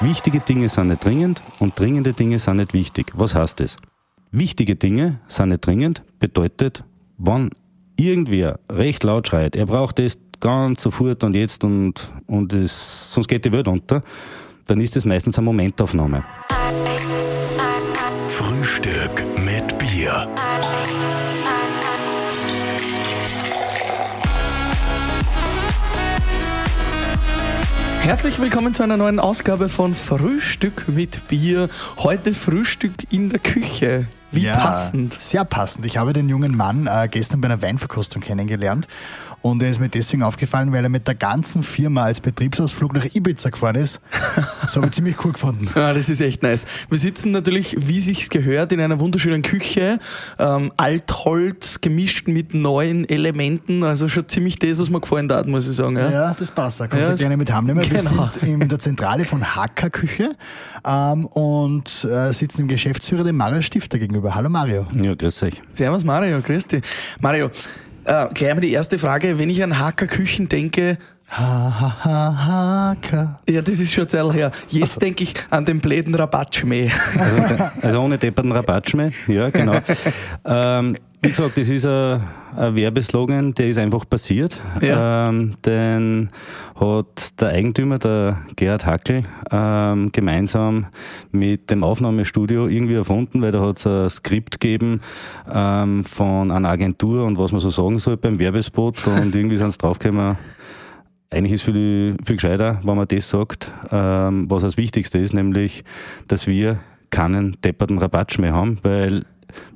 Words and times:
Wichtige 0.00 0.40
Dinge 0.40 0.68
sind 0.68 0.88
nicht 0.88 1.04
dringend 1.04 1.42
und 1.58 1.78
dringende 1.78 2.12
Dinge 2.12 2.38
sind 2.38 2.56
nicht 2.56 2.74
wichtig. 2.74 3.12
Was 3.14 3.34
heißt 3.34 3.60
das? 3.60 3.76
Wichtige 4.30 4.76
Dinge 4.76 5.20
sind 5.28 5.50
nicht 5.50 5.66
dringend, 5.66 6.02
bedeutet, 6.18 6.84
wenn 7.18 7.50
irgendwer 7.96 8.58
recht 8.70 9.04
laut 9.04 9.28
schreit, 9.28 9.56
er 9.56 9.66
braucht 9.66 9.98
es 9.98 10.18
ganz 10.40 10.82
sofort 10.82 11.24
und 11.24 11.34
jetzt 11.34 11.64
und, 11.64 12.10
und 12.26 12.52
es, 12.52 13.12
sonst 13.12 13.28
geht 13.28 13.44
die 13.44 13.52
Welt 13.52 13.68
unter, 13.68 14.02
dann 14.66 14.80
ist 14.80 14.96
es 14.96 15.04
meistens 15.04 15.38
eine 15.38 15.46
Momentaufnahme. 15.46 16.24
Frühstück 18.28 19.24
mit 19.36 19.78
Bier. 19.78 20.28
Herzlich 28.04 28.38
willkommen 28.38 28.74
zu 28.74 28.82
einer 28.82 28.98
neuen 28.98 29.18
Ausgabe 29.18 29.70
von 29.70 29.94
Frühstück 29.94 30.88
mit 30.88 31.26
Bier. 31.28 31.70
Heute 31.96 32.34
Frühstück 32.34 32.92
in 33.10 33.30
der 33.30 33.38
Küche. 33.38 34.06
Wie 34.30 34.42
ja, 34.42 34.58
passend. 34.58 35.16
Sehr 35.18 35.46
passend. 35.46 35.86
Ich 35.86 35.96
habe 35.96 36.12
den 36.12 36.28
jungen 36.28 36.54
Mann 36.54 36.86
äh, 36.86 37.08
gestern 37.10 37.40
bei 37.40 37.48
einer 37.48 37.62
Weinverkostung 37.62 38.20
kennengelernt 38.20 38.88
und 39.44 39.62
er 39.62 39.68
ist 39.68 39.78
mir 39.78 39.90
deswegen 39.90 40.22
aufgefallen, 40.22 40.72
weil 40.72 40.82
er 40.84 40.88
mit 40.88 41.06
der 41.06 41.14
ganzen 41.14 41.62
Firma 41.62 42.04
als 42.04 42.18
Betriebsausflug 42.18 42.94
nach 42.94 43.04
Ibiza 43.14 43.50
gefahren 43.50 43.74
ist. 43.76 44.00
Das 44.62 44.74
habe 44.74 44.86
ich 44.86 44.92
ziemlich 44.94 45.22
cool 45.22 45.32
gefunden. 45.32 45.68
Ja, 45.74 45.92
das 45.92 46.08
ist 46.08 46.22
echt 46.22 46.42
nice. 46.42 46.64
Wir 46.88 46.96
sitzen 46.98 47.30
natürlich, 47.30 47.76
wie 47.78 48.00
sich's 48.00 48.30
gehört, 48.30 48.72
in 48.72 48.80
einer 48.80 48.98
wunderschönen 49.00 49.42
Küche. 49.42 49.98
Ähm, 50.38 50.72
Altholz 50.78 51.82
gemischt 51.82 52.26
mit 52.26 52.54
neuen 52.54 53.06
Elementen. 53.06 53.82
Also 53.84 54.08
schon 54.08 54.26
ziemlich 54.28 54.58
das, 54.58 54.78
was 54.78 54.88
mir 54.88 55.00
gefallen 55.02 55.30
hat, 55.30 55.46
muss 55.46 55.68
ich 55.68 55.76
sagen. 55.76 55.96
Ja, 55.96 56.10
Ja, 56.10 56.36
das 56.38 56.50
passt. 56.50 56.80
Da 56.80 56.86
kannst 56.86 57.06
Ja, 57.06 57.12
du 57.12 57.18
gerne 57.18 57.36
mit 57.36 57.52
heimnehmen. 57.52 57.82
Wir 57.90 57.98
Genau. 57.98 58.28
sind 58.30 58.62
in 58.62 58.68
der 58.68 58.78
Zentrale 58.78 59.26
von 59.26 59.44
Hacker 59.54 59.90
Küche 59.90 60.30
ähm, 60.86 61.26
und 61.26 62.04
äh, 62.10 62.32
sitzen 62.32 62.62
dem 62.62 62.68
Geschäftsführer, 62.68 63.24
dem 63.24 63.36
Mario 63.36 63.60
Stifter, 63.60 63.98
gegenüber. 63.98 64.34
Hallo 64.34 64.48
Mario. 64.48 64.86
Ja, 65.02 65.14
grüß 65.14 65.42
euch. 65.42 65.60
Servus 65.72 66.02
Mario, 66.02 66.40
grüß 66.40 66.66
dich. 66.66 66.82
Mario, 67.20 67.50
äh, 68.04 68.26
gleich 68.34 68.54
mal 68.54 68.60
die 68.60 68.72
erste 68.72 68.98
Frage. 68.98 69.38
Wenn 69.38 69.50
ich 69.50 69.62
an 69.62 69.78
Hacker 69.78 70.06
Küchen 70.06 70.48
denke, 70.48 70.98
Ha, 71.30 71.40
ha, 71.80 72.04
ha, 72.04 72.92
Hacker. 72.92 73.40
ja, 73.48 73.62
das 73.62 73.80
ist 73.80 73.94
schon 73.94 74.06
Zeit 74.06 74.30
her. 74.34 74.50
Jetzt 74.68 75.00
denke 75.00 75.24
ich 75.24 75.34
an 75.50 75.64
den 75.64 75.80
bläden 75.80 76.14
Rabattschmäh. 76.14 76.90
Also, 77.18 77.64
also 77.80 78.00
ohne 78.02 78.18
depperten 78.18 78.52
Rabattschmäh, 78.52 79.10
ja, 79.26 79.48
genau. 79.48 79.78
ähm, 80.44 80.98
wie 81.24 81.28
gesagt, 81.28 81.56
das 81.56 81.68
ist 81.68 81.86
ein, 81.86 82.20
ein 82.56 82.76
Werbeslogan, 82.76 83.54
der 83.54 83.68
ist 83.68 83.78
einfach 83.78 84.08
passiert. 84.08 84.60
Ja. 84.80 85.28
Ähm, 85.28 85.54
den 85.64 86.28
hat 86.78 87.40
der 87.40 87.48
Eigentümer, 87.48 87.98
der 87.98 88.42
Gerhard 88.56 88.84
Hackel, 88.84 89.22
ähm, 89.50 90.12
gemeinsam 90.12 90.86
mit 91.32 91.70
dem 91.70 91.82
Aufnahmestudio 91.82 92.68
irgendwie 92.68 92.94
erfunden, 92.94 93.40
weil 93.40 93.52
da 93.52 93.60
hat 93.60 93.78
es 93.78 93.86
ein 93.86 94.10
Skript 94.10 94.60
gegeben 94.60 95.00
ähm, 95.50 96.04
von 96.04 96.50
einer 96.50 96.68
Agentur 96.68 97.24
und 97.24 97.38
was 97.38 97.52
man 97.52 97.60
so 97.60 97.70
sagen 97.70 97.98
soll 97.98 98.18
beim 98.18 98.38
Werbespot 98.38 99.06
und 99.06 99.34
irgendwie 99.34 99.56
sind 99.56 99.72
sie 99.72 99.78
draufgekommen, 99.78 100.36
eigentlich 101.30 101.52
ist 101.54 101.62
viel, 101.62 102.16
viel 102.24 102.36
gescheiter, 102.36 102.80
wenn 102.84 102.96
man 102.96 103.08
das 103.08 103.28
sagt, 103.28 103.72
ähm, 103.90 104.50
was 104.50 104.62
das 104.62 104.76
Wichtigste 104.76 105.18
ist, 105.18 105.32
nämlich, 105.32 105.84
dass 106.28 106.46
wir 106.46 106.80
keinen 107.10 107.60
depperten 107.62 107.98
Rabatt 107.98 108.38
mehr 108.38 108.52
haben, 108.52 108.78
weil 108.82 109.24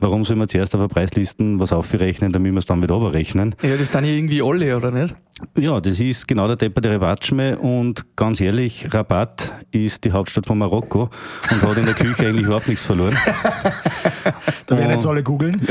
warum 0.00 0.24
soll 0.24 0.36
man 0.36 0.48
zuerst 0.48 0.74
auf 0.74 0.80
der 0.80 0.88
Preislisten 0.88 1.58
was 1.58 1.72
aufrechnen, 1.72 2.32
damit 2.32 2.52
wir 2.52 2.58
es 2.58 2.66
dann 2.66 2.82
wieder 2.82 2.94
runterrechnen? 2.94 3.54
Ja, 3.62 3.76
das 3.76 3.90
dann 3.90 4.04
ja 4.04 4.12
irgendwie 4.12 4.42
alle, 4.42 4.76
oder 4.76 4.90
nicht? 4.90 5.14
Ja, 5.56 5.80
das 5.80 6.00
ist 6.00 6.26
genau 6.26 6.46
der 6.46 6.56
depperte 6.56 6.90
Rabattschmäh 6.90 7.54
und 7.54 8.04
ganz 8.16 8.40
ehrlich, 8.40 8.92
Rabat 8.92 9.52
ist 9.70 10.04
die 10.04 10.12
Hauptstadt 10.12 10.46
von 10.46 10.58
Marokko 10.58 11.10
und 11.50 11.62
hat 11.62 11.76
in 11.78 11.86
der 11.86 11.94
Küche 11.94 12.26
eigentlich 12.26 12.46
überhaupt 12.46 12.68
nichts 12.68 12.84
verloren. 12.84 13.16
Da 14.66 14.76
werden 14.76 14.90
jetzt 14.90 15.06
alle 15.06 15.22
googeln. 15.22 15.62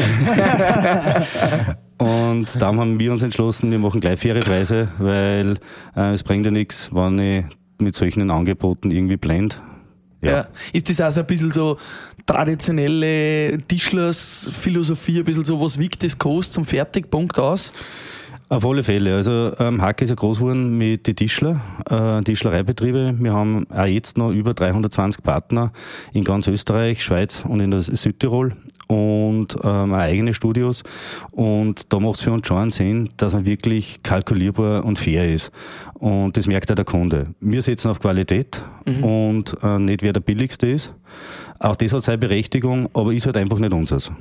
Und 2.00 2.62
darum 2.62 2.80
haben 2.80 3.00
wir 3.00 3.12
uns 3.12 3.22
entschlossen, 3.24 3.72
wir 3.72 3.80
machen 3.80 4.02
gleich 4.02 4.20
faire 4.20 4.40
Preise, 4.42 4.90
weil 4.98 5.58
äh, 5.96 6.14
es 6.14 6.24
bringt 6.24 6.46
ja 6.46 6.52
nichts, 6.52 6.90
wenn 6.94 7.20
ich 7.20 7.46
mit 7.80 7.96
solchen 7.96 8.30
Angeboten 8.30 8.92
irgendwie 8.92 9.18
blend. 9.18 9.62
Ja. 10.22 10.48
Ist 10.74 10.90
das 10.90 11.00
also 11.00 11.20
ein 11.22 11.28
bisschen 11.28 11.52
so 11.52 11.78
traditionelle 12.26 13.58
Tischlers-Philosophie, 13.68 15.20
ein 15.20 15.24
bisschen 15.24 15.46
so, 15.46 15.62
was 15.62 15.78
wiegt 15.78 16.04
das 16.04 16.18
Kost 16.18 16.54
zum 16.54 16.66
Fertigpunkt 16.66 17.38
aus? 17.40 17.72
Auf 18.50 18.66
alle 18.66 18.82
Fälle. 18.82 19.16
Also 19.16 19.52
ähm, 19.60 19.82
Hacke 19.82 20.06
ist 20.06 20.10
ja 20.10 20.16
groß 20.16 20.40
geworden 20.40 20.78
mit 20.78 21.06
den 21.06 21.18
Tischler, 21.18 21.62
äh, 21.90 22.24
Tischlereibetriebe. 22.24 23.16
Wir 23.20 23.34
haben 23.34 23.70
auch 23.70 23.86
jetzt 23.86 24.18
noch 24.18 24.32
über 24.32 24.54
320 24.54 25.22
Partner 25.22 25.74
in 26.14 26.24
ganz 26.24 26.48
Österreich, 26.48 27.04
Schweiz 27.04 27.44
und 27.46 27.60
in 27.60 27.72
der 27.72 27.82
Südtirol 27.82 28.54
und 28.88 29.56
ähm, 29.64 29.94
eigene 29.94 30.34
Studios. 30.34 30.84
Und 31.32 31.92
da 31.94 32.00
macht 32.00 32.16
es 32.16 32.22
für 32.22 32.32
uns 32.32 32.48
schon 32.48 32.58
einen 32.58 32.72
Sinn, 32.72 33.10
dass 33.18 33.34
man 33.34 33.46
wirklich 33.46 34.02
kalkulierbar 34.04 34.84
und 34.86 34.98
fair 34.98 35.32
ist. 35.32 35.52
Und 35.94 36.38
das 36.38 36.48
merkt 36.48 36.72
auch 36.72 36.76
der 36.76 36.86
Kunde. 36.86 37.28
Wir 37.40 37.62
setzen 37.62 37.90
auf 37.90 38.00
Qualität 38.00 38.62
und 39.02 39.56
äh, 39.64 39.80
nicht 39.80 40.02
wer 40.04 40.14
der 40.14 40.22
billigste 40.22 40.68
ist. 40.68 40.94
Auch 41.60 41.76
das 41.76 41.94
hat 41.94 42.04
seine 42.04 42.18
Berechtigung, 42.18 42.90
aber 42.94 43.14
ist 43.14 43.26
halt 43.26 43.38
einfach 43.38 43.60
nicht 43.60 43.74
unseres. 43.74 44.12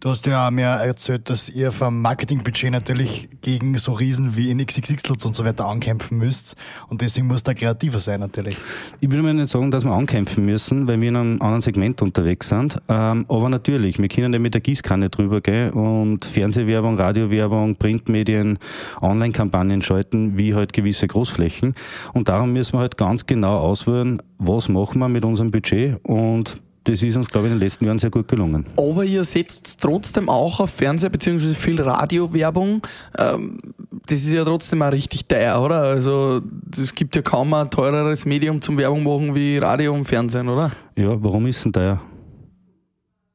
Du 0.00 0.08
hast 0.08 0.26
ja 0.26 0.50
mir 0.50 0.66
erzählt, 0.66 1.30
dass 1.30 1.48
ihr 1.48 1.72
vom 1.72 2.00
Marketingbudget 2.02 2.70
natürlich 2.70 3.28
gegen 3.40 3.78
so 3.78 3.92
Riesen 3.92 4.36
wie 4.36 4.50
in 4.50 4.64
XXX-Lutz 4.64 5.24
und 5.24 5.34
so 5.34 5.44
weiter 5.44 5.66
ankämpfen 5.66 6.18
müsst. 6.18 6.56
Und 6.88 7.00
deswegen 7.00 7.26
muss 7.26 7.42
da 7.42 7.54
kreativer 7.54 8.00
sein 8.00 8.20
natürlich. 8.20 8.56
Ich 9.00 9.10
will 9.10 9.22
mal 9.22 9.34
nicht 9.34 9.48
sagen, 9.48 9.70
dass 9.70 9.84
wir 9.84 9.92
ankämpfen 9.92 10.44
müssen, 10.44 10.86
weil 10.88 11.00
wir 11.00 11.08
in 11.08 11.16
einem 11.16 11.42
anderen 11.42 11.60
Segment 11.60 12.02
unterwegs 12.02 12.48
sind. 12.48 12.78
Ähm, 12.88 13.24
aber 13.28 13.48
natürlich, 13.48 13.98
wir 13.98 14.08
können 14.08 14.32
ja 14.32 14.38
mit 14.38 14.54
der 14.54 14.60
Gießkanne 14.60 15.10
drüber 15.10 15.40
gehen 15.40 15.70
und 15.70 16.24
Fernsehwerbung, 16.24 16.96
Radiowerbung, 16.96 17.76
Printmedien, 17.76 18.58
Online-Kampagnen 19.00 19.82
schalten, 19.82 20.36
wie 20.36 20.54
halt 20.54 20.72
gewisse 20.72 21.06
Großflächen. 21.06 21.74
Und 22.12 22.28
darum 22.28 22.52
müssen 22.52 22.74
wir 22.74 22.80
halt 22.80 22.96
ganz 22.96 23.26
genau 23.26 23.58
auswählen, 23.58 24.20
was 24.40 24.68
machen 24.68 24.98
wir 24.98 25.08
mit 25.08 25.24
unserem 25.24 25.50
Budget 25.50 26.00
und 26.02 26.56
das 26.84 27.02
ist 27.02 27.14
uns, 27.14 27.28
glaube 27.28 27.46
ich, 27.46 27.52
in 27.52 27.58
den 27.58 27.64
letzten 27.64 27.84
Jahren 27.84 27.98
sehr 27.98 28.10
gut 28.10 28.26
gelungen. 28.26 28.64
Aber 28.76 29.04
ihr 29.04 29.22
setzt 29.22 29.80
trotzdem 29.80 30.30
auch 30.30 30.60
auf 30.60 30.70
Fernseher 30.70 31.10
bzw. 31.10 31.54
viel 31.54 31.80
Radiowerbung. 31.80 32.80
Ähm, 33.18 33.58
das 34.06 34.20
ist 34.20 34.32
ja 34.32 34.44
trotzdem 34.44 34.80
auch 34.80 34.90
richtig 34.90 35.26
teuer, 35.26 35.60
oder? 35.60 35.82
Also 35.82 36.40
es 36.72 36.94
gibt 36.94 37.14
ja 37.16 37.22
kaum 37.22 37.52
ein 37.52 37.70
teureres 37.70 38.24
Medium 38.24 38.62
zum 38.62 38.78
Werbung 38.78 39.04
machen 39.04 39.34
wie 39.34 39.58
Radio 39.58 39.92
und 39.92 40.06
Fernsehen, 40.06 40.48
oder? 40.48 40.72
Ja, 40.96 41.22
warum 41.22 41.46
ist 41.46 41.64
denn 41.64 41.72
teuer? 41.74 42.00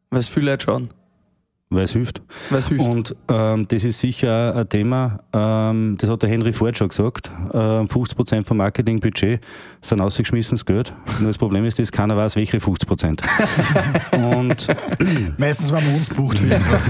Weil 0.10 0.20
es 0.20 0.28
viele 0.28 0.52
Leute 0.52 0.66
schauen. 0.66 0.90
Weil 1.76 1.84
es 1.84 1.92
hilft. 1.92 2.22
Weil 2.50 2.60
es 2.60 2.68
hilft. 2.70 2.86
Und 2.86 3.16
ähm, 3.30 3.68
das 3.68 3.84
ist 3.84 4.00
sicher 4.00 4.56
ein 4.56 4.70
Thema, 4.70 5.20
ähm, 5.34 5.98
das 6.00 6.10
hat 6.10 6.24
der 6.24 6.30
Henry 6.30 6.54
Ford 6.54 6.78
schon 6.78 6.88
gesagt, 6.88 7.30
ähm, 7.54 7.88
50% 7.88 8.46
vom 8.46 8.58
Marketingbudget 8.58 9.42
sind 9.82 10.02
ausgeschmissenes 10.02 10.66
Geld. 10.66 10.94
Nur 11.20 11.28
das 11.30 11.38
Problem 11.38 11.66
ist, 11.66 11.78
dass 11.80 11.92
keiner 11.92 12.16
weiß, 12.16 12.36
welche 12.36 12.58
50%. 12.58 13.22
Und 14.12 14.68
Meistens, 15.38 15.72
wenn 15.72 15.86
man 15.86 15.96
uns 15.96 16.10
bucht 16.10 16.40
für 16.40 16.48
irgendwas. 16.48 16.90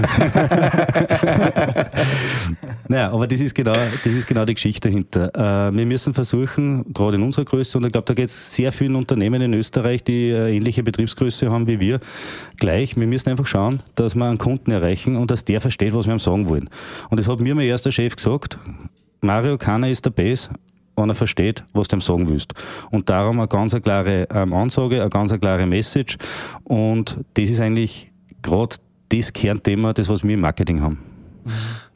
naja, 2.88 3.10
aber 3.10 3.26
das 3.26 3.40
ist 3.40 3.54
genau, 3.54 3.74
das 3.74 4.12
ist 4.12 4.26
genau 4.26 4.44
die 4.44 4.54
Geschichte 4.54 4.88
dahinter. 4.88 5.68
Äh, 5.68 5.76
wir 5.76 5.86
müssen 5.86 6.14
versuchen, 6.14 6.92
gerade 6.92 7.16
in 7.16 7.22
unserer 7.22 7.44
Größe, 7.44 7.76
und 7.78 7.84
ich 7.84 7.92
glaube, 7.92 8.06
da 8.06 8.14
geht 8.14 8.28
es 8.28 8.54
sehr 8.54 8.72
vielen 8.72 8.96
Unternehmen 8.96 9.42
in 9.42 9.54
Österreich, 9.54 10.04
die 10.04 10.30
äh, 10.30 10.54
ähnliche 10.54 10.82
Betriebsgröße 10.82 11.50
haben 11.50 11.66
wie 11.66 11.80
wir, 11.80 12.00
gleich. 12.58 12.96
Wir 12.96 13.06
müssen 13.06 13.30
einfach 13.30 13.46
schauen, 13.46 13.82
dass 13.94 14.14
wir 14.14 14.24
einen 14.24 14.38
Kunden 14.38 14.70
erreichen 14.76 15.16
und 15.16 15.30
dass 15.30 15.44
der 15.44 15.60
versteht, 15.60 15.94
was 15.94 16.06
wir 16.06 16.14
ihm 16.14 16.18
sagen 16.18 16.48
wollen. 16.48 16.70
Und 17.10 17.18
das 17.18 17.28
hat 17.28 17.40
mir 17.40 17.54
mein 17.54 17.66
erster 17.66 17.92
Chef 17.92 18.16
gesagt, 18.16 18.58
Mario 19.20 19.58
Kana 19.58 19.88
ist 19.88 20.04
der 20.04 20.10
Base, 20.10 20.50
wenn 20.96 21.08
er 21.08 21.14
versteht, 21.14 21.64
was 21.72 21.88
du 21.88 21.96
ihm 21.96 22.00
sagen 22.00 22.28
willst. 22.28 22.54
Und 22.90 23.08
darum 23.10 23.38
eine 23.38 23.48
ganz 23.48 23.74
klare 23.82 24.28
ähm, 24.30 24.52
Ansage, 24.52 25.00
eine 25.00 25.10
ganz 25.10 25.38
klare 25.38 25.66
Message. 25.66 26.16
Und 26.64 27.20
das 27.34 27.50
ist 27.50 27.60
eigentlich 27.60 28.10
gerade 28.42 28.76
das 29.08 29.32
Kernthema, 29.32 29.92
das, 29.92 30.08
was 30.08 30.24
wir 30.24 30.34
im 30.34 30.40
Marketing 30.40 30.80
haben. 30.80 31.15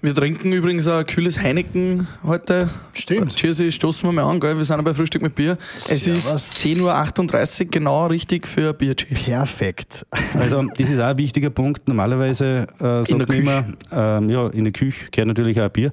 Wir 0.00 0.14
trinken 0.14 0.52
übrigens 0.52 0.88
ein 0.88 1.06
kühles 1.06 1.38
Heineken 1.40 2.08
heute. 2.24 2.70
Stimmt. 2.92 3.36
Cheers, 3.36 3.60
ich 3.60 3.74
stoßen 3.74 4.08
wir 4.08 4.12
mal 4.12 4.30
an, 4.30 4.40
gell? 4.40 4.56
Wir 4.56 4.64
sind 4.64 4.82
bei 4.84 4.94
Frühstück 4.94 5.22
mit 5.22 5.34
Bier. 5.34 5.58
Es 5.76 6.04
Servus. 6.04 6.24
ist 6.34 6.56
10.38 6.58 7.60
Uhr, 7.64 7.66
genau 7.70 8.06
richtig 8.06 8.46
für 8.46 8.70
ein 8.70 8.76
Bierchen. 8.76 9.16
Perfekt. 9.16 10.06
Also 10.34 10.62
das 10.62 10.88
ist 10.90 10.98
auch 11.00 11.06
ein 11.06 11.18
wichtiger 11.18 11.50
Punkt. 11.50 11.86
Normalerweise 11.88 12.66
äh, 12.78 13.04
sagt 13.04 13.10
der 13.10 13.16
man 13.18 13.26
Küche. 13.26 13.40
immer, 13.40 13.64
ähm, 13.92 14.30
ja, 14.30 14.46
in 14.48 14.64
der 14.64 14.72
Küche 14.72 15.10
gehört 15.10 15.28
natürlich 15.28 15.60
auch 15.60 15.64
ein 15.64 15.72
Bier. 15.72 15.92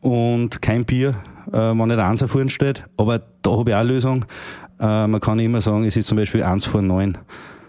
Und 0.00 0.62
kein 0.62 0.84
Bier, 0.84 1.16
äh, 1.48 1.52
wenn 1.52 1.88
nicht 1.88 1.98
eins 1.98 2.22
vorne 2.22 2.50
steht. 2.50 2.84
Aber 2.96 3.20
da 3.42 3.50
habe 3.50 3.70
ich 3.70 3.74
auch 3.74 3.80
eine 3.80 3.88
Lösung. 3.88 4.24
Äh, 4.80 5.06
man 5.06 5.20
kann 5.20 5.38
immer 5.38 5.60
sagen, 5.60 5.84
es 5.84 5.96
ist 5.96 6.08
zum 6.08 6.16
Beispiel 6.16 6.42
eins 6.42 6.64
vor 6.64 6.82
neun. 6.82 7.18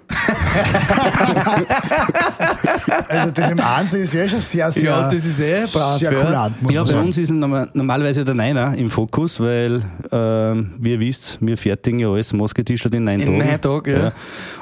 Also 3.07 3.31
das 3.31 3.50
im 3.50 3.60
Ansehen 3.60 4.02
ist 4.02 4.13
ja 4.13 4.28
schon 4.28 4.40
sehr, 4.40 4.72
sehr, 4.72 4.84
Ja, 4.84 5.07
das 5.07 5.25
ist 5.25 5.40
eh 5.40 5.66
brav, 5.72 5.98
sehr 6.00 6.12
ja. 6.12 6.24
kulant, 6.24 6.62
muss 6.62 6.74
Ja, 6.74 6.81
man 6.81 6.88
bei 6.88 6.92
sagen. 6.94 7.06
uns 7.07 7.18
ist 7.18 7.30
normal- 7.31 7.69
normalerweise 7.74 8.24
der 8.25 8.36
Niner 8.36 8.74
im 8.75 8.90
Fokus, 8.90 9.40
weil, 9.40 9.81
ähm, 10.12 10.74
wie 10.80 10.92
ihr 10.94 11.00
wisst, 11.00 11.38
wir 11.42 11.57
fertigen 11.57 12.00
ja 12.00 12.10
alles 12.10 12.34
Mosketischler 12.34 12.94
in 12.94 13.04
neun 13.04 13.19
In 13.19 13.25
Tagen. 13.28 13.38
neun 13.38 13.62
Tagen, 13.62 14.02
ja. 14.02 14.12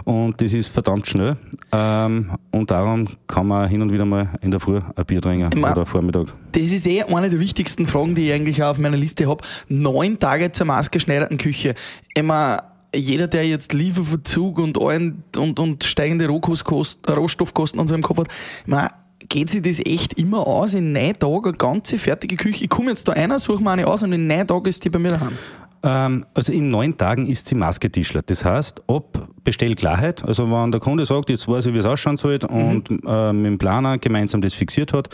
Und 0.04 0.42
das 0.42 0.54
ist 0.54 0.70
verdammt 0.70 1.08
schnell. 1.08 1.38
Ähm, 1.72 2.32
und 2.52 2.70
darum 2.72 3.08
kann 3.28 3.48
man 3.48 3.68
hin 3.70 3.82
und 3.82 3.92
wieder 3.92 4.06
mal 4.06 4.30
in 4.42 4.52
der 4.52 4.60
Früh 4.60 4.80
ein 4.96 5.06
Bier 5.06 5.22
trinken 5.22 5.50
Ich 5.54 5.60
mein- 5.60 5.72
oder 5.74 5.86
Vormittag. 5.86 6.28
Das 6.52 6.64
ist 6.64 6.86
eh 6.86 7.04
eine 7.04 7.30
der 7.30 7.40
wichtigsten 7.40 7.88
Fragen, 7.88 8.16
die 8.16 8.28
ich 8.28 8.34
eigentlich 8.34 8.62
auch 8.64 8.72
auf 8.72 8.78
meiner 8.78 8.98
Liste 8.98 9.28
habe. 9.28 9.44
Neun 9.70 10.20
Tage 10.20 10.52
zur 10.52 10.66
maßgeschneiderten 10.68 11.38
Küche. 11.38 11.74
Immer 12.16 12.64
jeder, 12.96 13.28
der 13.28 13.48
jetzt 13.48 13.74
Lieferverzug 13.74 14.60
und, 14.60 14.82
allen, 14.82 15.24
und, 15.36 15.60
und 15.60 15.84
steigende 15.84 16.28
Rohstoffkosten 16.28 17.80
und 17.80 17.88
so 17.88 17.96
im 17.96 18.02
Kopf 18.02 18.20
hat, 18.20 18.28
mein, 18.66 18.90
geht 19.30 19.50
sich 19.50 19.62
das 19.62 19.80
echt 19.80 20.14
immer 20.20 20.46
aus, 20.46 20.74
in 20.74 20.92
neun 20.92 21.14
Tagen 21.14 21.46
eine 21.46 21.58
ganze 21.58 21.98
fertige 21.98 22.36
Küche? 22.36 22.66
Ich 22.66 22.70
komme 22.70 22.90
jetzt 22.90 23.08
da 23.08 23.14
einer, 23.14 23.40
suche 23.40 23.64
mir 23.64 23.72
eine 23.72 23.88
aus 23.88 24.04
und 24.04 24.14
in 24.14 24.28
neun 24.28 24.48
Tagen 24.48 24.66
ist 24.66 24.84
die 24.84 24.90
bei 24.90 25.00
mir 25.00 25.12
daheim. 25.12 25.38
Ähm, 25.84 26.26
also 26.34 26.54
in 26.54 26.70
neun 26.70 26.98
Tagen 26.98 27.28
ist 27.28 27.48
sie 27.48 27.56
Masketischler. 27.56 28.22
Das 28.22 28.46
heißt, 28.46 28.82
ob 28.88 29.28
Bestellklarheit, 29.44 30.24
also 30.24 30.50
wenn 30.50 30.72
der 30.72 30.80
Kunde 30.80 31.06
sagt, 31.06 31.30
jetzt 31.30 31.48
weiß 31.48 31.66
ich, 31.66 31.74
wie 31.74 31.80
es 31.80 31.86
ausschauen 31.86 32.18
soll 32.18 32.40
und 32.48 32.90
äh, 32.90 33.34
mit 33.34 33.46
dem 33.46 33.58
Planer 33.58 33.98
gemeinsam 33.98 34.42
das 34.42 34.54
fixiert 34.54 34.94
hat, 34.94 35.10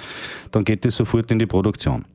dann 0.51 0.63
geht 0.63 0.85
es 0.85 0.95
sofort 0.95 1.31
in 1.31 1.39
die 1.39 1.47
Produktion. 1.47 2.05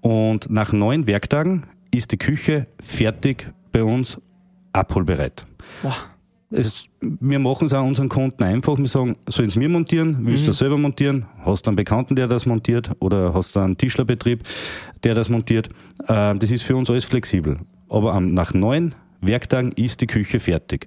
Und 0.00 0.50
nach 0.50 0.72
neun 0.72 1.06
Werktagen 1.06 1.66
ist 1.90 2.12
die 2.12 2.18
Küche 2.18 2.66
fertig 2.80 3.50
bei 3.72 3.82
uns 3.82 4.18
abholbereit. 4.76 5.46
Boah. 5.82 5.94
Es, 6.50 6.86
wir 7.00 7.40
machen 7.40 7.66
es 7.66 7.72
auch 7.72 7.84
unseren 7.84 8.08
Kunden 8.08 8.44
einfach. 8.44 8.78
Wir 8.78 8.86
sagen, 8.86 9.16
sollen 9.28 9.48
es 9.48 9.56
mir 9.56 9.68
montieren? 9.68 10.18
Willst 10.20 10.44
du 10.44 10.46
das 10.48 10.58
selber 10.58 10.78
montieren? 10.78 11.26
Hast 11.44 11.66
du 11.66 11.70
einen 11.70 11.76
Bekannten, 11.76 12.14
der 12.14 12.28
das 12.28 12.46
montiert? 12.46 12.92
Oder 13.00 13.34
hast 13.34 13.56
du 13.56 13.60
einen 13.60 13.76
Tischlerbetrieb, 13.76 14.44
der 15.02 15.14
das 15.16 15.28
montiert? 15.28 15.68
Äh, 16.06 16.36
das 16.36 16.52
ist 16.52 16.62
für 16.62 16.76
uns 16.76 16.88
alles 16.88 17.04
flexibel. 17.04 17.56
Aber 17.88 18.14
am- 18.14 18.32
nach 18.32 18.54
neun 18.54 18.94
Werktagen 19.20 19.72
ist 19.72 20.00
die 20.02 20.06
Küche 20.06 20.38
fertig. 20.38 20.86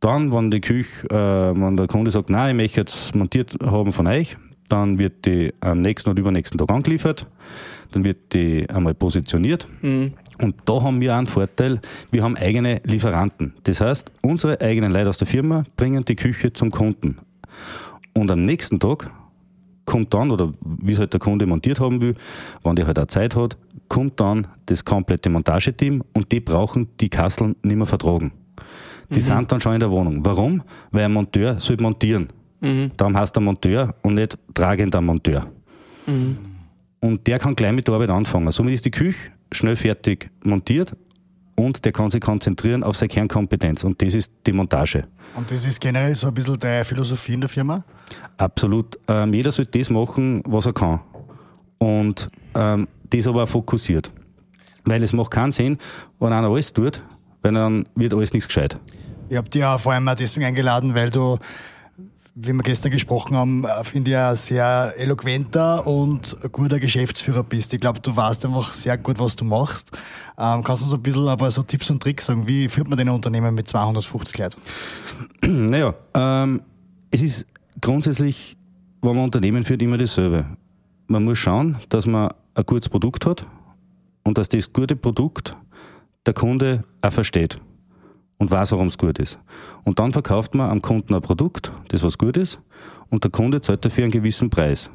Dann, 0.00 0.32
wenn 0.32 0.50
die 0.50 0.60
Küche, 0.60 1.08
äh, 1.08 1.14
wenn 1.60 1.76
der 1.76 1.86
Kunde 1.86 2.10
sagt, 2.10 2.28
nein, 2.28 2.56
ich 2.56 2.62
möchte 2.62 2.80
jetzt 2.80 3.14
montiert 3.14 3.54
haben 3.62 3.92
von 3.92 4.08
euch, 4.08 4.36
dann 4.68 4.98
wird 4.98 5.24
die 5.24 5.52
am 5.60 5.82
nächsten 5.82 6.10
oder 6.10 6.18
übernächsten 6.20 6.58
Tag 6.58 6.70
angeliefert. 6.70 7.28
Dann 7.92 8.02
wird 8.02 8.32
die 8.32 8.68
einmal 8.68 8.94
positioniert. 8.94 9.68
Und 10.40 10.56
da 10.64 10.82
haben 10.82 11.00
wir 11.00 11.12
auch 11.12 11.18
einen 11.18 11.26
Vorteil, 11.26 11.80
wir 12.10 12.22
haben 12.22 12.36
eigene 12.36 12.80
Lieferanten. 12.84 13.54
Das 13.64 13.80
heißt, 13.80 14.10
unsere 14.22 14.60
eigenen 14.60 14.92
Leute 14.92 15.08
aus 15.08 15.18
der 15.18 15.26
Firma 15.26 15.64
bringen 15.76 16.04
die 16.04 16.16
Küche 16.16 16.52
zum 16.52 16.70
Kunden. 16.70 17.18
Und 18.12 18.30
am 18.30 18.44
nächsten 18.44 18.78
Tag 18.78 19.10
kommt 19.84 20.14
dann, 20.14 20.30
oder 20.30 20.52
wie 20.60 20.92
es 20.92 20.98
halt 20.98 21.12
der 21.12 21.20
Kunde 21.20 21.46
montiert 21.46 21.80
haben 21.80 22.00
will, 22.00 22.14
wenn 22.62 22.76
der 22.76 22.86
halt 22.86 22.98
auch 22.98 23.06
Zeit 23.06 23.36
hat, 23.36 23.56
kommt 23.88 24.18
dann 24.18 24.46
das 24.66 24.84
komplette 24.84 25.28
Montageteam 25.30 26.02
und 26.14 26.32
die 26.32 26.40
brauchen 26.40 26.88
die 27.00 27.08
Kasseln 27.10 27.54
nicht 27.62 27.76
mehr 27.76 27.86
vertragen. 27.86 28.32
Die 29.10 29.20
sind 29.20 29.52
dann 29.52 29.60
schon 29.60 29.74
in 29.74 29.80
der 29.80 29.90
Wohnung. 29.90 30.24
Warum? 30.24 30.62
Weil 30.90 31.04
ein 31.04 31.12
Monteur 31.12 31.60
soll 31.60 31.76
montieren. 31.78 32.28
Darum 32.96 33.16
heißt 33.16 33.36
er 33.36 33.42
Monteur 33.42 33.94
und 34.02 34.14
nicht 34.14 34.38
tragender 34.54 35.02
Monteur. 35.02 35.46
Und 37.00 37.26
der 37.26 37.38
kann 37.38 37.54
gleich 37.54 37.72
mit 37.72 37.86
der 37.86 37.94
Arbeit 37.94 38.08
anfangen. 38.08 38.50
Somit 38.50 38.72
ist 38.72 38.86
die 38.86 38.90
Küche 38.90 39.32
schnell 39.52 39.76
fertig 39.76 40.30
montiert 40.42 40.96
und 41.56 41.84
der 41.84 41.92
kann 41.92 42.10
sich 42.10 42.20
konzentrieren 42.20 42.82
auf 42.82 42.96
seine 42.96 43.08
Kernkompetenz. 43.08 43.84
Und 43.84 44.02
das 44.02 44.14
ist 44.14 44.32
die 44.46 44.52
Montage. 44.52 45.04
Und 45.36 45.50
das 45.50 45.64
ist 45.64 45.80
generell 45.80 46.14
so 46.14 46.26
ein 46.26 46.34
bisschen 46.34 46.58
deine 46.58 46.84
Philosophie 46.84 47.34
in 47.34 47.40
der 47.40 47.48
Firma? 47.48 47.84
Absolut. 48.36 48.98
Ähm, 49.08 49.32
jeder 49.34 49.52
soll 49.52 49.66
das 49.66 49.90
machen, 49.90 50.42
was 50.46 50.66
er 50.66 50.72
kann. 50.72 51.00
Und 51.78 52.28
ähm, 52.54 52.88
das 53.10 53.26
aber 53.26 53.44
auch 53.44 53.48
fokussiert. 53.48 54.10
Weil 54.84 55.02
es 55.02 55.12
macht 55.12 55.30
keinen 55.30 55.52
Sinn, 55.52 55.78
wenn 56.18 56.32
einer 56.32 56.48
alles 56.48 56.72
tut, 56.72 57.02
weil 57.42 57.54
dann 57.54 57.88
wird 57.94 58.14
alles 58.14 58.32
nichts 58.32 58.48
gescheit. 58.48 58.78
Ich 59.28 59.36
habe 59.36 59.48
dich 59.48 59.60
ja 59.60 59.78
vor 59.78 59.92
allem 59.92 60.06
auch 60.08 60.14
deswegen 60.14 60.44
eingeladen, 60.44 60.94
weil 60.94 61.10
du, 61.10 61.38
wie 62.36 62.52
wir 62.52 62.62
gestern 62.62 62.90
gesprochen 62.90 63.36
haben, 63.36 63.64
äh, 63.64 63.84
finde 63.84 64.10
ich 64.10 64.16
ein 64.16 64.36
sehr 64.36 64.94
eloquenter 64.96 65.86
und 65.86 66.36
guter 66.50 66.80
Geschäftsführer 66.80 67.44
bist. 67.44 67.72
Ich 67.72 67.80
glaube, 67.80 68.00
du 68.00 68.14
weißt 68.14 68.44
einfach 68.44 68.72
sehr 68.72 68.98
gut, 68.98 69.20
was 69.20 69.36
du 69.36 69.44
machst. 69.44 69.90
Ähm, 70.36 70.64
kannst 70.64 70.82
du 70.82 70.86
so 70.86 70.96
ein 70.96 71.02
bisschen 71.02 71.28
aber 71.28 71.50
so 71.50 71.62
Tipps 71.62 71.90
und 71.90 72.02
Tricks 72.02 72.26
sagen, 72.26 72.48
wie 72.48 72.68
führt 72.68 72.88
man 72.88 72.98
denn 72.98 73.08
ein 73.08 73.14
Unternehmen 73.14 73.54
mit 73.54 73.68
250 73.68 74.38
Leuten? 74.38 74.56
Naja, 75.46 75.94
ähm, 76.14 76.62
es 77.10 77.22
ist 77.22 77.46
grundsätzlich, 77.80 78.56
wenn 79.02 79.14
man 79.14 79.24
Unternehmen 79.24 79.62
führt, 79.62 79.82
immer 79.82 79.98
dasselbe. 79.98 80.46
Man 81.06 81.24
muss 81.24 81.38
schauen, 81.38 81.76
dass 81.90 82.06
man 82.06 82.30
ein 82.54 82.64
gutes 82.64 82.88
Produkt 82.88 83.26
hat 83.26 83.46
und 84.24 84.38
dass 84.38 84.48
das 84.48 84.72
gute 84.72 84.96
Produkt 84.96 85.56
der 86.26 86.32
Kunde 86.32 86.84
auch 87.02 87.12
versteht 87.12 87.60
und 88.38 88.50
weiß, 88.50 88.72
warum 88.72 88.88
es 88.88 88.98
gut 88.98 89.18
ist. 89.18 89.38
Und 89.84 89.98
dann 89.98 90.12
verkauft 90.12 90.54
man 90.54 90.70
am 90.70 90.82
Kunden 90.82 91.14
ein 91.14 91.22
Produkt, 91.22 91.72
das 91.88 92.02
was 92.02 92.18
gut 92.18 92.36
ist, 92.36 92.58
und 93.10 93.24
der 93.24 93.30
Kunde 93.30 93.60
zahlt 93.60 93.84
dafür 93.84 94.04
einen 94.04 94.12
gewissen 94.12 94.50
Preis. 94.50 94.90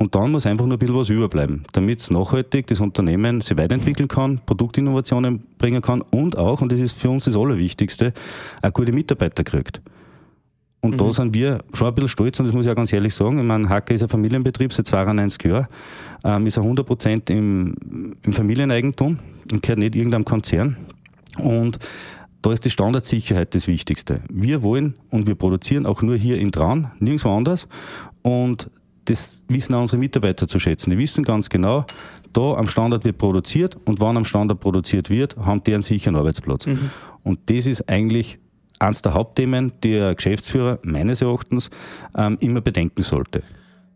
Und 0.00 0.14
dann 0.14 0.30
muss 0.30 0.46
einfach 0.46 0.64
nur 0.64 0.76
ein 0.76 0.78
bisschen 0.78 0.96
was 0.96 1.08
überbleiben, 1.08 1.64
damit 1.72 2.00
es 2.00 2.10
nachhaltig 2.10 2.68
das 2.68 2.78
Unternehmen 2.78 3.40
sich 3.40 3.56
weiterentwickeln 3.56 4.08
kann, 4.08 4.40
Produktinnovationen 4.46 5.42
bringen 5.58 5.82
kann 5.82 6.02
und 6.02 6.38
auch, 6.38 6.60
und 6.60 6.70
das 6.70 6.78
ist 6.78 6.96
für 6.96 7.10
uns 7.10 7.24
das 7.24 7.36
Allerwichtigste, 7.36 8.12
auch 8.62 8.72
gute 8.72 8.92
Mitarbeiter 8.92 9.42
kriegt. 9.42 9.80
Und 10.80 11.00
da 11.00 11.10
sind 11.10 11.34
wir 11.34 11.58
schon 11.72 11.88
ein 11.88 11.94
bisschen 11.94 12.08
stolz, 12.08 12.38
und 12.38 12.46
das 12.46 12.54
muss 12.54 12.64
ich 12.64 12.70
auch 12.70 12.76
ganz 12.76 12.92
ehrlich 12.92 13.12
sagen. 13.12 13.38
Ich 13.40 13.44
meine, 13.44 13.68
Hacker 13.68 13.94
ist 13.94 14.02
ein 14.02 14.08
Familienbetrieb 14.08 14.72
seit 14.72 14.86
92 14.86 15.44
Jahren, 15.44 15.66
ähm, 16.22 16.46
ist 16.46 16.56
er 16.56 16.62
100% 16.62 17.30
im, 17.30 18.14
im 18.22 18.32
Familieneigentum 18.32 19.18
und 19.50 19.62
gehört 19.62 19.80
nicht 19.80 19.96
irgendeinem 19.96 20.24
Konzern. 20.24 20.76
Und 21.38 21.80
da 22.48 22.54
ist 22.54 22.64
die 22.64 22.70
Standardsicherheit 22.70 23.54
das 23.54 23.66
Wichtigste. 23.66 24.22
Wir 24.32 24.62
wollen 24.62 24.94
und 25.10 25.26
wir 25.26 25.34
produzieren 25.34 25.84
auch 25.84 26.00
nur 26.00 26.16
hier 26.16 26.38
in 26.38 26.50
Traun, 26.50 26.90
nirgendwo 26.98 27.36
anders. 27.36 27.68
Und 28.22 28.70
das 29.04 29.42
wissen 29.48 29.74
auch 29.74 29.82
unsere 29.82 29.98
Mitarbeiter 29.98 30.48
zu 30.48 30.58
schätzen. 30.58 30.90
Die 30.90 30.96
wissen 30.96 31.24
ganz 31.24 31.50
genau, 31.50 31.84
da 32.32 32.54
am 32.54 32.66
Standard 32.66 33.04
wird 33.04 33.18
produziert 33.18 33.76
und 33.84 34.00
wann 34.00 34.16
am 34.16 34.24
Standard 34.24 34.60
produziert 34.60 35.10
wird, 35.10 35.36
haben 35.36 35.62
die 35.62 35.74
einen 35.74 35.82
sicheren 35.82 36.16
Arbeitsplatz. 36.16 36.66
Und 37.22 37.38
das 37.50 37.66
ist 37.66 37.86
eigentlich 37.86 38.38
eines 38.78 39.02
der 39.02 39.12
Hauptthemen, 39.12 39.74
die 39.84 39.98
ein 39.98 40.16
Geschäftsführer 40.16 40.78
meines 40.82 41.20
Erachtens 41.20 41.68
ähm, 42.16 42.38
immer 42.40 42.62
bedenken 42.62 43.02
sollte. 43.02 43.42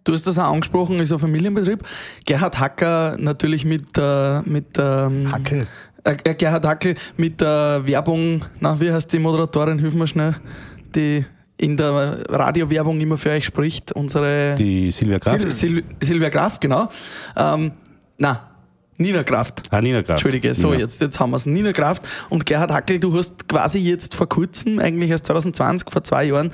Du 0.05 0.13
hast 0.13 0.27
das 0.27 0.37
auch 0.37 0.53
angesprochen, 0.53 0.99
ist 0.99 1.13
ein 1.13 1.19
Familienbetrieb. 1.19 1.85
Gerhard 2.27 2.59
Hacker 2.59 3.17
natürlich 3.19 3.65
mit, 3.65 3.97
äh, 3.97 4.43
mit 4.43 4.77
ähm, 4.79 5.33
Hackel. 5.33 5.69
Äh, 6.05 6.17
äh, 6.25 6.35
Gerhard 6.35 6.67
Hackel 6.67 6.97
mit 7.17 7.41
der 7.41 7.83
Werbung, 7.85 8.45
na, 8.61 8.79
wie 8.81 8.91
heißt 8.91 9.13
die 9.13 9.19
Moderatorin, 9.19 9.79
hilf 9.79 9.95
mir 9.95 10.07
schnell, 10.07 10.35
die 10.95 11.25
in 11.57 11.77
der 11.77 12.19
Radiowerbung 12.29 13.01
immer 13.01 13.17
für 13.17 13.31
euch 13.31 13.45
spricht, 13.45 13.93
unsere 13.93 14.57
Die 14.57 14.91
Silvia 14.91 15.21
Kraft. 15.21 15.53
Sil 15.53 15.53
Sil 15.55 15.85
Silvia 16.03 16.31
Kraft, 16.31 16.61
genau. 16.61 16.89
Ähm, 17.37 17.73
na, 18.19 18.52
Nina 19.03 19.23
Kraft. 19.25 19.63
Ah, 19.71 19.81
Nina 19.81 19.99
Kraft. 20.03 20.11
Entschuldige, 20.13 20.55
so 20.55 20.73
Ja. 20.73 20.81
jetzt, 20.81 21.01
jetzt 21.01 21.21
haben 21.21 21.31
wir 21.31 21.37
es. 21.37 21.47
Nina 21.47 21.73
Kraft 21.73 22.03
und 22.31 22.47
Gerhard 22.47 22.71
Hackel, 22.71 22.99
du 22.99 23.15
hast 23.17 23.49
quasi 23.49 23.79
jetzt 23.79 24.15
vor 24.15 24.29
kurzem, 24.29 24.79
eigentlich 24.79 25.11
erst 25.11 25.27
2020, 25.27 25.91
vor 25.91 26.03
zwei 26.05 26.25
Jahren, 26.25 26.53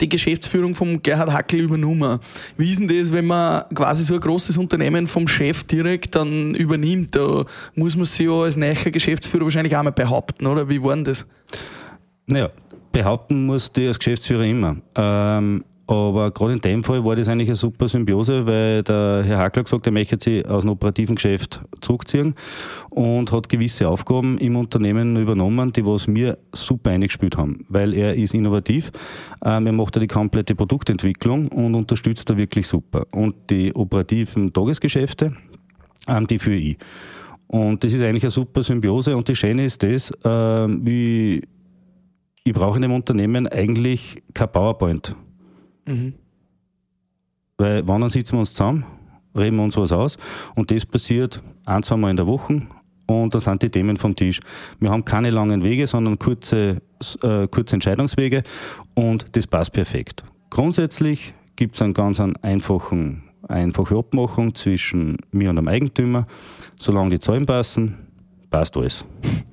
die 0.00 0.08
Geschäftsführung 0.08 0.74
vom 0.74 1.02
Gerhard 1.02 1.32
Hackel 1.32 1.60
übernommen. 1.60 2.18
Wie 2.56 2.70
ist 2.70 2.80
denn 2.80 2.88
das, 2.88 3.12
wenn 3.12 3.26
man 3.26 3.62
quasi 3.74 4.04
so 4.04 4.14
ein 4.14 4.20
großes 4.20 4.58
Unternehmen 4.58 5.06
vom 5.06 5.26
Chef 5.28 5.64
direkt 5.64 6.14
dann 6.16 6.54
übernimmt? 6.54 7.14
Da 7.14 7.44
muss 7.74 7.96
man 7.96 8.04
sich 8.04 8.26
ja 8.26 8.32
als 8.32 8.56
neuer 8.56 8.74
Geschäftsführer 8.74 9.44
wahrscheinlich 9.44 9.76
auch 9.76 9.82
mal 9.82 9.90
behaupten, 9.90 10.46
oder? 10.46 10.68
Wie 10.68 10.82
war 10.82 10.94
denn 10.94 11.04
das? 11.04 11.24
Naja, 12.26 12.50
behaupten 12.92 13.46
muss 13.46 13.72
die 13.72 13.86
als 13.86 13.98
Geschäftsführer 13.98 14.44
immer. 14.44 14.76
Ähm, 14.96 15.64
aber 15.86 16.30
gerade 16.30 16.54
in 16.54 16.60
dem 16.60 16.82
Fall 16.82 17.04
war 17.04 17.14
das 17.14 17.28
eigentlich 17.28 17.48
eine 17.48 17.56
super 17.56 17.88
Symbiose, 17.88 18.46
weil 18.46 18.82
der 18.82 19.22
Herr 19.24 19.38
Hackler 19.38 19.64
gesagt, 19.64 19.86
er 19.86 19.92
möchte 19.92 20.16
sich 20.18 20.46
aus 20.48 20.62
dem 20.62 20.70
operativen 20.70 21.16
Geschäft 21.16 21.60
zurückziehen 21.80 22.34
und 22.88 23.30
hat 23.32 23.50
gewisse 23.50 23.88
Aufgaben 23.88 24.38
im 24.38 24.56
Unternehmen 24.56 25.16
übernommen, 25.16 25.72
die 25.72 25.84
was 25.84 26.06
mir 26.06 26.38
super 26.52 26.90
eingespielt 26.90 27.36
haben, 27.36 27.66
weil 27.68 27.94
er 27.94 28.14
ist 28.14 28.32
innovativ, 28.32 28.92
ähm, 29.44 29.66
er 29.66 29.72
macht 29.72 29.96
da 29.96 30.00
die 30.00 30.06
komplette 30.06 30.54
Produktentwicklung 30.54 31.48
und 31.48 31.74
unterstützt 31.74 32.30
da 32.30 32.36
wirklich 32.36 32.66
super. 32.66 33.06
Und 33.12 33.34
die 33.50 33.74
operativen 33.74 34.52
Tagesgeschäfte, 34.52 35.34
ähm, 36.08 36.26
die 36.26 36.38
für 36.38 36.54
ich. 36.54 36.78
Und 37.46 37.84
das 37.84 37.92
ist 37.92 38.02
eigentlich 38.02 38.24
eine 38.24 38.30
super 38.30 38.62
Symbiose 38.62 39.14
und 39.14 39.28
das 39.28 39.36
Schöne 39.36 39.66
ist 39.66 39.82
das, 39.82 40.12
ähm, 40.24 40.80
wie 40.82 41.42
ich 42.42 42.52
brauche 42.52 42.76
in 42.76 42.82
dem 42.82 42.92
Unternehmen 42.92 43.46
eigentlich 43.46 44.22
kein 44.32 44.50
PowerPoint. 44.50 45.14
Weil 47.56 47.86
wann 47.86 48.00
dann 48.00 48.10
sitzen 48.10 48.34
wir 48.34 48.40
uns 48.40 48.52
zusammen, 48.52 48.84
reden 49.36 49.56
wir 49.56 49.64
uns 49.64 49.76
was 49.76 49.92
aus 49.92 50.16
und 50.54 50.70
das 50.70 50.86
passiert 50.86 51.42
ein, 51.66 51.82
zwei 51.82 51.96
Mal 51.96 52.10
in 52.10 52.16
der 52.16 52.26
Woche 52.26 52.62
und 53.06 53.34
da 53.34 53.38
sind 53.38 53.62
die 53.62 53.70
Themen 53.70 53.96
vom 53.96 54.16
Tisch. 54.16 54.40
Wir 54.80 54.90
haben 54.90 55.04
keine 55.04 55.30
langen 55.30 55.62
Wege, 55.62 55.86
sondern 55.86 56.18
kurze, 56.18 56.82
äh, 57.22 57.46
kurze 57.48 57.76
Entscheidungswege 57.76 58.42
und 58.94 59.36
das 59.36 59.46
passt 59.46 59.72
perfekt. 59.72 60.24
Grundsätzlich 60.50 61.34
gibt 61.56 61.74
es 61.74 61.82
einen 61.82 61.94
ganz 61.94 62.20
einen 62.20 62.36
einfachen, 62.36 63.24
einfache 63.48 63.96
Abmachung 63.96 64.54
zwischen 64.54 65.16
mir 65.30 65.50
und 65.50 65.56
dem 65.56 65.68
Eigentümer. 65.68 66.26
Solange 66.76 67.10
die 67.10 67.20
Zahlen 67.20 67.46
passen, 67.46 67.96
passt 68.50 68.76
alles. 68.76 69.04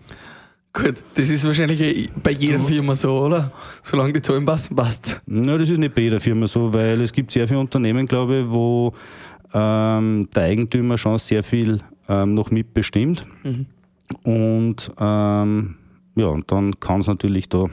Gut, 0.73 1.03
das 1.15 1.29
ist 1.29 1.43
wahrscheinlich 1.45 1.81
eh 1.81 2.09
bei 2.23 2.31
jeder 2.31 2.59
Firma 2.59 2.95
so, 2.95 3.19
oder? 3.19 3.51
Solange 3.83 4.13
die 4.13 4.21
Zahlen 4.21 4.45
passen, 4.45 4.75
passt. 4.75 5.21
Na, 5.25 5.57
das 5.57 5.69
ist 5.69 5.77
nicht 5.77 5.93
bei 5.93 6.03
jeder 6.03 6.21
Firma 6.21 6.47
so, 6.47 6.73
weil 6.73 7.01
es 7.01 7.11
gibt 7.11 7.31
sehr 7.31 7.47
viele 7.47 7.59
Unternehmen, 7.59 8.07
glaube 8.07 8.39
ich, 8.39 8.49
wo 8.49 8.93
ähm, 9.53 10.29
der 10.33 10.43
Eigentümer 10.43 10.97
schon 10.97 11.17
sehr 11.17 11.43
viel 11.43 11.79
ähm, 12.07 12.35
noch 12.35 12.51
mitbestimmt. 12.51 13.25
Mhm. 13.43 13.65
Und 14.23 14.91
ähm, 14.99 15.75
ja, 16.15 16.27
und 16.27 16.51
dann 16.51 16.79
kann 16.79 17.01
es 17.01 17.07
natürlich 17.07 17.49
da 17.49 17.65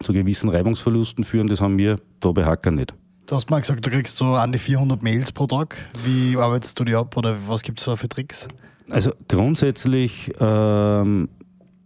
zu 0.00 0.12
gewissen 0.12 0.48
Reibungsverlusten 0.48 1.24
führen. 1.24 1.48
Das 1.48 1.60
haben 1.60 1.78
wir 1.78 1.96
da 2.20 2.32
bei 2.32 2.44
Hacker 2.44 2.70
nicht. 2.70 2.94
Du 3.26 3.34
hast 3.34 3.50
mal 3.50 3.60
gesagt, 3.60 3.84
du 3.84 3.90
kriegst 3.90 4.18
so 4.18 4.26
an 4.26 4.52
die 4.52 4.58
400 4.58 5.02
Mails 5.02 5.32
pro 5.32 5.46
Tag. 5.46 5.76
Wie 6.04 6.36
arbeitest 6.36 6.78
du 6.78 6.84
die 6.84 6.94
ab 6.94 7.16
oder 7.16 7.36
was 7.48 7.62
gibt 7.62 7.78
es 7.78 7.86
da 7.86 7.96
für 7.96 8.08
Tricks? 8.08 8.48
Also 8.90 9.12
grundsätzlich, 9.28 10.30
ähm, 10.40 11.30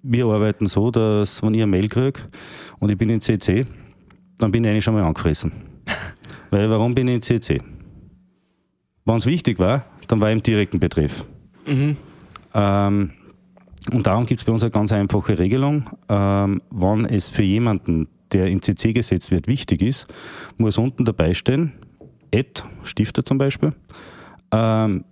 wir 0.02 0.26
arbeiten 0.26 0.66
so, 0.66 0.90
dass 0.90 1.42
wenn 1.42 1.54
ich 1.54 1.62
eine 1.62 1.70
Mail 1.70 1.88
kriege 1.88 2.20
und 2.78 2.90
ich 2.90 2.98
bin 2.98 3.10
in 3.10 3.20
CC, 3.20 3.66
dann 4.38 4.52
bin 4.52 4.64
ich 4.64 4.70
eigentlich 4.70 4.84
schon 4.84 4.94
mal 4.94 5.04
angefressen. 5.04 5.52
Weil 6.50 6.70
warum 6.70 6.94
bin 6.94 7.08
ich 7.08 7.14
in 7.14 7.22
CC? 7.22 7.60
Wenn 9.04 9.16
es 9.16 9.26
wichtig 9.26 9.58
war, 9.58 9.84
dann 10.06 10.20
war 10.20 10.28
ich 10.28 10.36
im 10.36 10.42
direkten 10.42 10.78
Betreff. 10.78 11.24
Mhm. 11.66 11.96
Ähm, 12.54 13.10
und 13.92 14.06
darum 14.06 14.26
gibt 14.26 14.40
es 14.40 14.44
bei 14.44 14.52
uns 14.52 14.62
eine 14.62 14.70
ganz 14.70 14.92
einfache 14.92 15.38
Regelung. 15.38 15.88
Ähm, 16.08 16.60
wann 16.70 17.04
es 17.04 17.28
für 17.28 17.42
jemanden, 17.42 18.08
der 18.32 18.46
in 18.46 18.60
CC 18.60 18.92
gesetzt 18.92 19.30
wird, 19.30 19.46
wichtig 19.46 19.82
ist, 19.82 20.06
muss 20.56 20.76
unten 20.78 21.04
dabei 21.04 21.34
stehen, 21.34 21.72
Ed, 22.30 22.64
Stifter 22.82 23.24
zum 23.24 23.38
Beispiel, 23.38 23.72
ähm, 24.52 25.04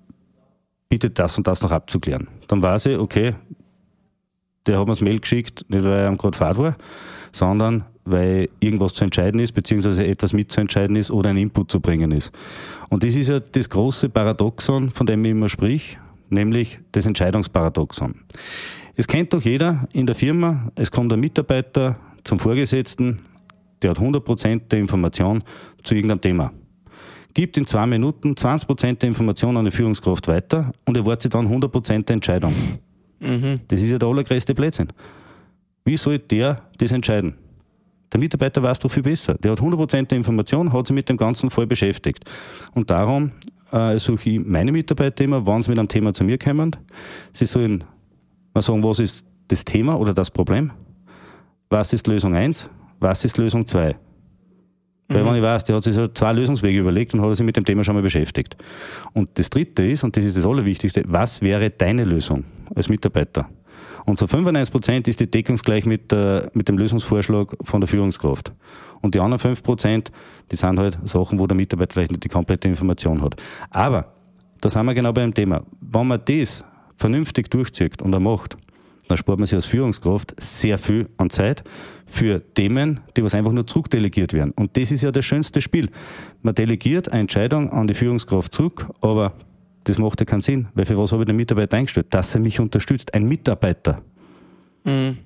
bitte 0.89 1.11
das 1.11 1.39
und 1.39 1.47
das 1.47 1.63
noch 1.63 1.71
abzuklären. 1.71 2.29
Dann 2.49 2.63
weiß 2.63 2.87
ich, 2.87 2.99
okay, 2.99 3.35
der 4.67 4.79
hat 4.79 4.87
mir 4.87 4.93
das 4.93 5.01
Mail 5.01 5.21
geschickt, 5.21 5.65
nicht 5.69 5.85
weil 5.85 5.93
er 5.93 6.17
gerade 6.17 6.37
Fahrt 6.37 6.59
war, 6.59 6.77
sondern 7.33 7.85
weil 8.05 8.49
irgendwas 8.61 8.95
zu 8.95 9.05
entscheiden 9.05 9.41
ist, 9.41 9.53
beziehungsweise 9.53 10.07
etwas 10.07 10.33
mitzuentscheiden 10.33 10.97
ist 10.97 11.11
oder 11.11 11.31
ein 11.31 11.37
Input 11.37 11.71
zu 11.71 11.81
bringen 11.81 12.13
ist. 12.13 12.33
Und 12.89 13.03
das 13.03 13.17
ist 13.17 13.29
ja 13.29 13.41
das 13.41 13.69
große 13.69 14.09
Paradoxon, 14.09 14.91
von 14.91 15.07
dem 15.07 15.25
ich 15.25 15.33
immer 15.33 15.49
sprich, 15.49 15.99
nämlich 16.31 16.79
das 16.93 17.07
Entscheidungsparadoxon. 17.07 18.15
Es 18.95 19.07
kennt 19.07 19.35
doch 19.35 19.43
jeder 19.43 19.89
in 19.93 20.07
der 20.07 20.15
Firma, 20.15 20.71
es 20.75 20.91
kommt 20.91 21.13
ein 21.13 21.21
Mitarbeiter 21.21 21.99
zum 22.25 22.39
Vorgesetzten, 22.39 23.19
der 23.83 23.91
hat 23.91 23.99
100% 23.99 24.69
der 24.69 24.79
Information 24.79 25.43
zu 25.83 25.95
irgendeinem 25.95 26.21
Thema. 26.21 26.53
Gibt 27.35 27.59
in 27.59 27.67
zwei 27.67 27.85
Minuten 27.87 28.33
20% 28.33 28.99
der 28.99 29.09
Information 29.09 29.57
an 29.59 29.67
die 29.67 29.71
Führungskraft 29.71 30.27
weiter 30.29 30.73
und 30.87 30.97
erwartet 30.97 31.35
dann 31.35 31.47
100% 31.47 32.05
der 32.05 32.15
Entscheidung. 32.15 32.55
Mhm. 33.21 33.61
Das 33.69 33.83
ist 33.83 33.91
ja 33.91 33.99
der 33.99 34.09
allergrößte 34.09 34.55
Blödsinn. 34.55 34.89
Wie 35.85 35.97
soll 35.97 36.19
der 36.19 36.63
das 36.79 36.93
entscheiden? 36.93 37.35
Der 38.13 38.21
Mitarbeiter 38.21 38.63
weiß 38.63 38.79
doch 38.79 38.91
viel 38.91 39.03
besser. 39.03 39.35
Der 39.35 39.53
hat 39.53 39.61
100% 39.61 40.07
der 40.07 40.19
Information, 40.19 40.73
hat 40.73 40.87
sich 40.87 40.95
mit 40.95 41.09
dem 41.09 41.17
Ganzen 41.17 41.51
voll 41.51 41.67
beschäftigt. 41.67 42.25
Und 42.75 42.91
darum 42.91 43.33
äh, 43.73 43.99
suche 43.99 44.31
ich 44.31 44.45
meine 44.45 44.73
Mitarbeiter 44.73 45.25
immer, 45.25 45.47
wenn 45.47 45.63
sie 45.63 45.71
mit 45.71 45.79
einem 45.79 45.89
Thema 45.89 46.13
zu 46.13 46.25
mir 46.25 46.39
kommen. 46.39 46.75
Sie 47.33 47.47
sollen 47.47 47.85
mal 48.55 48.63
sagen, 48.63 48.83
was 48.83 49.01
ist 49.01 49.25
das 49.49 49.65
Thema 49.65 49.99
oder 49.99 50.15
das 50.15 50.31
Problem? 50.31 50.73
Was 51.69 51.93
ist 51.93 52.07
Lösung 52.07 52.35
1? 52.35 52.71
Was 53.01 53.25
ist 53.25 53.39
Lösung 53.39 53.67
2? 53.67 53.97
Weil 55.09 55.23
mhm. 55.23 55.29
wenn 55.29 55.37
ich 55.37 55.43
weiß, 55.43 55.65
der 55.65 55.77
hat 55.77 55.85
sich 55.85 55.95
so 55.95 56.09
zwei 56.09 56.33
Lösungswege 56.33 56.81
überlegt 56.81 57.15
und 57.15 57.21
hat 57.21 57.35
sich 57.37 57.47
mit 57.47 57.57
dem 57.57 57.65
Thema 57.65 57.85
schon 57.85 57.95
mal 57.95 58.03
beschäftigt. 58.03 58.57
Und 59.13 59.31
das 59.35 59.51
dritte 59.51 59.85
ist, 59.85 60.03
und 60.03 60.17
das 60.17 60.25
ist 60.25 60.37
das 60.37 60.47
Allerwichtigste, 60.47 61.05
was 61.07 61.43
wäre 61.43 61.71
deine 61.71 62.05
Lösung 62.05 62.45
als 62.75 62.89
Mitarbeiter? 62.89 63.49
Und 64.05 64.19
zu 64.19 64.27
95 64.27 64.73
Prozent 64.73 65.09
ist 65.09 65.19
die 65.19 65.29
deckungsgleich 65.29 65.85
mit, 65.85 66.13
äh, 66.13 66.49
mit 66.55 66.69
dem 66.69 66.79
Lösungsvorschlag 66.79 67.57
von 67.63 67.81
der 67.81 67.89
Führungskraft. 67.89 68.53
Und 69.01 69.15
die 69.15 69.21
anderen 69.21 69.41
5 69.41 69.63
Prozent, 69.63 70.13
die 70.51 70.57
sind 70.57 70.79
halt 70.79 70.97
Sachen, 71.05 71.39
wo 71.39 71.47
der 71.47 71.57
Mitarbeiter 71.57 71.95
vielleicht 71.95 72.13
nicht 72.13 72.25
die 72.25 72.29
komplette 72.29 72.69
Information 72.69 73.21
hat. 73.23 73.35
Aber, 73.71 74.13
da 74.61 74.71
sind 74.71 74.87
wir 74.87 74.95
genau 74.95 75.13
bei 75.13 75.23
dem 75.23 75.35
Thema. 75.35 75.63
Wenn 75.81 76.07
man 76.07 76.21
das 76.25 76.65
vernünftig 76.95 77.51
durchzieht 77.51 78.01
und 78.01 78.13
er 78.13 78.21
macht, 78.21 78.57
dann 79.09 79.17
spart 79.17 79.39
man 79.39 79.47
sich 79.47 79.55
als 79.55 79.67
Führungskraft 79.67 80.35
sehr 80.41 80.79
viel 80.79 81.09
an 81.17 81.31
Zeit 81.31 81.63
für 82.07 82.43
Themen, 82.55 83.01
die 83.17 83.25
was 83.25 83.35
einfach 83.35 83.53
nur 83.53 83.67
zurückdelegiert 83.67 84.33
werden. 84.33 84.53
Und 84.57 84.77
das 84.77 84.91
ist 84.91 85.03
ja 85.03 85.11
das 85.11 85.25
schönste 85.25 85.61
Spiel. 85.61 85.91
Man 86.43 86.55
delegiert 86.55 87.11
eine 87.11 87.23
Entscheidung 87.23 87.71
an 87.71 87.87
die 87.87 87.95
Führungskraft 87.95 88.53
zurück, 88.53 88.91
aber 89.01 89.35
das 89.85 89.99
macht 89.99 90.21
ja 90.21 90.27
keinen 90.27 90.41
Sinn, 90.41 90.69
weil 90.75 90.85
für 90.85 90.99
was 90.99 91.13
habe 91.13 91.23
ich 91.23 91.27
den 91.27 91.37
Mitarbeiter 91.37 91.77
eingestellt? 91.77 92.07
Dass 92.11 92.35
er 92.35 92.41
mich 92.41 92.59
unterstützt. 92.59 93.15
Ein 93.15 93.29
Mitarbeiter. 93.29 94.03
Mhm. 94.85 95.19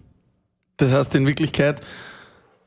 Das 0.76 0.92
heißt 0.92 1.14
in 1.14 1.26
Wirklichkeit, 1.26 1.80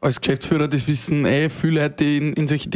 als 0.01 0.19
Geschäftsführer, 0.19 0.67
das 0.67 0.87
wissen 0.87 1.25
eh 1.25 1.49
viele 1.49 1.81
Leute, 1.81 2.03
die 2.03 2.17
in, 2.17 2.33
in 2.33 2.47
solche 2.47 2.69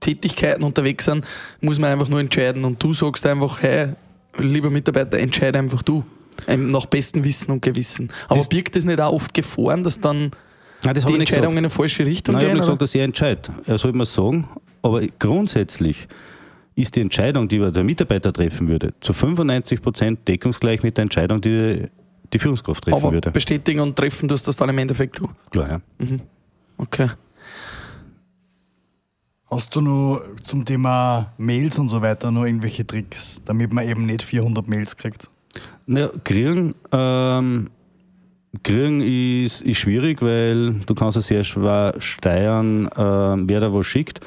Tätigkeiten 0.00 0.62
unterwegs 0.62 1.04
sind, 1.06 1.26
muss 1.60 1.78
man 1.78 1.90
einfach 1.90 2.08
nur 2.08 2.20
entscheiden. 2.20 2.64
Und 2.64 2.82
du 2.82 2.92
sagst 2.92 3.26
einfach, 3.26 3.62
hey, 3.62 3.94
lieber 4.38 4.70
Mitarbeiter, 4.70 5.18
entscheide 5.18 5.58
einfach 5.58 5.82
du. 5.82 6.04
Nach 6.56 6.86
bestem 6.86 7.24
Wissen 7.24 7.50
und 7.52 7.62
Gewissen. 7.62 8.10
Aber 8.28 8.38
das 8.38 8.48
birgt 8.48 8.76
das 8.76 8.84
nicht 8.84 9.00
auch 9.00 9.12
oft 9.12 9.34
Gefahren, 9.34 9.84
dass 9.84 10.00
dann 10.00 10.30
Nein, 10.84 10.94
die 10.94 11.14
Entscheidung 11.14 11.52
in 11.52 11.58
eine 11.58 11.70
falsche 11.70 12.04
Richtung 12.04 12.34
Nein, 12.34 12.40
gehen? 12.40 12.48
Ich 12.48 12.50
habe 12.50 12.58
nicht 12.58 12.66
gesagt, 12.66 12.82
dass 12.82 12.94
er 12.94 13.04
entscheidet. 13.04 13.50
Er 13.66 13.78
soll 13.78 13.92
mir 13.92 14.04
sagen, 14.04 14.48
aber 14.82 15.02
grundsätzlich 15.18 16.06
ist 16.74 16.94
die 16.94 17.00
Entscheidung, 17.00 17.48
die 17.48 17.58
der 17.58 17.84
Mitarbeiter 17.84 18.32
treffen 18.32 18.68
würde, 18.68 18.92
zu 19.00 19.12
95 19.12 19.80
Prozent 19.80 20.28
deckungsgleich 20.28 20.82
mit 20.82 20.96
der 20.98 21.02
Entscheidung, 21.02 21.40
die 21.40 21.86
die 22.32 22.38
Führungskraft 22.38 22.84
treffen 22.84 22.96
Aber 22.96 23.12
würde. 23.12 23.30
Bestätigen 23.30 23.80
und 23.80 23.96
treffen 23.96 24.28
tust 24.28 24.46
das 24.46 24.56
dann 24.56 24.68
im 24.68 24.78
Endeffekt 24.78 25.18
du? 25.18 25.28
Klar, 25.50 25.68
ja. 25.68 25.80
Mhm. 25.98 26.20
Okay. 26.76 27.08
Hast 29.48 29.74
du 29.74 29.80
noch 29.80 30.20
zum 30.42 30.64
Thema 30.64 31.32
Mails 31.38 31.78
und 31.78 31.88
so 31.88 32.02
weiter 32.02 32.30
noch 32.30 32.44
irgendwelche 32.44 32.86
Tricks, 32.86 33.40
damit 33.44 33.72
man 33.72 33.88
eben 33.88 34.04
nicht 34.04 34.22
400 34.22 34.66
Mails 34.68 34.96
kriegt? 34.96 35.30
Naja, 35.86 36.10
kriegen, 36.24 36.74
ähm, 36.92 37.70
kriegen 38.62 39.00
ist, 39.00 39.62
ist 39.62 39.78
schwierig, 39.78 40.22
weil 40.22 40.74
du 40.86 40.94
kannst 40.94 41.16
es 41.16 41.28
sehr 41.28 41.44
schwer 41.44 41.94
steuern, 41.98 42.86
äh, 42.88 43.48
wer 43.48 43.60
da 43.60 43.72
was 43.72 43.86
schickt. 43.86 44.20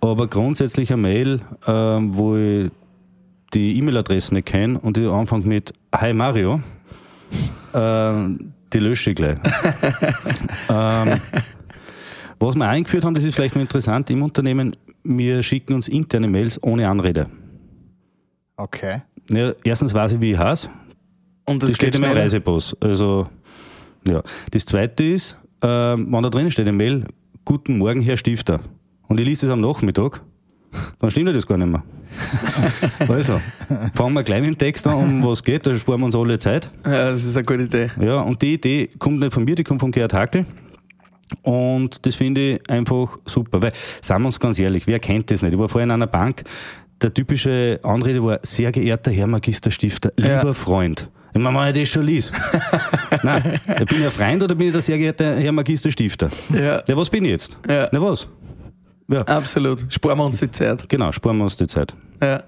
Aber 0.00 0.26
grundsätzlich 0.28 0.92
eine 0.92 1.02
Mail, 1.02 1.40
äh, 1.66 1.72
wo 1.72 2.36
ich 2.36 2.70
die 3.52 3.78
E-Mail-Adresse 3.78 4.34
nicht 4.34 4.46
kenne 4.46 4.78
und 4.78 4.96
die 4.96 5.06
anfängt 5.06 5.46
mit 5.46 5.72
Hi 5.94 6.12
Mario, 6.12 6.62
äh, 7.72 8.12
die 8.72 8.78
lösche 8.78 9.10
ich 9.10 9.16
gleich. 9.16 9.38
ähm, 10.68 11.20
was 12.38 12.56
wir 12.56 12.68
eingeführt 12.68 13.04
haben, 13.04 13.14
das 13.14 13.24
ist 13.24 13.34
vielleicht 13.34 13.54
noch 13.54 13.62
interessant 13.62 14.08
im 14.10 14.22
Unternehmen, 14.22 14.76
wir 15.02 15.42
schicken 15.42 15.74
uns 15.74 15.88
interne 15.88 16.28
Mails 16.28 16.62
ohne 16.62 16.88
Anrede. 16.88 17.28
Okay. 18.56 19.02
Ja, 19.28 19.52
erstens 19.64 19.94
weiß 19.94 20.12
ich, 20.12 20.20
wie 20.20 20.32
ich 20.32 20.38
heiße. 20.38 20.68
Und 21.46 21.62
das, 21.62 21.72
das 21.72 21.76
steht 21.76 21.94
in 21.94 22.00
meinem 22.00 22.16
Reisepass. 22.16 22.76
Also, 22.80 23.28
ja. 24.06 24.22
Das 24.50 24.64
zweite 24.64 25.04
ist, 25.04 25.36
äh, 25.62 25.66
wenn 25.66 26.22
da 26.22 26.30
drinnen 26.30 26.50
steht 26.50 26.66
im 26.68 26.76
Mail, 26.76 27.04
Guten 27.44 27.78
Morgen, 27.78 28.00
Herr 28.00 28.16
Stifter 28.16 28.60
und 29.08 29.18
ich 29.18 29.26
lese 29.26 29.46
das 29.46 29.54
am 29.54 29.60
Nachmittag, 29.60 30.22
dann 30.98 31.10
stimmt 31.10 31.34
das 31.34 31.46
gar 31.46 31.58
nicht 31.58 31.68
mehr. 31.68 31.82
also, 33.08 33.40
fangen 33.94 34.14
wir 34.14 34.22
gleich 34.22 34.40
mit 34.40 34.50
dem 34.50 34.58
Text 34.58 34.86
an, 34.86 34.94
um 34.94 35.26
was 35.26 35.42
geht, 35.42 35.66
da 35.66 35.74
sparen 35.74 36.00
wir 36.00 36.06
uns 36.06 36.14
alle 36.14 36.38
Zeit. 36.38 36.70
Ja, 36.84 37.10
das 37.10 37.24
ist 37.24 37.36
eine 37.36 37.44
gute 37.44 37.64
Idee. 37.64 37.90
Ja, 38.00 38.20
und 38.20 38.40
die 38.42 38.54
Idee 38.54 38.88
kommt 38.98 39.20
nicht 39.20 39.32
von 39.32 39.44
mir, 39.44 39.54
die 39.54 39.64
kommt 39.64 39.80
von 39.80 39.90
Gerhard 39.90 40.12
Hackel. 40.12 40.46
Und 41.42 42.04
das 42.04 42.14
finde 42.14 42.54
ich 42.54 42.70
einfach 42.70 43.16
super, 43.24 43.62
weil, 43.62 43.72
sagen 44.00 44.22
wir 44.22 44.26
uns 44.26 44.38
ganz 44.38 44.58
ehrlich, 44.58 44.86
wer 44.86 44.98
kennt 44.98 45.30
das 45.30 45.42
nicht? 45.42 45.54
Ich 45.54 45.58
war 45.58 45.68
vorhin 45.68 45.88
in 45.88 45.94
einer 45.94 46.06
Bank, 46.06 46.44
der 47.02 47.14
typische 47.14 47.80
Anrede 47.82 48.22
war, 48.22 48.38
sehr 48.42 48.72
geehrter 48.72 49.10
Herr 49.10 49.26
Magisterstifter, 49.26 50.12
lieber 50.16 50.44
ja. 50.44 50.54
Freund. 50.54 51.08
Ich 51.32 51.40
meine, 51.40 51.58
wenn 51.58 51.74
ich 51.74 51.82
das 51.82 51.88
schon 51.90 52.04
liest. 52.04 52.32
Nein, 53.22 53.60
bin 53.88 53.98
ich 54.00 54.04
ein 54.04 54.10
Freund 54.10 54.42
oder 54.42 54.54
bin 54.54 54.68
ich 54.68 54.72
der 54.72 54.82
sehr 54.82 54.98
geehrte 54.98 55.36
Herr 55.36 55.52
Magisterstifter? 55.52 56.28
Ja. 56.52 56.82
Ja, 56.86 56.96
was 56.96 57.08
bin 57.08 57.24
ich 57.24 57.30
jetzt? 57.30 57.58
Ja. 57.68 57.88
Na 57.92 58.02
was? 58.02 58.28
Ja. 59.08 59.22
Absolut. 59.22 59.86
Sparen 59.88 60.18
wir 60.18 60.24
uns 60.24 60.38
die 60.38 60.50
Zeit. 60.50 60.88
Genau, 60.88 61.10
sparen 61.10 61.36
wir 61.38 61.44
uns 61.44 61.56
die 61.56 61.66
Zeit. 61.66 61.94
Ja. 62.22 62.42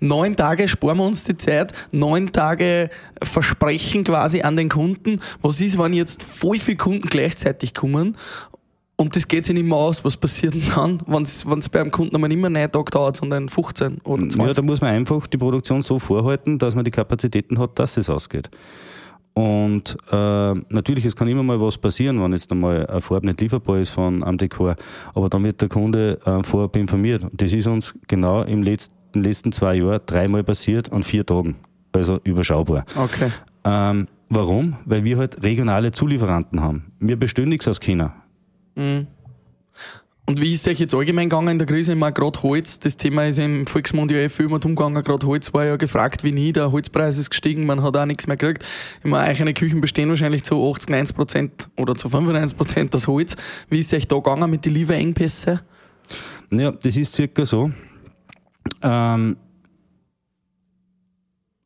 Neun 0.00 0.36
Tage 0.36 0.66
sparen 0.66 0.96
wir 0.96 1.04
uns 1.04 1.24
die 1.24 1.36
Zeit, 1.36 1.72
neun 1.92 2.32
Tage 2.32 2.90
Versprechen 3.22 4.02
quasi 4.02 4.42
an 4.42 4.56
den 4.56 4.68
Kunden. 4.68 5.20
Was 5.42 5.60
ist, 5.60 5.78
wenn 5.78 5.92
jetzt 5.92 6.22
voll 6.22 6.58
viele 6.58 6.78
Kunden 6.78 7.08
gleichzeitig 7.08 7.74
kommen 7.74 8.16
Und 9.00 9.14
das 9.14 9.28
geht 9.28 9.44
sich 9.44 9.54
nicht 9.54 9.66
mehr 9.66 9.78
aus. 9.78 10.04
Was 10.04 10.16
passiert 10.16 10.54
denn 10.54 10.62
dann, 10.74 10.98
wenn 11.06 11.22
es 11.22 11.68
beim 11.68 11.92
Kunden 11.92 12.16
einmal 12.16 12.28
nicht 12.28 12.40
mehr 12.40 12.50
neun 12.50 12.68
Tage 12.68 12.90
dauert, 12.90 13.16
sondern 13.16 13.48
15 13.48 14.00
oder 14.02 14.22
20? 14.22 14.38
Ja, 14.40 14.52
da 14.52 14.62
muss 14.62 14.80
man 14.80 14.90
einfach 14.90 15.28
die 15.28 15.36
Produktion 15.36 15.82
so 15.82 16.00
vorhalten, 16.00 16.58
dass 16.58 16.74
man 16.74 16.84
die 16.84 16.90
Kapazitäten 16.90 17.60
hat, 17.60 17.78
dass 17.78 17.96
es 17.96 18.10
ausgeht. 18.10 18.50
Und 19.34 19.96
äh, 20.10 20.54
natürlich, 20.70 21.04
es 21.04 21.14
kann 21.14 21.28
immer 21.28 21.44
mal 21.44 21.60
was 21.60 21.78
passieren, 21.78 22.20
wenn 22.20 22.32
jetzt 22.32 22.50
einmal 22.50 22.88
eine 22.88 23.00
Farbe 23.00 23.26
nicht 23.26 23.40
lieferbar 23.40 23.78
ist 23.78 23.90
von 23.90 24.24
einem 24.24 24.36
Dekor, 24.36 24.74
aber 25.14 25.28
dann 25.28 25.44
wird 25.44 25.60
der 25.60 25.68
Kunde 25.68 26.18
äh, 26.24 26.42
vorab 26.42 26.74
informiert. 26.74 27.22
Und 27.22 27.40
das 27.40 27.52
ist 27.52 27.68
uns 27.68 27.94
genau 28.08 28.42
im 28.42 28.64
letzten, 28.64 28.92
in 29.14 29.22
den 29.22 29.30
letzten 29.30 29.52
zwei 29.52 29.76
Jahren 29.76 30.00
dreimal 30.06 30.42
passiert 30.42 30.92
an 30.92 31.04
vier 31.04 31.24
Tagen. 31.24 31.54
Also 31.92 32.18
überschaubar. 32.24 32.84
Okay. 32.96 33.30
Ähm, 33.62 34.08
warum? 34.28 34.76
Weil 34.86 35.04
wir 35.04 35.18
halt 35.18 35.40
regionale 35.44 35.92
Zulieferanten 35.92 36.60
haben. 36.60 36.90
Wir 36.98 37.16
bestellen 37.16 37.48
nichts 37.48 37.68
aus 37.68 37.78
China. 37.78 38.16
Mhm. 38.78 39.06
Und 40.26 40.42
wie 40.42 40.52
ist 40.52 40.66
es 40.66 40.72
euch 40.72 40.78
jetzt 40.78 40.94
allgemein 40.94 41.30
gegangen 41.30 41.48
in 41.48 41.58
der 41.58 41.66
Krise? 41.66 41.92
Ich 41.92 41.98
meine, 41.98 42.12
gerade 42.12 42.42
Holz, 42.42 42.78
das 42.80 42.98
Thema 42.98 43.26
ist 43.26 43.38
im 43.38 43.66
Volksmund 43.66 44.10
ja 44.10 44.18
eh 44.18 44.28
viel 44.28 44.46
mehr 44.48 44.62
umgegangen. 44.62 45.02
Gerade 45.02 45.26
Holz 45.26 45.54
war 45.54 45.64
ja 45.64 45.76
gefragt 45.76 46.22
wie 46.22 46.32
nie. 46.32 46.52
Der 46.52 46.70
Holzpreis 46.70 47.16
ist 47.16 47.30
gestiegen, 47.30 47.64
man 47.64 47.82
hat 47.82 47.96
auch 47.96 48.04
nichts 48.04 48.26
mehr 48.26 48.36
gekriegt. 48.36 48.62
Ich 49.02 49.10
meine, 49.10 49.24
eigene 49.24 49.54
Küchen 49.54 49.80
bestehen 49.80 50.10
wahrscheinlich 50.10 50.42
zu 50.42 50.70
80, 50.70 50.90
90 50.90 51.16
Prozent 51.16 51.68
oder 51.78 51.94
zu 51.94 52.10
95 52.10 52.58
Prozent 52.58 52.94
aus 52.94 53.06
Holz. 53.06 53.36
Wie 53.70 53.80
ist 53.80 53.90
es 53.90 53.96
euch 53.96 54.06
da 54.06 54.16
gegangen 54.16 54.50
mit 54.50 54.66
den 54.66 54.74
Lieferengpässen? 54.74 55.60
Ja, 56.50 56.72
das 56.72 56.98
ist 56.98 57.14
circa 57.14 57.46
so. 57.46 57.70
Ähm, 58.82 59.38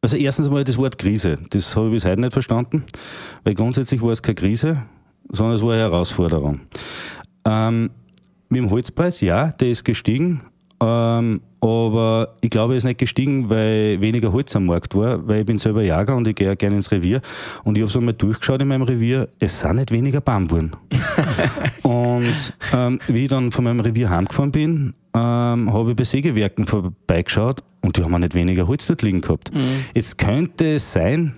also 0.01 0.17
erstens 0.17 0.49
mal 0.51 0.63
das 0.63 0.79
Wort 0.79 0.99
Krise. 0.99 1.37
Das 1.51 1.75
habe 1.75 1.87
ich 1.87 1.95
bis 1.95 2.05
heute 2.05 2.21
nicht 2.21 2.33
verstanden, 2.33 2.85
weil 3.43 3.55
grundsätzlich 3.55 4.01
war 4.03 4.11
es 4.11 4.23
keine 4.23 4.37
Krise, 4.37 4.85
sondern 5.33 5.57
es 5.57 5.63
war 5.63 5.73
eine 5.73 5.83
Herausforderung. 5.83 6.61
Ähm, 7.45 7.91
mit 8.49 8.61
dem 8.61 8.71
Holzpreis, 8.71 9.21
ja, 9.21 9.49
der 9.49 9.71
ist 9.71 9.85
gestiegen, 9.85 10.43
ähm, 10.81 11.41
aber 11.61 12.37
ich 12.41 12.51
glaube, 12.51 12.75
er 12.75 12.77
ist 12.77 12.85
nicht 12.85 12.99
gestiegen, 12.99 13.49
weil 13.49 14.01
weniger 14.01 14.33
Holz 14.33 14.55
am 14.57 14.67
Markt 14.67 14.95
war, 14.95 15.27
weil 15.27 15.41
ich 15.41 15.47
bin 15.47 15.59
selber 15.59 15.83
Jäger 15.83 16.17
und 16.17 16.27
ich 16.27 16.35
gehe 16.35 16.49
ja 16.49 16.55
gerne 16.55 16.77
ins 16.77 16.91
Revier 16.91 17.21
und 17.63 17.79
ich 17.79 17.83
habe 17.83 17.91
so 17.91 18.01
mal 18.01 18.13
durchgeschaut 18.13 18.61
in 18.61 18.69
meinem 18.69 18.83
Revier, 18.83 19.29
es 19.39 19.61
sind 19.61 19.77
nicht 19.77 19.93
weniger 19.93 20.21
Baum 20.21 20.49
geworden. 20.49 20.73
und 21.83 22.53
ähm, 22.73 22.99
wie 23.07 23.25
ich 23.25 23.29
dann 23.29 23.53
von 23.53 23.65
meinem 23.65 23.81
Revier 23.81 24.11
heimgefahren 24.11 24.51
bin, 24.51 24.95
ähm, 25.15 25.73
habe 25.73 25.91
ich 25.91 25.97
bei 25.97 26.05
Sägewerken 26.05 26.67
vorbeigeschaut 26.67 27.63
und 27.83 27.97
die 27.97 28.03
haben 28.03 28.15
auch 28.15 28.19
nicht 28.19 28.35
weniger 28.35 28.67
Holz 28.67 28.87
dort 28.87 29.03
liegen 29.03 29.21
gehabt. 29.21 29.55
Mhm. 29.55 29.85
Jetzt 29.95 30.19
könnte 30.19 30.75
es 30.75 30.93
sein, 30.93 31.35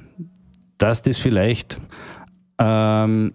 dass 0.79 1.03
das 1.03 1.19
vielleicht 1.19 1.81
ähm, 2.59 3.35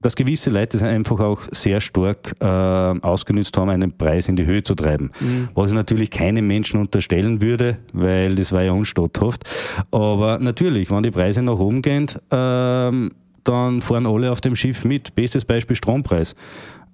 dass 0.00 0.14
gewisse 0.14 0.50
Leute 0.50 0.78
das 0.78 0.82
einfach 0.82 1.18
auch 1.20 1.42
sehr 1.50 1.80
stark 1.80 2.34
äh, 2.40 2.44
ausgenutzt 2.44 3.56
haben, 3.56 3.68
einen 3.70 3.96
Preis 3.96 4.28
in 4.28 4.36
die 4.36 4.46
Höhe 4.46 4.62
zu 4.62 4.74
treiben. 4.74 5.10
Mhm. 5.18 5.48
Was 5.54 5.70
ich 5.70 5.74
natürlich 5.74 6.10
keinem 6.10 6.46
Menschen 6.46 6.80
unterstellen 6.80 7.42
würde, 7.42 7.78
weil 7.92 8.34
das 8.36 8.52
war 8.52 8.62
ja 8.62 8.72
unstatthaft. 8.72 9.44
Aber 9.90 10.38
natürlich, 10.38 10.90
wenn 10.90 11.02
die 11.02 11.10
Preise 11.10 11.42
nach 11.42 11.58
oben 11.58 11.82
gehen, 11.82 12.06
ähm, 12.30 13.10
dann 13.42 13.80
fahren 13.80 14.06
alle 14.06 14.30
auf 14.30 14.40
dem 14.40 14.54
Schiff 14.54 14.84
mit. 14.84 15.14
Bestes 15.14 15.44
Beispiel 15.44 15.74
Strompreis. 15.74 16.36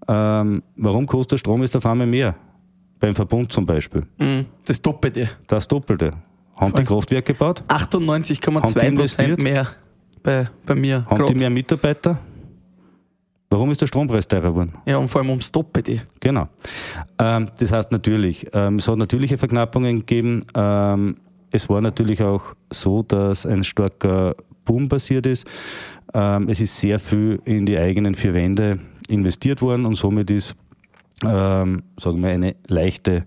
Ähm, 0.09 0.63
warum 0.77 1.07
kostet 1.07 1.41
Strom 1.41 1.63
jetzt 1.63 1.77
auf 1.77 1.85
einmal 1.87 2.07
mehr? 2.07 2.37
Beim 3.01 3.15
Verbund 3.15 3.53
zum 3.53 3.67
Beispiel. 3.67 4.05
Mhm. 4.19 4.47
Das 4.65 4.81
Doppelte. 4.81 5.29
Das 5.47 5.69
Doppelte. 5.69 6.13
Haben 6.57 6.71
Voll. 6.71 6.81
die 6.81 6.85
Kraftwerke 6.85 7.33
gebaut? 7.33 7.65
98,2 7.69 8.97
Prozent 8.97 9.43
mehr 9.43 9.67
bei, 10.23 10.49
bei 10.65 10.75
mir. 10.75 11.05
Haben 11.07 11.17
Grad. 11.17 11.31
die 11.31 11.35
mehr 11.35 11.51
Mitarbeiter? 11.51 12.19
Warum 13.55 13.71
ist 13.71 13.81
der 13.81 13.87
Strompreis 13.87 14.27
teurer 14.27 14.49
geworden? 14.49 14.73
Ja, 14.85 14.97
und 14.97 15.07
vor 15.07 15.21
allem 15.21 15.31
ums 15.31 15.53
Doppelte. 15.53 16.03
Genau. 16.19 16.49
Ähm, 17.21 17.47
das 17.57 17.71
heißt 17.71 17.93
natürlich, 17.93 18.49
ähm, 18.53 18.79
es 18.79 18.89
hat 18.89 18.99
natürliche 18.99 19.39
Verknappungen 19.39 20.01
gegeben. 20.01 20.45
Ähm, 20.57 21.15
es 21.53 21.69
war 21.69 21.81
natürlich 21.81 22.21
auch 22.21 22.57
so, 22.73 23.05
dass 23.05 23.47
ein 23.47 23.63
starker 23.63 24.35
Boom 24.65 24.89
passiert 24.89 25.27
ist. 25.27 25.47
Ähm, 26.13 26.49
es 26.49 26.61
ist 26.61 26.81
sehr 26.81 26.99
viel 26.99 27.41
in 27.45 27.65
die 27.65 27.79
eigenen 27.79 28.17
vier 28.17 28.35
Wände 28.35 28.81
investiert 29.09 29.63
worden 29.63 29.87
und 29.87 29.95
somit 29.95 30.33
ist, 30.33 30.57
ähm, 31.25 31.85
sagen 31.97 32.25
wir, 32.25 32.31
eine 32.31 32.57
leichte 32.67 33.25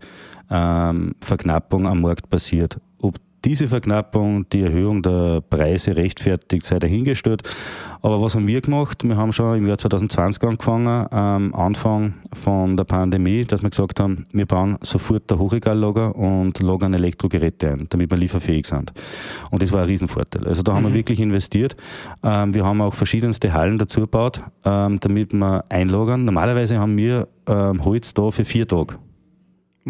ähm, 0.51 1.15
Verknappung 1.21 1.87
am 1.87 2.01
Markt 2.01 2.29
passiert 2.29 2.81
diese 3.47 3.69
Verknappung, 3.69 4.49
die 4.49 4.61
Erhöhung 4.61 5.01
der 5.01 5.39
Preise 5.39 5.95
rechtfertigt, 5.95 6.65
sei 6.65 6.79
dahingestellt. 6.79 7.43
Aber 8.01 8.21
was 8.21 8.35
haben 8.35 8.45
wir 8.45 8.59
gemacht? 8.59 9.05
Wir 9.05 9.15
haben 9.15 9.31
schon 9.31 9.57
im 9.57 9.67
Jahr 9.67 9.77
2020 9.77 10.43
angefangen, 10.43 11.07
am 11.13 11.55
Anfang 11.55 12.15
von 12.33 12.75
der 12.75 12.83
Pandemie, 12.83 13.45
dass 13.45 13.63
wir 13.63 13.69
gesagt 13.69 14.01
haben, 14.01 14.25
wir 14.33 14.45
bauen 14.45 14.77
sofort 14.81 15.31
ein 15.31 15.39
Hochregallager 15.39 16.13
und 16.13 16.59
lagern 16.59 16.93
Elektrogeräte 16.93 17.71
ein, 17.71 17.85
damit 17.87 18.11
wir 18.11 18.17
lieferfähig 18.17 18.65
sind. 18.65 18.91
Und 19.49 19.61
das 19.61 19.71
war 19.71 19.83
ein 19.83 19.87
Riesenvorteil. 19.87 20.45
Also 20.45 20.61
da 20.61 20.73
haben 20.73 20.83
mhm. 20.83 20.89
wir 20.89 20.95
wirklich 20.95 21.21
investiert. 21.21 21.77
Ähm, 22.23 22.53
wir 22.53 22.65
haben 22.65 22.81
auch 22.81 22.93
verschiedenste 22.93 23.53
Hallen 23.53 23.77
dazu 23.77 24.01
gebaut, 24.01 24.41
ähm, 24.65 24.99
damit 24.99 25.31
wir 25.31 25.63
einlagern. 25.69 26.25
Normalerweise 26.25 26.79
haben 26.79 26.97
wir 26.97 27.29
ähm, 27.47 27.85
Holz 27.85 28.13
da 28.13 28.29
für 28.29 28.43
vier 28.43 28.67
Tage. 28.67 28.95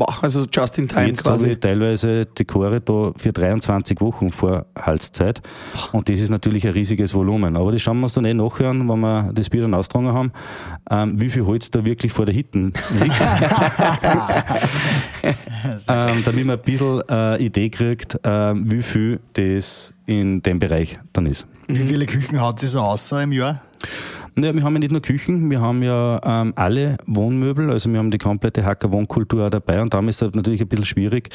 Also 0.05 0.45
just 0.51 0.77
in 0.77 0.87
time 0.87 1.07
Jetzt 1.07 1.23
quasi. 1.23 1.45
habe 1.45 1.53
ich 1.53 1.59
teilweise 1.59 2.25
Dekore 2.25 2.81
da 2.81 3.11
für 3.17 3.31
23 3.31 3.99
Wochen 4.01 4.31
vor 4.31 4.65
Halszeit. 4.79 5.41
Und 5.91 6.09
das 6.09 6.19
ist 6.19 6.29
natürlich 6.29 6.65
ein 6.67 6.73
riesiges 6.73 7.13
Volumen. 7.13 7.57
Aber 7.57 7.71
das 7.71 7.81
schauen 7.81 7.97
wir 7.99 8.03
uns 8.03 8.13
dann 8.13 8.25
eh 8.25 8.33
nachhören, 8.33 8.87
wenn 8.87 8.99
wir 8.99 9.31
das 9.33 9.49
Bier 9.49 9.63
dann 9.63 9.73
austragen 9.73 10.13
haben, 10.13 10.31
ähm, 10.89 11.19
wie 11.19 11.29
viel 11.29 11.45
Holz 11.45 11.71
da 11.71 11.83
wirklich 11.83 12.11
vor 12.11 12.25
der 12.25 12.35
Hitten 12.35 12.73
liegt. 12.99 13.21
ähm, 15.87 16.23
damit 16.23 16.45
man 16.45 16.57
ein 16.57 16.63
bisschen 16.63 17.01
äh, 17.09 17.43
Idee 17.43 17.69
kriegt, 17.69 18.15
äh, 18.23 18.53
wie 18.55 18.83
viel 18.83 19.19
das 19.33 19.93
in 20.05 20.41
dem 20.41 20.59
Bereich 20.59 20.99
dann 21.13 21.25
ist. 21.25 21.47
Wie 21.67 21.83
viele 21.83 22.05
Küchen 22.05 22.41
hat 22.41 22.59
sie 22.59 22.67
so 22.67 22.79
außer 22.79 23.23
im 23.23 23.31
Jahr? 23.31 23.61
Ja, 24.39 24.53
wir 24.53 24.63
haben 24.63 24.73
ja 24.73 24.79
nicht 24.79 24.91
nur 24.91 25.01
Küchen, 25.01 25.49
wir 25.49 25.61
haben 25.61 25.81
ja 25.81 26.21
ähm, 26.23 26.53
alle 26.55 26.97
Wohnmöbel, 27.07 27.71
also 27.71 27.91
wir 27.91 27.97
haben 27.97 28.11
die 28.11 28.19
komplette 28.19 28.63
Hacker 28.63 28.91
Wohnkultur 28.91 29.47
auch 29.47 29.49
dabei. 29.49 29.81
Und 29.81 29.95
damit 29.95 30.11
ist 30.11 30.21
es 30.21 30.33
natürlich 30.35 30.61
ein 30.61 30.67
bisschen 30.67 30.85
schwierig 30.85 31.29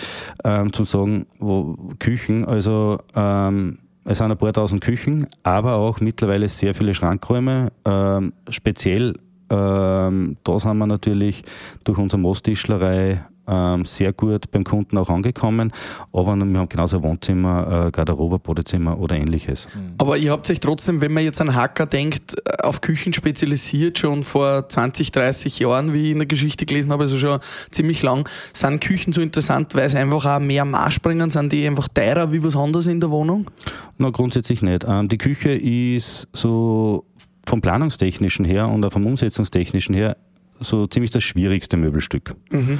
ähm, 0.44 0.72
zu 0.72 0.84
sagen, 0.84 1.26
wo 1.40 1.76
Küchen, 1.98 2.44
also 2.44 3.00
ähm, 3.16 3.78
es 4.04 4.18
sind 4.18 4.30
ein 4.30 4.38
paar 4.38 4.52
tausend 4.52 4.82
Küchen, 4.82 5.26
aber 5.42 5.74
auch 5.74 6.00
mittlerweile 6.00 6.48
sehr 6.48 6.74
viele 6.74 6.94
Schrankräume, 6.94 7.72
ähm, 7.84 8.34
speziell 8.50 9.14
ähm, 9.50 10.36
da 10.44 10.58
sind 10.58 10.78
wir 10.78 10.86
natürlich 10.86 11.42
durch 11.84 11.98
unsere 11.98 12.20
Mosttischlerei 12.20 13.22
ähm, 13.46 13.84
sehr 13.84 14.12
gut 14.12 14.50
beim 14.50 14.64
Kunden 14.64 14.98
auch 14.98 15.08
angekommen. 15.08 15.72
Aber 16.12 16.36
wir 16.36 16.58
haben 16.58 16.68
genauso 16.68 17.02
Wohnzimmer, 17.02 17.86
äh, 17.86 17.90
Garderobe, 17.90 18.38
Badezimmer 18.38 18.98
oder 18.98 19.16
ähnliches. 19.16 19.68
Mhm. 19.74 19.94
Aber 19.98 20.16
ihr 20.16 20.32
habt 20.32 20.48
euch 20.50 20.60
trotzdem, 20.60 21.00
wenn 21.00 21.12
man 21.12 21.24
jetzt 21.24 21.40
an 21.40 21.54
Hacker 21.54 21.86
denkt, 21.86 22.36
äh, 22.44 22.62
auf 22.62 22.80
Küchen 22.80 23.12
spezialisiert, 23.12 23.98
schon 23.98 24.22
vor 24.22 24.68
20, 24.68 25.12
30 25.12 25.58
Jahren, 25.58 25.92
wie 25.92 26.06
ich 26.06 26.12
in 26.12 26.18
der 26.18 26.26
Geschichte 26.26 26.66
gelesen 26.66 26.92
habe, 26.92 27.04
also 27.04 27.16
schon 27.16 27.40
ziemlich 27.70 28.02
lang. 28.02 28.28
Sind 28.52 28.80
Küchen 28.80 29.12
so 29.12 29.20
interessant, 29.20 29.74
weil 29.74 29.88
sie 29.88 29.98
einfach 29.98 30.24
auch 30.24 30.40
mehr 30.40 30.64
Marsch 30.64 31.00
bringen? 31.00 31.30
Sind 31.30 31.52
die 31.52 31.66
einfach 31.66 31.88
teurer 31.88 32.32
wie 32.32 32.42
was 32.42 32.56
anderes 32.56 32.86
in 32.86 33.00
der 33.00 33.10
Wohnung? 33.10 33.50
Na, 33.98 34.10
grundsätzlich 34.10 34.62
nicht. 34.62 34.84
Ähm, 34.86 35.08
die 35.08 35.18
Küche 35.18 35.52
ist 35.52 36.28
so 36.32 37.04
vom 37.46 37.60
Planungstechnischen 37.60 38.44
her 38.44 38.68
und 38.68 38.84
auch 38.84 38.92
vom 38.92 39.06
Umsetzungstechnischen 39.06 39.94
her 39.94 40.16
so 40.60 40.86
ziemlich 40.86 41.10
das 41.10 41.24
schwierigste 41.24 41.76
Möbelstück. 41.76 42.34
Mhm. 42.50 42.78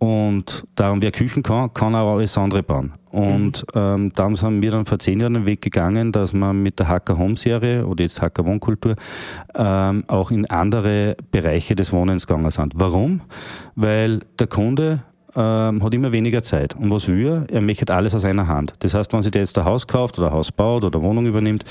Und 0.00 0.64
darum, 0.76 1.02
wer 1.02 1.12
Küchen 1.12 1.42
kann, 1.42 1.74
kann 1.74 1.94
auch 1.94 2.14
alles 2.14 2.38
andere 2.38 2.62
bauen. 2.62 2.92
Und 3.10 3.66
mhm. 3.74 3.80
ähm, 3.80 4.12
darum 4.14 4.34
sind 4.34 4.62
wir 4.62 4.70
dann 4.70 4.86
vor 4.86 4.98
zehn 4.98 5.20
Jahren 5.20 5.34
den 5.34 5.44
Weg 5.44 5.60
gegangen, 5.60 6.10
dass 6.10 6.32
wir 6.32 6.54
mit 6.54 6.78
der 6.78 6.88
Hacker 6.88 7.18
Home 7.18 7.36
Serie 7.36 7.86
oder 7.86 8.02
jetzt 8.02 8.22
Hacker 8.22 8.46
Wohnkultur 8.46 8.96
ähm, 9.54 10.04
auch 10.06 10.30
in 10.30 10.46
andere 10.46 11.16
Bereiche 11.30 11.74
des 11.74 11.92
Wohnens 11.92 12.26
gegangen 12.26 12.50
sind. 12.50 12.72
Warum? 12.76 13.20
Weil 13.74 14.20
der 14.38 14.46
Kunde 14.46 15.02
ähm, 15.36 15.84
hat 15.84 15.92
immer 15.92 16.12
weniger 16.12 16.42
Zeit. 16.42 16.74
Und 16.76 16.90
was 16.90 17.06
will 17.06 17.26
er? 17.26 17.46
Er 17.50 17.60
möchte 17.60 17.94
alles 17.94 18.14
aus 18.14 18.24
einer 18.24 18.48
Hand. 18.48 18.76
Das 18.78 18.94
heißt, 18.94 19.12
wenn 19.12 19.22
sich 19.22 19.32
der 19.32 19.42
jetzt 19.42 19.58
ein 19.58 19.66
Haus 19.66 19.86
kauft 19.86 20.18
oder 20.18 20.28
ein 20.28 20.34
Haus 20.34 20.50
baut 20.50 20.82
oder 20.82 21.02
Wohnung 21.02 21.26
übernimmt, 21.26 21.66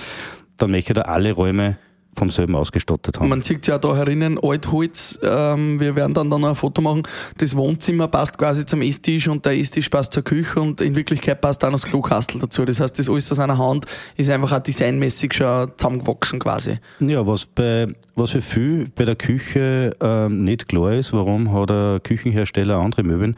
dann 0.57 0.69
möchte 0.69 0.93
er 0.93 1.09
alle 1.09 1.31
Räume 1.31 1.79
vom 2.19 2.29
selben 2.29 2.55
ausgestattet 2.55 3.19
haben. 3.19 3.29
Man 3.29 3.41
sieht 3.41 3.65
ja 3.65 3.77
da 3.77 3.95
herinnen 3.95 4.37
Altholz. 4.41 5.17
Ähm, 5.23 5.79
wir 5.79 5.95
werden 5.95 6.13
dann, 6.13 6.29
dann 6.29 6.45
ein 6.45 6.55
Foto 6.55 6.81
machen. 6.81 7.03
Das 7.37 7.55
Wohnzimmer 7.55 8.07
passt 8.07 8.37
quasi 8.37 8.65
zum 8.65 8.81
Esstisch 8.81 9.27
und 9.27 9.45
der 9.45 9.57
Esstisch 9.57 9.89
passt 9.89 10.13
zur 10.13 10.23
Küche 10.23 10.59
und 10.59 10.81
in 10.81 10.95
Wirklichkeit 10.95 11.41
passt 11.41 11.63
dann 11.63 11.71
das 11.71 11.83
Klokastel 11.83 12.39
dazu. 12.39 12.65
Das 12.65 12.79
heißt, 12.79 12.99
das 12.99 13.09
alles 13.09 13.31
aus 13.31 13.39
einer 13.39 13.57
Hand 13.57 13.85
ist 14.17 14.29
einfach 14.29 14.51
auch 14.51 14.59
designmäßig 14.59 15.33
schon 15.33 15.71
zusammengewachsen 15.77 16.39
quasi. 16.39 16.79
Ja, 16.99 17.25
was 17.25 17.45
bei, 17.45 17.87
was 18.15 18.31
für 18.31 18.41
viel 18.41 18.89
bei 18.93 19.05
der 19.05 19.15
Küche 19.15 19.91
ähm, 20.01 20.43
nicht 20.43 20.67
klar 20.67 20.93
ist, 20.93 21.13
warum 21.13 21.53
hat 21.53 21.69
der 21.69 21.99
Küchenhersteller 22.03 22.77
andere 22.77 23.03
Möbel? 23.03 23.35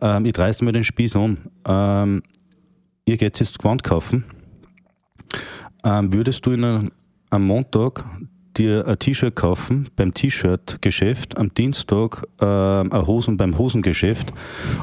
Ähm, 0.00 0.24
ich 0.24 0.32
dreiste 0.32 0.64
mir 0.64 0.72
den 0.72 0.84
Spieß 0.84 1.16
um. 1.16 1.36
Ähm, 1.66 2.22
ihr 3.06 3.16
geht 3.16 3.38
jetzt 3.40 3.58
Gewand 3.58 3.82
kaufen. 3.82 4.24
Ähm, 5.84 6.12
würdest 6.12 6.44
du 6.46 6.52
in 6.52 6.64
einem 6.64 6.90
am 7.30 7.46
Montag 7.46 8.04
dir 8.56 8.86
ein 8.86 8.98
T-Shirt 8.98 9.36
kaufen 9.36 9.88
beim 9.96 10.12
T-Shirt-Geschäft, 10.12 11.38
am 11.38 11.54
Dienstag 11.54 12.24
äh, 12.40 12.44
eine 12.44 13.06
Hosen 13.06 13.36
beim 13.36 13.56
Hosengeschäft 13.56 14.32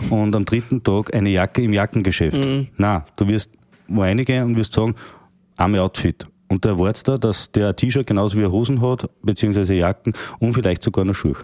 und 0.10 0.36
am 0.36 0.46
dritten 0.46 0.84
Tag 0.84 1.14
eine 1.14 1.30
Jacke 1.30 1.62
im 1.62 1.74
Jackengeschäft. 1.74 2.44
Mhm. 2.44 2.68
Na, 2.78 3.06
du 3.18 3.28
wirst 3.28 3.52
wo 3.90 4.02
reingehen 4.02 4.44
und 4.44 4.58
wirst 4.58 4.74
sagen, 4.74 4.96
arme 5.56 5.82
Outfit. 5.82 6.28
Und 6.50 6.64
du 6.64 6.70
erwartest 6.70 7.08
da, 7.08 7.18
dass 7.18 7.52
der 7.52 7.70
ein 7.70 7.76
T-Shirt 7.76 8.08
genauso 8.08 8.38
wie 8.38 8.44
er 8.44 8.52
Hosen 8.52 8.82
hat, 8.82 9.10
beziehungsweise 9.22 9.76
Jacken 9.76 10.14
und 10.40 10.54
vielleicht 10.54 10.84
sogar 10.84 11.04
noch 11.04 11.14
Schuhe. 11.14 11.36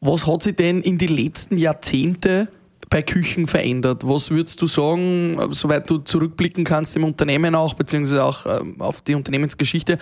Was 0.00 0.26
hat 0.26 0.42
sich 0.42 0.54
denn 0.54 0.80
in 0.82 0.98
die 0.98 1.06
letzten 1.06 1.56
Jahrzehnte 1.56 2.48
bei 2.88 3.02
Küchen 3.02 3.46
verändert? 3.46 4.06
Was 4.06 4.30
würdest 4.30 4.60
du 4.62 4.66
sagen, 4.66 5.38
soweit 5.50 5.90
du 5.90 5.98
zurückblicken 5.98 6.64
kannst 6.64 6.94
im 6.96 7.04
Unternehmen 7.04 7.54
auch, 7.54 7.74
beziehungsweise 7.74 8.24
auch 8.24 8.46
ähm, 8.46 8.80
auf 8.80 9.02
die 9.02 9.14
Unternehmensgeschichte? 9.14 9.98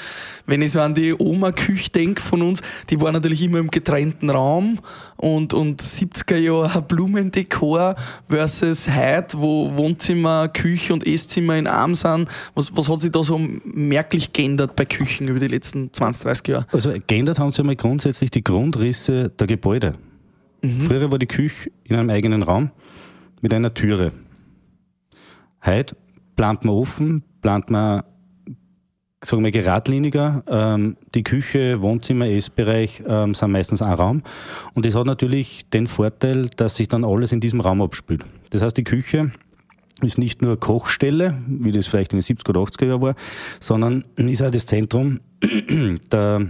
Wenn 0.47 0.63
ich 0.63 0.73
so 0.73 0.81
an 0.81 0.95
die 0.95 1.15
Oma-Küche 1.15 1.91
denke 1.91 2.21
von 2.21 2.43
uns, 2.43 2.63
die 2.91 3.01
war 3.01 3.13
natürlich 3.13 3.43
immer 3.43 3.59
im 3.59 3.71
getrennten 3.71 4.31
Raum 4.31 4.81
und, 5.17 5.55
und 5.55 5.83
70er 5.83 6.37
Jahre 6.37 6.83
Blumendekor 6.83 7.95
versus 8.29 8.89
heute, 8.89 9.41
wo 9.41 9.75
Wohnzimmer, 9.77 10.49
Küche 10.49 10.93
und 10.93 11.07
Esszimmer 11.07 11.57
in 11.57 11.67
einem 11.67 11.95
sind. 11.95 12.29
Was, 12.55 12.77
was 12.77 12.89
hat 12.89 13.01
sich 13.01 13.11
da 13.11 13.25
so 13.25 13.41
merklich 13.65 14.33
geändert 14.33 14.77
bei 14.77 14.85
Küchen 14.85 15.29
über 15.29 15.41
die 15.41 15.49
letzten 15.49 15.93
20, 15.93 16.23
30 16.25 16.49
Jahre? 16.49 16.67
Also 16.73 16.93
geändert 17.07 17.39
haben 17.39 17.53
sich 17.53 17.61
einmal 17.61 17.77
grundsätzlich 17.77 18.31
die 18.31 18.45
Grundrisse 18.45 19.31
der 19.31 19.47
Gebäude. 19.47 19.95
Früher 20.81 21.11
war 21.11 21.19
die 21.19 21.27
Küche 21.27 21.71
in 21.85 21.97
einem 21.97 22.11
eigenen 22.11 22.43
Raum 22.43 22.71
mit 23.43 23.53
einer 23.53 23.75
Türe. 23.75 24.13
Heute 25.65 25.97
plant 26.37 26.65
man 26.65 26.75
offen, 26.75 27.23
plant 27.43 27.71
man, 27.71 28.03
sagen 29.23 29.45
wir, 29.45 29.51
geradliniger. 29.51 30.43
Ähm, 30.47 30.97
die 31.15 31.23
Küche, 31.23 31.83
Wohnzimmer, 31.83 32.29
Essbereich 32.29 33.03
ähm, 33.07 33.35
sind 33.35 33.51
meistens 33.51 33.83
ein 33.83 33.93
Raum. 33.93 34.23
Und 34.73 34.87
das 34.87 34.95
hat 34.95 35.07
natürlich 35.07 35.69
den 35.69 35.87
Vorteil, 35.87 36.49
dass 36.57 36.77
sich 36.77 36.89
dann 36.89 37.05
alles 37.05 37.33
in 37.33 37.41
diesem 37.41 37.61
Raum 37.61 37.83
abspielt. 37.83 38.25
Das 38.51 38.63
heißt, 38.63 38.77
die 38.77 38.85
Küche 38.85 39.33
ist 40.03 40.17
nicht 40.17 40.41
nur 40.41 40.59
Kochstelle, 40.59 41.43
wie 41.47 41.73
das 41.73 41.87
vielleicht 41.87 42.15
in 42.15 42.21
den 42.21 42.23
70er 42.23 42.51
oder 42.51 42.61
80er 42.61 42.87
Jahren 42.87 43.03
war, 43.03 43.15
sondern 43.61 44.05
ist 44.17 44.43
auch 44.43 44.51
das 44.51 44.65
Zentrum 44.65 45.21
der 46.11 46.49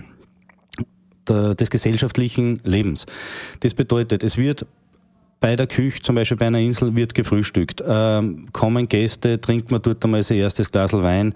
der, 1.28 1.54
des 1.54 1.70
gesellschaftlichen 1.70 2.60
Lebens. 2.64 3.06
Das 3.60 3.74
bedeutet, 3.74 4.22
es 4.22 4.36
wird 4.36 4.66
bei 5.40 5.56
der 5.56 5.66
Küche, 5.66 6.00
zum 6.00 6.14
Beispiel 6.14 6.38
bei 6.38 6.46
einer 6.46 6.60
Insel, 6.60 6.96
wird 6.96 7.14
gefrühstückt. 7.14 7.82
Ähm, 7.86 8.46
kommen 8.52 8.88
Gäste, 8.88 9.40
trinkt 9.40 9.70
man 9.70 9.82
dort 9.82 10.02
einmal 10.04 10.22
sein 10.22 10.38
erstes 10.38 10.70
Glas 10.70 10.92
Wein. 10.92 11.34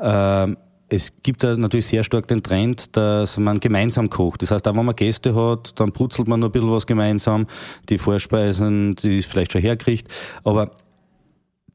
Ähm, 0.00 0.56
es 0.88 1.12
gibt 1.22 1.42
da 1.42 1.56
natürlich 1.56 1.86
sehr 1.86 2.02
stark 2.04 2.28
den 2.28 2.42
Trend, 2.42 2.96
dass 2.96 3.36
man 3.36 3.60
gemeinsam 3.60 4.08
kocht. 4.08 4.42
Das 4.42 4.50
heißt, 4.50 4.66
auch 4.68 4.74
wenn 4.74 4.84
man 4.84 4.96
Gäste 4.96 5.34
hat, 5.34 5.78
dann 5.78 5.92
brutzelt 5.92 6.28
man 6.28 6.40
noch 6.40 6.48
ein 6.48 6.52
bisschen 6.52 6.70
was 6.70 6.86
gemeinsam. 6.86 7.46
Die 7.88 7.98
Vorspeisen, 7.98 8.96
die 8.96 9.18
ist 9.18 9.26
vielleicht 9.28 9.52
schon 9.52 9.60
herkriegt. 9.60 10.08
Aber 10.44 10.70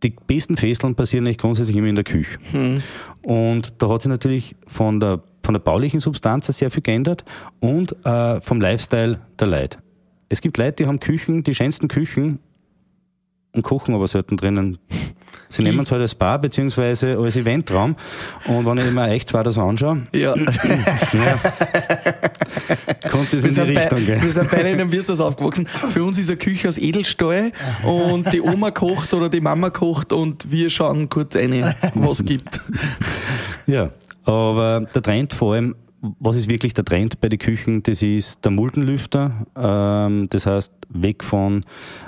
die 0.01 0.09
besten 0.09 0.57
Festeln 0.57 0.95
passieren 0.95 1.25
eigentlich 1.25 1.37
grundsätzlich 1.37 1.77
immer 1.77 1.87
in 1.87 1.95
der 1.95 2.03
Küche. 2.03 2.39
Und 3.21 3.73
da 3.77 3.89
hat 3.89 4.01
sich 4.01 4.09
natürlich 4.09 4.55
von 4.67 4.99
der, 4.99 5.21
von 5.43 5.53
der 5.53 5.59
baulichen 5.59 5.99
Substanz 5.99 6.47
sehr 6.47 6.71
viel 6.71 6.81
geändert 6.81 7.23
und 7.59 7.95
äh, 8.05 8.39
vom 8.41 8.61
Lifestyle 8.61 9.19
der 9.39 9.47
Leute. 9.47 9.77
Es 10.29 10.41
gibt 10.41 10.57
Leute, 10.57 10.83
die 10.83 10.87
haben 10.87 10.99
Küchen, 10.99 11.43
die 11.43 11.53
schönsten 11.53 11.87
Küchen 11.87 12.39
und 13.51 13.61
kochen 13.61 13.93
aber 13.93 14.07
selten 14.07 14.35
drinnen. 14.37 14.79
Sie 15.49 15.61
nehmen 15.61 15.81
es 15.81 15.91
halt 15.91 16.01
als 16.01 16.15
Bar 16.15 16.39
beziehungsweise 16.39 17.19
als 17.19 17.35
Eventraum. 17.35 17.95
Und 18.47 18.65
wenn 18.65 18.79
ich 18.79 18.91
mir 18.91 19.09
echt 19.09 19.29
zwar 19.29 19.43
das 19.43 19.59
anschaue, 19.59 20.07
Ja. 20.11 20.33
ja, 21.13 21.39
kommt 23.11 23.31
das 23.31 23.43
Wir 23.43 23.49
in 23.49 23.55
die 23.55 23.73
sind, 23.73 23.73
bei, 23.75 23.81
Richtung. 23.81 24.07
wir 24.07 24.31
sind 24.31 24.49
beide 24.49 24.69
in 24.69 24.79
einem 24.79 24.91
Wirtshaus 24.91 25.19
aufgewachsen. 25.19 25.67
Für 25.67 26.03
uns 26.03 26.17
ist 26.17 26.29
eine 26.29 26.37
Küche 26.37 26.67
aus 26.67 26.79
Edelstahl 26.79 27.51
und 27.83 28.33
die 28.33 28.41
Oma 28.41 28.71
kocht 28.71 29.13
oder 29.13 29.29
die 29.29 29.41
Mama 29.41 29.69
kocht 29.69 30.11
und 30.13 30.49
wir 30.51 30.71
schauen 30.71 31.07
kurz 31.09 31.35
rein, 31.35 31.75
was 31.93 32.21
es 32.21 32.25
gibt. 32.25 32.59
Ja, 33.67 33.91
aber 34.25 34.81
der 34.93 35.01
Trend 35.01 35.33
vor 35.33 35.53
allem, 35.53 35.75
was 36.19 36.35
ist 36.35 36.49
wirklich 36.49 36.73
der 36.73 36.83
Trend 36.83 37.21
bei 37.21 37.29
den 37.29 37.39
Küchen? 37.39 37.81
Das 37.83 38.01
ist 38.01 38.43
der 38.43 38.51
Muldenlüfter. 38.51 39.45
Ähm, 39.55 40.27
das 40.29 40.45
heißt, 40.45 40.71
weg 40.89 41.23
von 41.23 41.63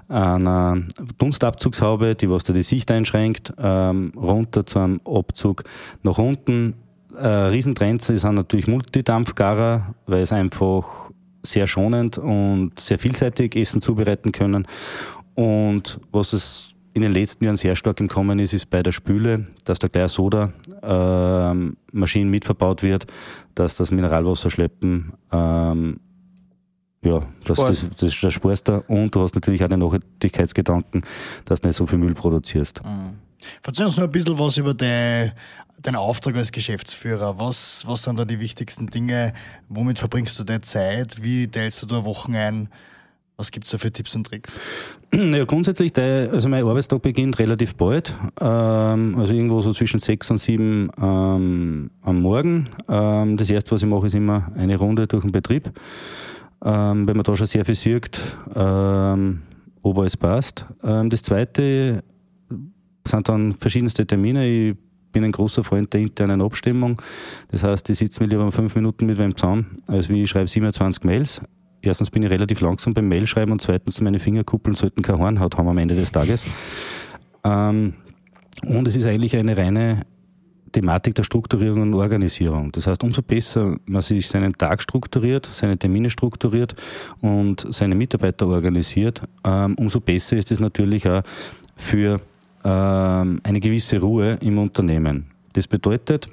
einer 0.09 0.81
Dunstabzugshaube, 1.17 2.15
die 2.15 2.29
was 2.29 2.43
da 2.43 2.53
die 2.53 2.61
Sicht 2.61 2.91
einschränkt, 2.91 3.53
ähm, 3.57 4.11
runter 4.15 4.65
zu 4.65 4.79
einem 4.79 4.99
Abzug 5.05 5.63
nach 6.03 6.17
unten. 6.17 6.75
Äh, 7.17 7.27
Riesentrend 7.27 8.01
sind 8.01 8.21
natürlich 8.35 8.67
Multidampfgarer, 8.67 9.95
weil 10.07 10.21
es 10.21 10.33
einfach 10.33 11.09
sehr 11.43 11.67
schonend 11.67 12.17
und 12.17 12.77
sehr 12.79 12.99
vielseitig 12.99 13.55
Essen 13.55 13.81
zubereiten 13.81 14.33
können. 14.33 14.67
Und 15.35 16.01
was 16.11 16.33
es 16.33 16.74
in 16.95 17.01
den 17.01 17.11
letzten 17.11 17.43
Jahren 17.43 17.57
sehr 17.57 17.75
stark 17.75 17.99
im 17.99 18.07
Kommen 18.07 18.39
ist, 18.39 18.53
ist 18.53 18.69
bei 18.69 18.81
der 18.81 18.93
Spüle, 18.93 19.47
dass 19.65 19.79
da 19.79 19.89
gleich 19.89 20.11
Soda 20.11 20.53
ähm, 20.81 21.75
Maschinen 21.91 22.29
mitverbaut 22.31 22.83
wird, 22.83 23.05
dass 23.53 23.75
das 23.75 23.91
Mineralwasser 23.91 24.49
schleppen, 24.49 25.11
ähm, 25.29 25.99
ja, 27.03 27.21
das, 27.43 27.57
das, 27.57 27.85
das, 27.97 28.19
das 28.19 28.33
sparst 28.33 28.69
du 28.69 28.81
und 28.87 29.13
du 29.13 29.21
hast 29.21 29.35
natürlich 29.35 29.61
auch 29.61 29.67
den 29.67 29.79
Nachhaltigkeitsgedanken, 29.79 31.05
dass 31.43 31.59
du 31.59 31.67
nicht 31.67 31.75
so 31.75 31.85
viel 31.85 31.99
Müll 31.99 32.13
produzierst. 32.13 32.81
Erzähl 33.61 33.85
uns 33.85 33.97
noch 33.97 34.05
ein 34.05 34.11
bisschen 34.11 34.39
was 34.39 34.55
über 34.55 34.73
de, 34.73 35.31
deinen 35.81 35.97
Auftrag 35.97 36.37
als 36.37 36.51
Geschäftsführer. 36.53 37.37
Was, 37.37 37.83
was 37.85 38.03
sind 38.03 38.17
da 38.17 38.23
die 38.23 38.39
wichtigsten 38.39 38.87
Dinge? 38.87 39.33
Womit 39.67 39.99
verbringst 39.99 40.39
du 40.39 40.45
deine 40.45 40.61
Zeit? 40.61 41.21
Wie 41.21 41.45
teilst 41.45 41.81
du 41.81 41.87
da 41.87 42.05
Wochen 42.05 42.35
ein? 42.35 42.69
Was 43.37 43.51
gibt's 43.51 43.71
da 43.71 43.77
für 43.77 43.91
Tipps 43.91 44.15
und 44.15 44.25
Tricks? 44.25 44.59
Ja, 45.13 45.43
grundsätzlich, 45.43 45.91
der, 45.91 46.31
also 46.31 46.47
mein 46.47 46.65
Arbeitstag 46.65 47.01
beginnt 47.01 47.37
relativ 47.37 47.75
bald, 47.75 48.15
ähm, 48.39 49.15
also 49.17 49.33
irgendwo 49.33 49.61
so 49.61 49.73
zwischen 49.73 49.99
sechs 49.99 50.31
und 50.31 50.37
sieben 50.37 50.89
ähm, 51.01 51.91
am 52.01 52.21
Morgen. 52.21 52.69
Ähm, 52.87 53.35
das 53.35 53.49
erste, 53.49 53.71
was 53.71 53.83
ich 53.83 53.89
mache, 53.89 54.07
ist 54.07 54.15
immer 54.15 54.51
eine 54.55 54.77
Runde 54.77 55.07
durch 55.07 55.23
den 55.23 55.31
Betrieb, 55.31 55.71
ähm, 56.63 57.07
wenn 57.07 57.15
man 57.17 57.23
da 57.23 57.35
schon 57.35 57.47
sehr 57.47 57.65
viel 57.65 57.75
sieht, 57.75 58.21
ähm, 58.55 59.41
ob 59.81 59.97
alles 59.99 60.15
passt. 60.15 60.65
Ähm, 60.83 61.09
das 61.09 61.21
zweite 61.21 62.03
sind 63.05 63.29
dann 63.29 63.53
verschiedenste 63.53 64.05
Termine. 64.05 64.47
Ich 64.47 64.75
bin 65.11 65.23
ein 65.23 65.31
großer 65.31 65.63
Freund 65.63 65.93
der 65.93 66.01
internen 66.01 66.41
Abstimmung. 66.41 67.01
Das 67.49 67.63
heißt, 67.63 67.89
ich 67.89 67.97
sitze 67.97 68.23
mir 68.23 68.29
lieber 68.29 68.49
fünf 68.51 68.75
Minuten 68.75 69.05
mit 69.05 69.17
wem 69.17 69.35
zusammen, 69.35 69.77
als 69.87 70.09
wie 70.09 70.23
ich 70.23 70.29
schreibe 70.29 70.47
27 70.47 71.03
Mails. 71.03 71.41
Erstens 71.85 72.09
bin 72.09 72.23
ich 72.23 72.29
relativ 72.29 72.61
langsam 72.61 72.93
beim 72.93 73.07
Mailschreiben 73.07 73.51
und 73.51 73.61
zweitens 73.61 74.01
meine 74.01 74.19
Fingerkuppeln 74.19 74.75
sollten 74.75 75.01
keine 75.01 75.19
Hornhaut 75.19 75.57
haben 75.57 75.67
am 75.67 75.77
Ende 75.77 75.95
des 75.95 76.11
Tages. 76.11 76.45
Ähm, 77.43 77.93
und 78.65 78.87
es 78.87 78.95
ist 78.95 79.05
eigentlich 79.05 79.35
eine 79.35 79.57
reine 79.57 80.01
Thematik 80.71 81.15
der 81.15 81.23
Strukturierung 81.23 81.83
und 81.83 81.93
Organisierung. 81.93 82.71
Das 82.73 82.85
heißt, 82.85 83.01
umso 83.03 83.21
besser 83.21 83.77
man 83.85 84.01
sich 84.01 84.27
seinen 84.27 84.53
Tag 84.53 84.81
strukturiert, 84.81 85.45
seine 85.45 85.77
Termine 85.77 86.09
strukturiert 86.09 86.75
und 87.21 87.65
seine 87.69 87.95
Mitarbeiter 87.95 88.47
organisiert, 88.47 89.21
ähm, 89.45 89.75
umso 89.75 90.01
besser 90.01 90.35
ist 90.35 90.51
es 90.51 90.59
natürlich 90.59 91.07
auch 91.07 91.21
für 91.77 92.19
ähm, 92.65 93.39
eine 93.43 93.59
gewisse 93.61 94.01
Ruhe 94.01 94.37
im 94.41 94.57
Unternehmen. 94.57 95.27
Das 95.53 95.67
bedeutet, 95.67 96.27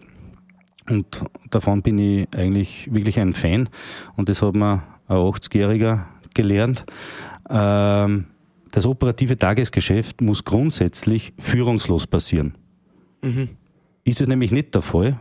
und 0.91 1.23
davon 1.51 1.83
bin 1.83 1.99
ich 1.99 2.27
eigentlich 2.35 2.93
wirklich 2.93 3.21
ein 3.21 3.35
Fan, 3.35 3.69
und 4.17 4.29
das 4.29 4.43
hat 4.43 4.57
mir 4.57 4.83
ein 5.13 5.33
80-Jähriger 5.33 6.05
gelernt, 6.35 6.85
ähm, 7.49 8.27
das 8.71 8.87
operative 8.87 9.37
Tagesgeschäft 9.37 10.21
muss 10.21 10.45
grundsätzlich 10.45 11.35
führungslos 11.39 12.07
passieren. 12.07 12.55
Ist 14.05 14.21
es 14.21 14.27
nämlich 14.27 14.51
nicht 14.51 14.75
der 14.75 14.83
Fall, 14.83 15.19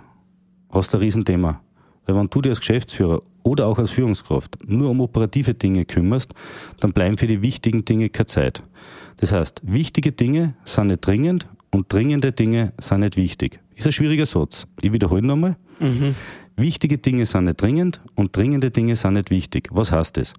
hast 0.69 0.93
du 0.93 0.97
ein 0.97 1.04
Riesenthema. 1.04 1.62
Weil 2.06 2.15
wenn 2.15 2.30
du 2.30 2.41
dir 2.41 2.49
als 2.49 2.60
Geschäftsführer 2.60 3.21
oder 3.43 3.67
auch 3.67 3.77
als 3.77 3.91
Führungskraft 3.91 4.58
nur 4.65 4.89
um 4.89 5.01
operative 5.01 5.54
Dinge 5.54 5.86
kümmerst, 5.86 6.34
dann 6.80 6.93
bleiben 6.93 7.17
für 7.17 7.27
die 7.27 7.41
wichtigen 7.41 7.86
Dinge 7.86 8.10
keine 8.10 8.25
Zeit. 8.25 8.63
Das 9.17 9.32
heißt, 9.32 9.62
wichtige 9.63 10.12
Dinge 10.12 10.56
sind 10.65 10.88
nicht 10.88 11.06
dringend 11.06 11.47
und 11.71 11.91
dringende 11.91 12.32
Dinge 12.32 12.73
sind 12.80 13.01
nicht 13.01 13.17
wichtig. 13.17 13.60
Ist 13.75 13.86
ein 13.86 13.93
schwieriger 13.93 14.25
Satz. 14.25 14.65
Ich 14.82 14.91
wiederhole 14.91 15.21
nochmal. 15.21 15.58
Wichtige 16.62 17.00
Dinge 17.00 17.26
sind 17.26 17.45
nicht 17.45 17.60
dringend 17.60 18.02
und 18.13 18.38
dringende 18.38 18.69
Dinge 18.69 18.95
sind 18.95 19.13
nicht 19.13 19.32
wichtig. 19.32 19.69
Was 19.71 19.91
heißt 19.91 20.15
das? 20.17 20.36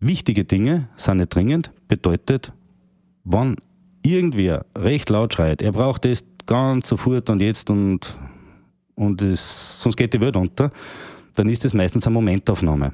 Wichtige 0.00 0.44
Dinge 0.44 0.88
sind 0.96 1.16
nicht 1.16 1.34
dringend, 1.34 1.72
bedeutet, 1.88 2.52
wenn 3.24 3.56
irgendwer 4.02 4.66
recht 4.76 5.08
laut 5.08 5.32
schreit, 5.32 5.62
er 5.62 5.72
braucht 5.72 6.04
das 6.04 6.24
ganz 6.44 6.88
sofort 6.88 7.30
und 7.30 7.40
jetzt 7.40 7.70
und, 7.70 8.18
und 8.96 9.22
es, 9.22 9.80
sonst 9.82 9.96
geht 9.96 10.12
die 10.12 10.20
Welt 10.20 10.36
unter, 10.36 10.70
dann 11.36 11.48
ist 11.48 11.64
das 11.64 11.72
meistens 11.72 12.06
eine 12.06 12.14
Momentaufnahme, 12.14 12.92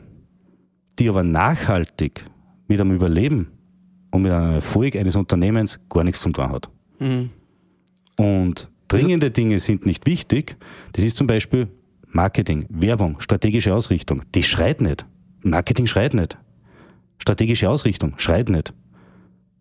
die 1.01 1.09
aber 1.09 1.25
nachhaltig 1.25 2.25
mit 2.69 2.81
einem 2.81 2.93
Überleben 2.93 3.49
und 4.13 4.23
mit 4.23 4.31
einem 4.31 4.55
Erfolg 4.55 4.95
eines 4.95 5.17
Unternehmens 5.17 5.81
gar 5.89 6.05
nichts 6.05 6.21
zu 6.21 6.31
tun 6.31 6.49
hat. 6.49 6.71
Und 8.17 8.69
Dringende 8.89 9.31
Dinge 9.31 9.59
sind 9.59 9.87
nicht 9.87 10.07
wichtig. 10.07 10.57
Das 10.93 11.05
ist 11.05 11.17
zum 11.17 11.27
Beispiel 11.27 11.69
Marketing, 12.09 12.67
Werbung, 12.69 13.21
strategische 13.21 13.75
Ausrichtung. 13.75 14.23
Die 14.35 14.43
schreit 14.43 14.81
nicht. 14.81 15.07
Marketing 15.43 15.87
schreit 15.87 16.15
nicht. 16.15 16.39
Strategische 17.19 17.69
Ausrichtung 17.69 18.15
schreit 18.19 18.49
nicht. 18.49 18.73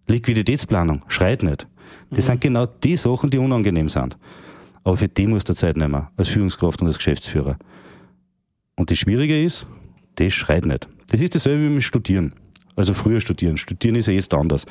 Liquiditätsplanung 0.08 1.04
schreit 1.08 1.44
nicht. 1.44 1.68
Das 2.12 2.28
sind 2.28 2.42
genau 2.42 2.66
die 2.66 2.96
Sachen, 2.96 3.30
die 3.30 3.38
unangenehm 3.38 3.90
sind. 3.90 4.18
Aber 4.84 4.98
für 4.98 5.08
die 5.08 5.26
muss 5.26 5.44
der 5.44 5.56
Zeit 5.56 5.78
nehmen, 5.78 6.08
als 6.16 6.30
Führungskraft 6.30 6.82
und 6.82 6.88
als 6.88 6.98
Geschäftsführer. 6.98 7.58
Und 8.76 8.92
das 8.92 9.00
Schwierige 9.00 9.44
ist, 9.44 9.66
das 10.16 10.34
schreit 10.34 10.66
nicht. 10.66 10.88
Das 11.08 11.22
ist 11.22 11.34
dasselbe 11.34 11.66
wie 11.66 11.74
mit 11.74 11.84
Studieren. 11.84 12.34
Also 12.76 12.94
früher 12.94 13.22
studieren. 13.22 13.58
Studieren 13.58 13.96
ist 13.96 14.08
ja 14.08 14.14
jetzt 14.14 14.34
anders. 14.34 14.66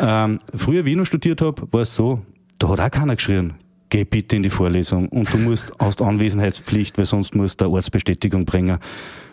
Ähm, 0.00 0.38
früher, 0.54 0.84
wie 0.84 0.92
ich 0.92 0.96
noch 0.96 1.04
studiert 1.04 1.42
habe, 1.42 1.70
war 1.70 1.82
es 1.82 1.94
so, 1.94 2.22
da 2.58 2.68
hat 2.70 2.80
auch 2.80 2.90
keiner 2.90 3.16
geschrien, 3.16 3.54
geh 3.88 4.04
bitte 4.04 4.36
in 4.36 4.42
die 4.42 4.50
Vorlesung 4.50 5.08
und 5.08 5.32
du 5.32 5.38
musst 5.38 5.72
hast 5.78 6.02
Anwesenheitspflicht, 6.02 6.98
weil 6.98 7.04
sonst 7.04 7.34
musst 7.34 7.60
du 7.60 7.66
eine 7.66 7.74
Ortsbestätigung 7.74 8.44
bringen. 8.44 8.78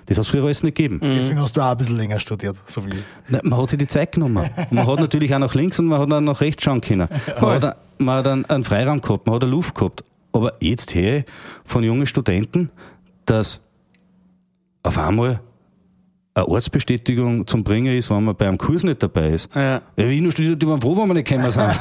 Das 0.05 0.17
hat 0.17 0.25
es 0.25 0.29
früher 0.29 0.43
alles 0.43 0.63
nicht 0.63 0.75
gegeben. 0.75 0.99
Deswegen 1.01 1.39
hast 1.39 1.55
du 1.55 1.61
auch 1.61 1.71
ein 1.71 1.77
bisschen 1.77 1.97
länger 1.97 2.19
studiert, 2.19 2.57
so 2.65 2.85
wie 2.85 2.89
ich. 2.89 3.03
Na, 3.29 3.39
man 3.43 3.59
hat 3.59 3.69
sich 3.69 3.79
die 3.79 3.87
Zeit 3.87 4.11
genommen. 4.11 4.49
Man 4.69 4.85
hat 4.85 4.99
natürlich 4.99 5.33
auch 5.33 5.39
nach 5.39 5.55
links 5.55 5.79
und 5.79 5.85
man 5.85 5.99
hat 5.99 6.11
auch 6.11 6.19
nach 6.19 6.41
rechts 6.41 6.63
schauen 6.63 6.81
können. 6.81 7.07
Man 7.39 7.61
hat, 7.61 7.77
man 7.99 8.17
hat 8.17 8.27
einen, 8.27 8.45
einen 8.45 8.63
Freiraum 8.63 8.99
gehabt, 8.99 9.25
man 9.25 9.35
hat 9.35 9.43
eine 9.43 9.51
Luft 9.51 9.75
gehabt. 9.75 10.03
Aber 10.33 10.53
jetzt 10.59 10.93
höre 10.93 11.19
ich 11.19 11.25
von 11.63 11.83
jungen 11.83 12.05
Studenten, 12.05 12.69
dass 13.25 13.61
auf 14.81 14.97
einmal 14.97 15.39
eine 16.35 16.47
Ortsbestätigung 16.47 17.45
zum 17.45 17.63
Bringen 17.63 17.95
ist, 17.95 18.09
wenn 18.09 18.23
man 18.23 18.35
bei 18.35 18.47
einem 18.47 18.57
Kurs 18.57 18.83
nicht 18.83 19.03
dabei 19.03 19.29
ist. 19.29 19.49
Ja. 19.53 19.81
Wie 19.95 20.15
ich 20.15 20.21
nur 20.21 20.31
studiert, 20.31 20.61
die 20.61 20.67
waren 20.67 20.81
froh, 20.81 20.97
wenn 20.97 21.07
wir 21.07 21.13
nicht 21.13 21.27
gekommen 21.27 21.51
sind. 21.51 21.63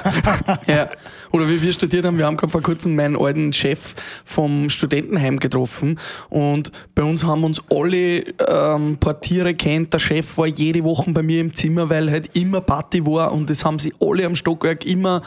Ja. 0.66 0.88
Oder 1.30 1.48
wie 1.48 1.60
wir 1.60 1.72
studiert 1.72 2.04
haben, 2.04 2.18
wir 2.18 2.26
haben 2.26 2.36
gerade 2.36 2.52
vor 2.52 2.60
kurzem 2.62 2.94
meinen 2.94 3.16
alten 3.16 3.52
Chef 3.52 3.94
vom 4.24 4.68
Studentenheim 4.68 5.38
getroffen 5.38 5.98
und 6.28 6.70
bei 6.94 7.02
uns 7.02 7.24
haben 7.24 7.44
uns 7.44 7.60
alle 7.70 8.20
ähm, 8.20 8.98
Portiere 8.98 9.54
kennt. 9.54 9.92
Der 9.94 9.98
Chef 9.98 10.36
war 10.36 10.46
jede 10.46 10.84
Woche 10.84 11.10
bei 11.10 11.22
mir 11.22 11.40
im 11.40 11.54
Zimmer, 11.54 11.88
weil 11.88 12.10
halt 12.10 12.36
immer 12.36 12.60
Party 12.60 13.04
war 13.06 13.32
und 13.32 13.48
das 13.48 13.64
haben 13.64 13.78
sie 13.78 13.92
alle 14.00 14.26
am 14.26 14.36
Stockwerk 14.36 14.84
immer 14.84 15.22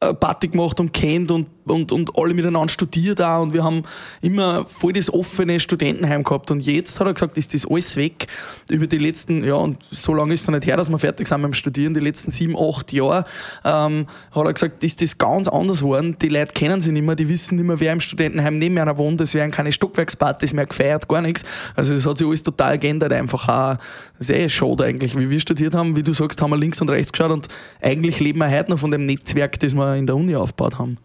Party 0.00 0.46
gemacht 0.46 0.78
und 0.78 0.92
kennt 0.92 1.32
und, 1.32 1.48
und, 1.64 1.90
und 1.90 2.16
alle 2.16 2.32
miteinander 2.32 2.68
studiert 2.68 3.20
auch. 3.20 3.42
Und 3.42 3.52
wir 3.52 3.64
haben 3.64 3.82
immer 4.22 4.64
voll 4.64 4.92
das 4.92 5.12
offene 5.12 5.58
Studentenheim 5.58 6.22
gehabt. 6.22 6.52
Und 6.52 6.60
jetzt 6.60 7.00
hat 7.00 7.08
er 7.08 7.14
gesagt, 7.14 7.36
ist 7.36 7.52
das 7.52 7.66
alles 7.68 7.96
weg 7.96 8.28
über 8.70 8.86
die 8.86 8.98
letzten, 8.98 9.42
ja 9.42 9.54
und 9.54 9.82
so 9.90 10.14
lange 10.14 10.34
ist 10.34 10.42
es 10.42 10.46
noch 10.46 10.54
nicht 10.54 10.66
her, 10.66 10.76
dass 10.76 10.88
wir 10.88 10.98
fertig 10.98 11.26
sind 11.26 11.42
beim 11.42 11.52
Studieren, 11.52 11.94
die 11.94 12.00
letzten 12.00 12.30
sieben, 12.30 12.56
acht 12.56 12.92
Jahre, 12.92 13.24
ähm, 13.64 14.06
hat 14.30 14.46
er 14.46 14.52
gesagt, 14.52 14.84
ist 14.84 15.02
das 15.02 15.18
ganz 15.18 15.48
anders 15.48 15.80
geworden, 15.80 16.16
die 16.20 16.28
Leute 16.28 16.52
kennen 16.52 16.80
sie 16.80 16.92
nicht 16.92 17.04
mehr, 17.04 17.16
die 17.16 17.28
wissen 17.28 17.56
nicht 17.56 17.64
mehr, 17.64 17.80
wer 17.80 17.92
im 17.92 18.00
Studentenheim 18.00 18.58
neben 18.58 18.78
einer 18.78 18.96
wohnt, 18.98 19.20
es 19.20 19.34
werden 19.34 19.50
keine 19.50 19.72
Stockwerkspartys 19.72 20.52
mehr 20.52 20.66
gefeiert, 20.66 21.08
gar 21.08 21.22
nichts, 21.22 21.44
also 21.74 21.94
das 21.94 22.06
hat 22.06 22.18
sich 22.18 22.26
alles 22.26 22.42
total 22.42 22.78
geändert 22.78 23.12
einfach 23.12 23.48
auch, 23.48 23.76
das 24.18 24.30
ist 24.30 24.36
eh 24.36 24.48
schade 24.48 24.84
eigentlich, 24.84 25.18
wie 25.18 25.30
wir 25.30 25.40
studiert 25.40 25.74
haben, 25.74 25.96
wie 25.96 26.02
du 26.02 26.12
sagst, 26.12 26.40
haben 26.40 26.50
wir 26.50 26.56
links 26.56 26.80
und 26.80 26.90
rechts 26.90 27.12
geschaut 27.12 27.30
und 27.30 27.48
eigentlich 27.80 28.20
leben 28.20 28.38
wir 28.38 28.50
heute 28.50 28.70
noch 28.70 28.78
von 28.78 28.90
dem 28.90 29.06
Netzwerk, 29.06 29.58
das 29.60 29.74
wir 29.74 29.87
in 29.96 30.06
der 30.06 30.16
Uni 30.16 30.34
aufgebaut 30.34 30.78
haben. 30.78 30.98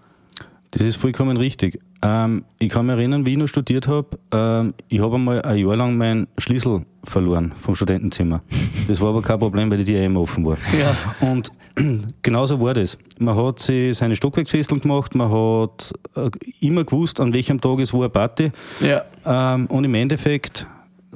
Das 0.72 0.82
ist 0.82 0.96
vollkommen 0.96 1.38
richtig. 1.38 1.80
Ähm, 2.02 2.46
ich 2.60 2.69
kann 2.69 2.88
mich 2.88 2.96
erinnern, 2.96 3.26
wie 3.26 3.34
ich 3.34 3.38
noch 3.38 3.48
studiert 3.48 3.88
habe, 3.88 4.17
ähm, 4.32 4.74
ich 4.89 5.00
habe 5.00 5.15
einmal 5.15 5.41
ein 5.43 5.58
Jahr 5.58 5.76
lang 5.76 5.98
meinen 5.98 6.28
Schlüssel 6.38 6.86
verloren 7.04 7.54
vom 7.56 7.76
Studentenzimmer. 7.76 8.41
Das 8.86 9.00
war 9.00 9.10
aber 9.12 9.22
kein 9.22 9.39
Problem, 9.39 9.72
weil 9.72 9.82
die 9.82 9.96
immer 9.96 10.19
offen 10.19 10.46
war. 10.46 10.58
Ja. 10.78 10.93
Und 11.26 11.54
genauso 12.22 12.60
war 12.60 12.74
das. 12.74 12.98
Man 13.17 13.34
hat 13.34 13.60
sich 13.60 13.96
seine 13.96 14.17
Stockwerksfesteln 14.17 14.82
gemacht, 14.82 15.15
man 15.15 15.32
hat 15.32 15.93
äh, 16.15 16.30
immer 16.60 16.84
gewusst, 16.84 17.22
an 17.22 17.34
welchem 17.34 17.62
Tag 17.62 17.80
es 17.80 17.93
wo 17.93 18.02
eine 18.02 18.10
Party. 18.10 18.52
Ja. 18.82 19.04
Ähm, 19.26 19.67
und 19.67 19.86
im 19.86 19.96
Endeffekt 19.96 20.67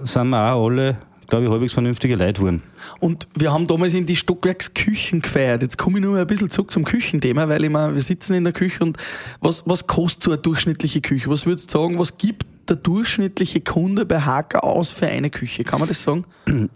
sind 0.03 0.29
wir 0.29 0.53
auch 0.53 0.67
alle, 0.67 0.97
glaube 1.27 1.45
ich, 1.45 1.51
halbwegs 1.51 1.73
vernünftige 1.73 2.15
Leute 2.15 2.41
geworden. 2.41 2.63
Und 2.99 3.27
wir 3.35 3.51
haben 3.51 3.67
damals 3.67 3.93
in 3.93 4.05
die 4.05 4.15
Stockwerksküchen 4.15 5.21
gefeiert. 5.21 5.61
Jetzt 5.61 5.77
komme 5.77 5.99
ich 5.99 6.03
nur 6.03 6.13
mal 6.13 6.21
ein 6.21 6.27
bisschen 6.27 6.49
zurück 6.49 6.71
zum 6.71 6.83
Küchenthema, 6.83 7.47
weil 7.49 7.63
ich 7.63 7.69
meine, 7.69 7.93
wir 7.93 8.01
sitzen 8.01 8.33
in 8.33 8.43
der 8.43 8.53
Küche 8.53 8.83
und 8.83 8.97
was, 9.41 9.63
was 9.65 9.87
kostet 9.87 10.23
so 10.23 10.31
eine 10.31 10.39
durchschnittliche 10.39 11.01
Küche? 11.01 11.29
Was 11.29 11.45
würdest 11.45 11.73
du 11.73 11.79
sagen, 11.79 11.99
was 11.99 12.17
gibt 12.17 12.45
der 12.69 12.77
durchschnittliche 12.77 13.61
Kunde 13.61 14.05
bei 14.05 14.21
Hacker 14.21 14.63
aus 14.63 14.91
für 14.91 15.07
eine 15.07 15.29
Küche? 15.29 15.63
Kann 15.63 15.79
man 15.79 15.87
das 15.87 16.01
sagen? 16.01 16.25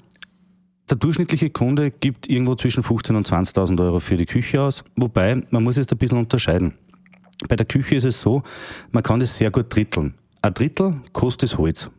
Der 0.90 0.98
durchschnittliche 0.98 1.50
Kunde 1.52 1.90
gibt 1.90 2.28
irgendwo 2.28 2.56
zwischen 2.56 2.84
15.000 2.84 3.16
und 3.16 3.26
20.000 3.26 3.82
Euro 3.82 4.02
für 4.02 4.18
die 4.18 4.26
Küche 4.26 4.62
aus. 4.62 4.84
Wobei, 4.98 5.42
man 5.50 5.64
muss 5.64 5.78
jetzt 5.78 5.94
ein 5.94 5.98
bisschen 5.98 6.18
unterscheiden. 6.18 6.74
Bei 7.48 7.56
der 7.56 7.66
Küche 7.66 7.96
ist 7.96 8.04
es 8.04 8.20
so, 8.20 8.44
man 8.92 9.02
kann 9.02 9.22
das 9.22 9.38
sehr 9.38 9.52
gut 9.52 9.74
dritteln. 9.74 10.16
Ein 10.42 10.54
Drittel 10.54 10.98
kostet 11.14 11.44
das 11.44 11.58
Holz. 11.58 11.90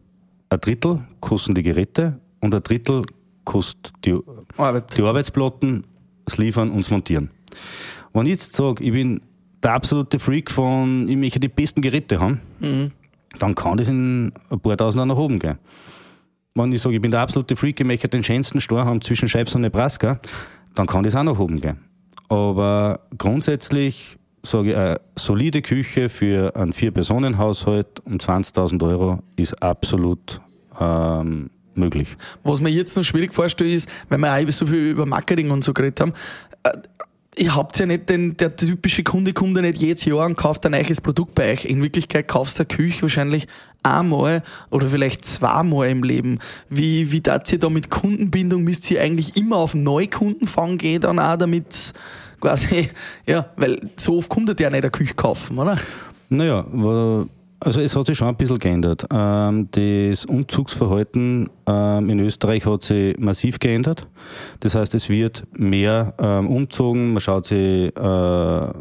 Ein 0.50 0.60
Drittel 0.60 1.06
kosten 1.20 1.54
die 1.54 1.62
Geräte 1.62 2.20
und 2.42 2.54
ein 2.54 2.62
Drittel 2.62 3.04
kostet 3.44 3.92
die, 4.04 4.18
Arbeit. 4.58 4.96
die 4.96 5.02
Arbeitsplatten, 5.02 5.84
das 6.26 6.36
Liefern 6.36 6.70
und 6.70 6.80
das 6.80 6.90
Montieren. 6.90 7.30
Wenn 8.12 8.26
ich 8.26 8.32
jetzt 8.32 8.54
sage, 8.54 8.84
ich 8.84 8.92
bin 8.92 9.22
der 9.62 9.72
absolute 9.72 10.18
Freak 10.18 10.50
von, 10.50 11.08
ich 11.08 11.16
möchte 11.16 11.40
die 11.40 11.48
besten 11.48 11.80
Geräte 11.80 12.20
haben, 12.20 12.40
dann 13.38 13.54
kann 13.54 13.78
das 13.78 13.88
in 13.88 14.32
ein 14.50 14.60
paar 14.60 14.76
Tausender 14.76 15.06
nach 15.06 15.16
oben 15.16 15.38
gehen. 15.38 15.58
Wenn 16.54 16.72
ich 16.72 16.82
sage, 16.82 16.96
ich 16.96 17.00
bin 17.00 17.10
der 17.10 17.20
absolute 17.20 17.56
Freak, 17.56 17.80
ich 17.80 17.86
möchte 17.86 18.08
den 18.08 18.22
schönsten 18.22 18.60
Store 18.60 18.84
haben 18.84 19.00
zwischen 19.00 19.28
Scheibs 19.28 19.54
und 19.54 19.62
Nebraska, 19.62 20.20
dann 20.74 20.86
kann 20.86 21.04
das 21.04 21.16
auch 21.16 21.22
nach 21.22 21.38
oben 21.38 21.60
gehen. 21.60 21.78
Aber 22.28 23.00
grundsätzlich 23.16 24.18
sage 24.42 24.70
ich, 24.70 24.76
eine 24.76 25.00
solide 25.16 25.62
Küche 25.62 26.08
für 26.08 26.54
einen 26.56 26.72
Vier-Personen-Haushalt 26.72 28.00
um 28.04 28.14
20.000 28.14 28.82
Euro 28.86 29.20
ist 29.36 29.62
absolut 29.62 30.40
ähm, 30.78 31.50
möglich. 31.74 32.16
Was 32.42 32.60
mir 32.60 32.70
jetzt 32.70 32.96
noch 32.96 33.02
schwierig 33.02 33.34
vorstelle, 33.34 33.72
ist, 33.72 33.88
weil 34.08 34.18
wir 34.18 34.32
auch 34.32 34.52
so 34.52 34.66
viel 34.66 34.90
über 34.90 35.06
Marketing 35.06 35.50
und 35.50 35.64
so 35.64 35.72
geredet 35.72 36.00
haben, 36.00 36.12
äh, 36.62 36.72
ihr 37.36 37.54
habt 37.54 37.78
ja 37.78 37.86
nicht 37.86 38.08
den, 38.08 38.36
der 38.36 38.54
typische 38.56 39.02
Kunde 39.02 39.32
kommt 39.32 39.56
ja 39.56 39.62
nicht 39.62 39.78
jedes 39.78 40.04
Jahr 40.04 40.26
und 40.26 40.36
kauft 40.36 40.66
ein 40.66 40.72
neues 40.72 41.00
Produkt 41.00 41.34
bei 41.34 41.52
euch. 41.52 41.64
In 41.64 41.82
Wirklichkeit 41.82 42.28
kaufst 42.28 42.58
du 42.58 42.62
eine 42.62 42.68
Küche 42.68 43.02
wahrscheinlich 43.02 43.46
einmal 43.82 44.42
oder 44.70 44.88
vielleicht 44.88 45.24
zweimal 45.24 45.88
im 45.88 46.02
Leben. 46.02 46.38
Wie, 46.68 47.10
wie 47.10 47.20
tat 47.20 47.50
ihr 47.52 47.58
da 47.58 47.70
mit 47.70 47.90
Kundenbindung? 47.90 48.62
Müsst 48.62 48.90
ihr 48.90 49.00
eigentlich 49.00 49.36
immer 49.36 49.56
auf 49.56 49.74
Neukundenfang 49.74 50.78
gehen 50.78 51.00
dann 51.00 51.18
auch, 51.18 51.36
damit 51.36 51.94
quasi, 52.40 52.90
ja, 53.26 53.46
weil 53.56 53.80
so 53.96 54.18
oft 54.18 54.28
kommt 54.28 54.48
ihr 54.50 54.56
ja 54.58 54.70
nicht 54.70 54.82
eine 54.82 54.90
Küche 54.90 55.14
kaufen, 55.14 55.58
oder? 55.58 55.78
Naja, 56.28 56.64
also 57.64 57.80
es 57.80 57.94
hat 57.96 58.06
sich 58.06 58.18
schon 58.18 58.28
ein 58.28 58.36
bisschen 58.36 58.58
geändert. 58.58 59.06
Ähm, 59.12 59.68
das 59.70 60.24
Umzugsverhalten 60.24 61.48
ähm, 61.66 62.10
in 62.10 62.20
Österreich 62.20 62.66
hat 62.66 62.82
sich 62.82 63.16
massiv 63.18 63.58
geändert. 63.58 64.08
Das 64.60 64.74
heißt, 64.74 64.94
es 64.94 65.08
wird 65.08 65.44
mehr 65.52 66.14
ähm, 66.18 66.48
umzogen, 66.48 67.12
man 67.12 67.20
schaut 67.20 67.46
sich, 67.46 67.96
äh, 67.96 68.72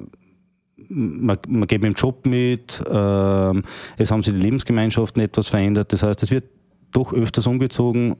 man, 0.89 1.37
geht 1.67 1.81
mit 1.81 1.83
dem 1.83 1.93
Job 1.93 2.25
mit, 2.25 2.81
es 2.81 4.11
haben 4.11 4.23
sich 4.23 4.33
die 4.33 4.39
Lebensgemeinschaften 4.41 5.21
etwas 5.21 5.47
verändert. 5.47 5.93
Das 5.93 6.03
heißt, 6.03 6.21
es 6.21 6.31
wird 6.31 6.43
doch 6.91 7.13
öfters 7.13 7.47
umgezogen 7.47 8.13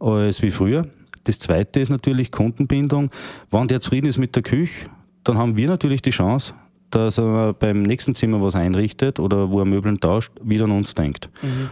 als 0.00 0.40
wie 0.40 0.50
früher. 0.50 0.86
Das 1.24 1.38
zweite 1.38 1.80
ist 1.80 1.90
natürlich 1.90 2.32
Kundenbindung. 2.32 3.10
Wenn 3.50 3.68
der 3.68 3.82
zufrieden 3.82 4.06
ist 4.06 4.16
mit 4.16 4.34
der 4.34 4.42
Küche, 4.42 4.88
dann 5.24 5.36
haben 5.36 5.58
wir 5.58 5.68
natürlich 5.68 6.00
die 6.00 6.10
Chance, 6.10 6.54
dass 6.94 7.18
er 7.18 7.52
beim 7.54 7.82
nächsten 7.82 8.14
Zimmer 8.14 8.40
was 8.40 8.54
einrichtet 8.54 9.18
oder 9.18 9.50
wo 9.50 9.58
er 9.58 9.64
Möbeln 9.64 9.98
tauscht, 9.98 10.32
wieder 10.42 10.64
an 10.64 10.72
uns 10.72 10.94
denkt. 10.94 11.30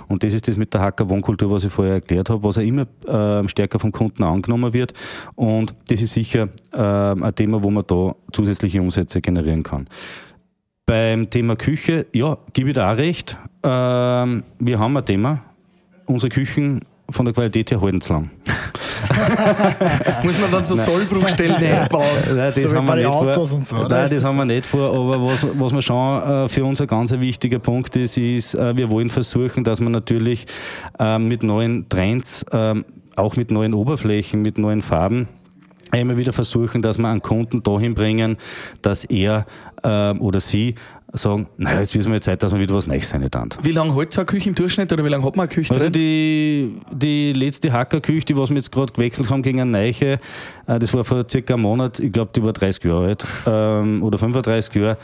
Und 0.08 0.22
das 0.22 0.34
ist 0.34 0.48
das 0.48 0.56
mit 0.56 0.74
der 0.74 0.80
Hacker 0.80 1.08
Wohnkultur, 1.08 1.50
was 1.50 1.64
ich 1.64 1.72
vorher 1.72 1.94
erklärt 1.94 2.30
habe, 2.30 2.42
was 2.42 2.56
er 2.56 2.64
immer 2.64 2.86
ähm, 3.06 3.48
stärker 3.48 3.78
vom 3.78 3.92
Kunden 3.92 4.22
angenommen 4.22 4.72
wird. 4.72 4.94
Und 5.34 5.74
das 5.88 6.02
ist 6.02 6.14
sicher 6.14 6.48
ähm, 6.74 7.22
ein 7.22 7.34
Thema, 7.34 7.62
wo 7.62 7.70
man 7.70 7.84
da 7.86 8.14
zusätzliche 8.32 8.80
Umsätze 8.80 9.20
generieren 9.20 9.62
kann. 9.62 9.88
Beim 10.86 11.30
Thema 11.30 11.54
Küche, 11.56 12.06
ja, 12.12 12.38
gebe 12.52 12.70
ich 12.70 12.74
da 12.74 12.92
auch 12.92 12.98
recht. 12.98 13.38
Ähm, 13.62 14.42
wir 14.58 14.78
haben 14.78 14.96
ein 14.96 15.04
Thema. 15.04 15.42
Unsere 16.06 16.30
Küchen 16.30 16.80
von 17.08 17.26
der 17.26 17.34
Qualität 17.34 17.70
her 17.70 17.80
halten 17.80 18.00
zu 18.00 18.12
lang. 18.12 18.30
Muss 20.22 20.38
man 20.38 20.50
dann 20.50 20.64
so 20.64 20.76
Sollbruchstellen 20.76 21.56
einbauen? 21.56 22.04
Nein, 22.34 22.52
So 22.52 22.76
Autos 22.76 23.52
und 23.52 23.66
so, 23.66 23.88
das 23.88 24.10
das 24.10 24.24
haben 24.24 24.36
wir 24.36 24.44
nicht 24.44 24.66
vor. 24.66 24.92
Aber 24.92 25.22
was, 25.24 25.46
was 25.58 25.72
wir 25.72 25.82
schon 25.82 26.22
äh, 26.22 26.48
für 26.48 26.64
uns 26.64 26.80
ein 26.80 26.86
ganz 26.86 27.12
wichtiger 27.12 27.58
Punkt 27.58 27.96
ist, 27.96 28.16
ist, 28.16 28.54
äh, 28.54 28.76
wir 28.76 28.90
wollen 28.90 29.10
versuchen, 29.10 29.64
dass 29.64 29.80
man 29.80 29.92
natürlich 29.92 30.46
ähm, 30.98 31.28
mit 31.28 31.42
neuen 31.42 31.88
Trends, 31.88 32.44
ähm, 32.52 32.84
auch 33.16 33.36
mit 33.36 33.50
neuen 33.50 33.74
Oberflächen, 33.74 34.42
mit 34.42 34.58
neuen 34.58 34.80
Farben, 34.80 35.28
immer 35.98 36.16
wieder 36.16 36.32
versuchen, 36.32 36.82
dass 36.82 36.98
wir 36.98 37.08
einen 37.08 37.22
Kunden 37.22 37.62
dahin 37.62 37.94
bringen, 37.94 38.36
dass 38.82 39.04
er 39.04 39.46
ähm, 39.82 40.20
oder 40.20 40.40
sie 40.40 40.74
sagen, 41.12 41.48
naja, 41.56 41.80
jetzt 41.80 41.94
wissen 41.94 42.12
wir 42.12 42.20
Zeit, 42.20 42.42
dass 42.42 42.52
wir 42.52 42.60
wieder 42.60 42.74
was 42.74 42.86
Neues 42.86 43.08
sein 43.08 43.26
dann. 43.30 43.48
Wie 43.62 43.72
lange 43.72 43.94
hält 43.94 44.12
so 44.12 44.20
eine 44.20 44.26
Küche 44.26 44.48
im 44.48 44.54
Durchschnitt 44.54 44.92
oder 44.92 45.04
wie 45.04 45.08
lange 45.08 45.24
hat 45.24 45.36
man 45.36 45.46
eine 45.48 45.54
Küche 45.54 45.72
Also 45.74 45.84
drin? 45.84 45.92
die, 45.92 46.78
die 46.92 47.32
letzte 47.32 47.72
Hackerküche, 47.72 48.26
die 48.26 48.36
was 48.36 48.50
wir 48.50 48.56
jetzt 48.56 48.70
gerade 48.72 48.92
gewechselt 48.92 49.30
haben 49.30 49.42
gegen 49.42 49.60
eine 49.60 49.70
Neiche, 49.70 50.20
äh, 50.66 50.78
das 50.78 50.92
war 50.94 51.04
vor 51.04 51.24
circa 51.28 51.54
einem 51.54 51.62
Monat, 51.62 51.98
ich 52.00 52.12
glaube, 52.12 52.30
die 52.34 52.42
war 52.42 52.52
30 52.52 52.84
Jahre 52.84 53.06
alt 53.08 53.26
ähm, 53.46 54.02
oder 54.02 54.18
35 54.18 54.74
Jahre. 54.74 54.96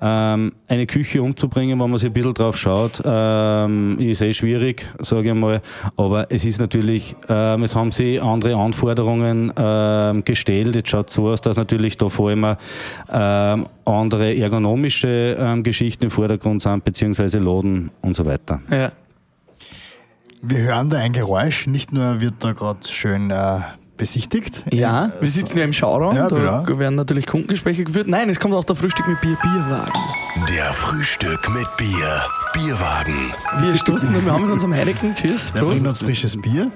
Ähm, 0.00 0.52
eine 0.68 0.86
Küche 0.86 1.22
umzubringen, 1.22 1.78
wenn 1.80 1.90
man 1.90 1.98
sich 1.98 2.10
ein 2.10 2.12
bisschen 2.12 2.34
drauf 2.34 2.56
schaut, 2.56 3.02
ähm, 3.04 3.98
ist 3.98 4.22
eh 4.22 4.32
schwierig, 4.32 4.86
sage 5.00 5.30
ich 5.30 5.34
mal. 5.34 5.60
Aber 5.96 6.30
es 6.30 6.44
ist 6.44 6.60
natürlich, 6.60 7.16
ähm, 7.28 7.62
es 7.62 7.74
haben 7.74 7.92
sich 7.92 8.22
andere 8.22 8.54
Anforderungen 8.56 9.52
ähm, 9.56 10.24
gestellt. 10.24 10.76
Jetzt 10.76 10.90
schaut 10.90 11.10
so 11.10 11.28
aus, 11.28 11.40
dass 11.40 11.56
natürlich 11.56 11.96
da 11.96 12.08
vor 12.08 12.30
allem 12.30 12.56
ähm, 13.10 13.66
andere 13.84 14.36
ergonomische 14.36 15.36
ähm, 15.52 15.62
Geschichten 15.62 16.04
im 16.04 16.10
Vordergrund 16.10 16.62
sind, 16.62 16.84
beziehungsweise 16.84 17.38
Laden 17.38 17.90
und 18.02 18.16
so 18.16 18.24
weiter. 18.26 18.60
ja. 18.70 18.92
Wir 20.40 20.58
hören 20.58 20.88
da 20.88 20.98
ein 20.98 21.12
Geräusch. 21.12 21.66
Nicht 21.66 21.92
nur 21.92 22.20
wird 22.20 22.34
da 22.38 22.52
gerade 22.52 22.86
schön 22.88 23.28
äh, 23.32 23.58
besichtigt. 23.96 24.62
Ja, 24.72 25.06
Äh, 25.06 25.20
wir 25.22 25.28
sitzen 25.28 25.58
ja 25.58 25.64
im 25.64 25.72
Schauraum, 25.72 26.14
Ja, 26.14 26.28
da 26.28 26.62
genau. 26.62 26.78
werden 26.78 26.94
natürlich 26.94 27.26
Kundengespräche 27.26 27.82
geführt. 27.82 28.06
Nein, 28.06 28.28
es 28.30 28.38
kommt 28.38 28.54
auch 28.54 28.62
der 28.62 28.76
Frühstück 28.76 29.08
mit 29.08 29.20
Bier, 29.20 29.36
Bierwagen. 29.42 29.90
Der 30.48 30.72
Frühstück 30.72 31.40
mit 31.52 31.66
Bier. 31.76 32.22
Bierwagen. 32.54 33.32
Wir 33.60 33.74
stoßen 33.74 34.14
und 34.14 34.24
wir 34.24 34.32
haben 34.32 34.42
mit 34.44 34.52
unserem 34.52 34.74
Heineken, 34.74 35.12
tschüss, 35.16 35.50
Prost. 35.50 35.66
bringt 35.72 35.86
uns 35.88 36.02
frisches 36.02 36.40
Bier? 36.40 36.70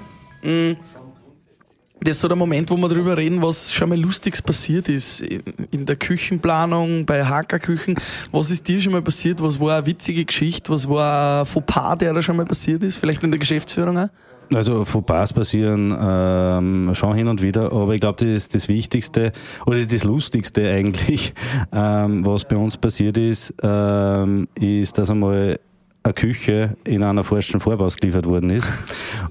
Das 2.05 2.17
ist 2.17 2.21
so 2.21 2.27
der 2.27 2.37
Moment, 2.37 2.69
wo 2.71 2.77
wir 2.77 2.89
darüber 2.89 3.17
reden, 3.17 3.41
was 3.43 3.73
schon 3.73 3.89
mal 3.89 3.99
Lustiges 3.99 4.43
passiert 4.43 4.89
ist 4.89 5.21
in, 5.21 5.87
der 5.87 5.95
Küchenplanung, 5.95 7.07
bei 7.07 7.25
Hackerküchen. 7.25 7.95
Was 8.33 8.51
ist 8.51 8.67
dir 8.67 8.81
schon 8.81 8.93
mal 8.93 9.03
passiert? 9.03 9.41
Was 9.41 9.61
war 9.61 9.77
eine 9.77 9.87
witzige 9.87 10.25
Geschichte? 10.25 10.73
Was 10.73 10.89
war 10.89 11.41
ein 11.41 11.47
Fauxpas, 11.47 11.99
der 11.99 12.13
da 12.13 12.21
schon 12.21 12.37
mal 12.37 12.45
passiert 12.45 12.83
ist? 12.83 12.97
Vielleicht 12.97 13.23
in 13.23 13.31
der 13.31 13.39
Geschäftsführung 13.39 13.97
auch? 13.99 14.09
Also 14.53 14.85
Fauxpas 14.85 15.33
passieren 15.33 15.97
ähm, 15.99 16.91
schon 16.95 17.15
hin 17.15 17.29
und 17.29 17.41
wieder, 17.41 17.73
aber 17.73 17.95
ich 17.95 18.01
glaube, 18.01 18.25
das 18.25 18.35
ist 18.35 18.55
das 18.55 18.69
Wichtigste 18.69 19.31
oder 19.65 19.77
das 19.77 19.83
ist 19.83 19.93
das 19.93 20.05
Lustigste 20.05 20.69
eigentlich, 20.71 21.33
ähm, 21.73 22.27
was 22.27 22.45
bei 22.45 22.57
uns 22.57 22.77
passiert 22.77 23.17
ist, 23.17 23.55
ähm, 23.63 24.49
ist, 24.59 24.99
dass 24.99 25.09
einmal 25.09 25.59
eine 26.03 26.15
Küche 26.15 26.77
in 26.85 27.05
einer 27.05 27.23
falschen 27.23 27.61
Farbe 27.61 27.85
ausgeliefert 27.85 28.27
worden 28.27 28.51
ist 28.51 28.69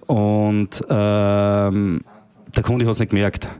und 0.08 0.82
ähm, 0.90 2.02
der 2.56 2.64
Kunde 2.64 2.86
hat 2.86 2.94
es 2.94 3.00
nicht 3.00 3.10
gemerkt. 3.10 3.48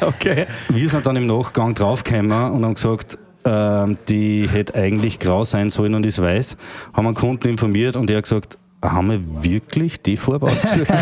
Okay. 0.00 0.46
Wir 0.68 0.88
sind 0.88 1.06
dann 1.06 1.16
im 1.16 1.26
Nachgang 1.26 1.74
draufgekommen 1.74 2.52
und 2.52 2.64
haben 2.64 2.74
gesagt, 2.74 3.18
ähm, 3.44 3.98
die 4.08 4.48
hätte 4.48 4.74
eigentlich 4.74 5.18
grau 5.18 5.44
sein 5.44 5.70
sollen 5.70 5.94
und 5.94 6.04
ist 6.04 6.20
weiß. 6.20 6.56
Haben 6.92 7.06
einen 7.06 7.14
Kunden 7.14 7.48
informiert 7.48 7.96
und 7.96 8.08
der 8.08 8.18
hat 8.18 8.24
gesagt, 8.24 8.58
haben 8.92 9.10
wir 9.10 9.44
wirklich 9.44 10.00
die 10.02 10.16
Farbe 10.16 10.46
ausgesucht? 10.50 10.88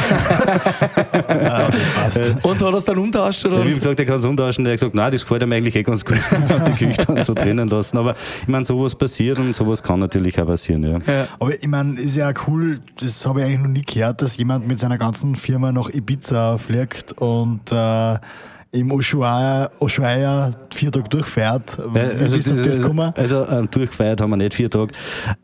Und 2.42 2.62
hat 2.62 2.62
er 2.62 2.74
es 2.74 2.84
dann 2.84 2.98
umtauscht? 2.98 3.44
Oder 3.44 3.54
Ja, 3.56 3.60
haben 3.60 3.68
was? 3.68 3.74
gesagt, 3.74 3.98
er 4.00 4.06
kann 4.06 4.20
es 4.20 4.26
umtauschen. 4.26 4.64
Der 4.64 4.72
hat 4.72 4.80
gesagt, 4.80 4.94
nein, 4.94 5.12
das 5.12 5.22
gefällt 5.22 5.42
ihm 5.42 5.52
eigentlich 5.52 5.76
eh 5.76 5.82
ganz 5.82 6.04
gut. 6.04 6.18
Hat 6.48 6.68
die 6.68 6.72
Küche 6.72 7.02
dann 7.06 7.22
so 7.24 7.34
drinnen 7.34 7.68
lassen. 7.68 7.98
Aber 7.98 8.14
ich 8.42 8.48
meine, 8.48 8.64
sowas 8.64 8.94
passiert 8.94 9.38
und 9.38 9.54
sowas 9.54 9.82
kann 9.82 10.00
natürlich 10.00 10.40
auch 10.40 10.46
passieren, 10.46 10.82
ja. 10.84 10.98
Ja. 11.12 11.28
Aber 11.38 11.54
ich 11.54 11.66
meine, 11.66 12.00
ist 12.00 12.16
ja 12.16 12.30
auch 12.30 12.48
cool, 12.48 12.80
das 13.00 13.24
habe 13.26 13.40
ich 13.40 13.46
eigentlich 13.46 13.60
noch 13.60 13.68
nie 13.68 13.82
gehört, 13.82 14.22
dass 14.22 14.36
jemand 14.36 14.66
mit 14.68 14.78
seiner 14.80 14.98
ganzen 14.98 15.36
Firma 15.36 15.72
nach 15.72 15.88
Ibiza 15.90 16.58
fliegt 16.58 17.12
und 17.12 17.70
äh, 17.72 18.16
im 18.74 18.90
Ushuaia, 18.90 19.70
Ushuaia 19.80 20.50
vier 20.74 20.90
Tage 20.90 21.08
durchfährt. 21.10 21.76
Wie 21.92 21.98
also, 21.98 22.36
bist 22.36 22.50
auf 22.50 22.64
das 22.64 22.78
gekommen? 22.78 23.12
also 23.14 23.46
ähm, 23.46 23.70
durchgefeiert 23.70 24.22
haben 24.22 24.30
wir 24.30 24.38
nicht 24.38 24.54
vier 24.54 24.70
Tage. 24.70 24.94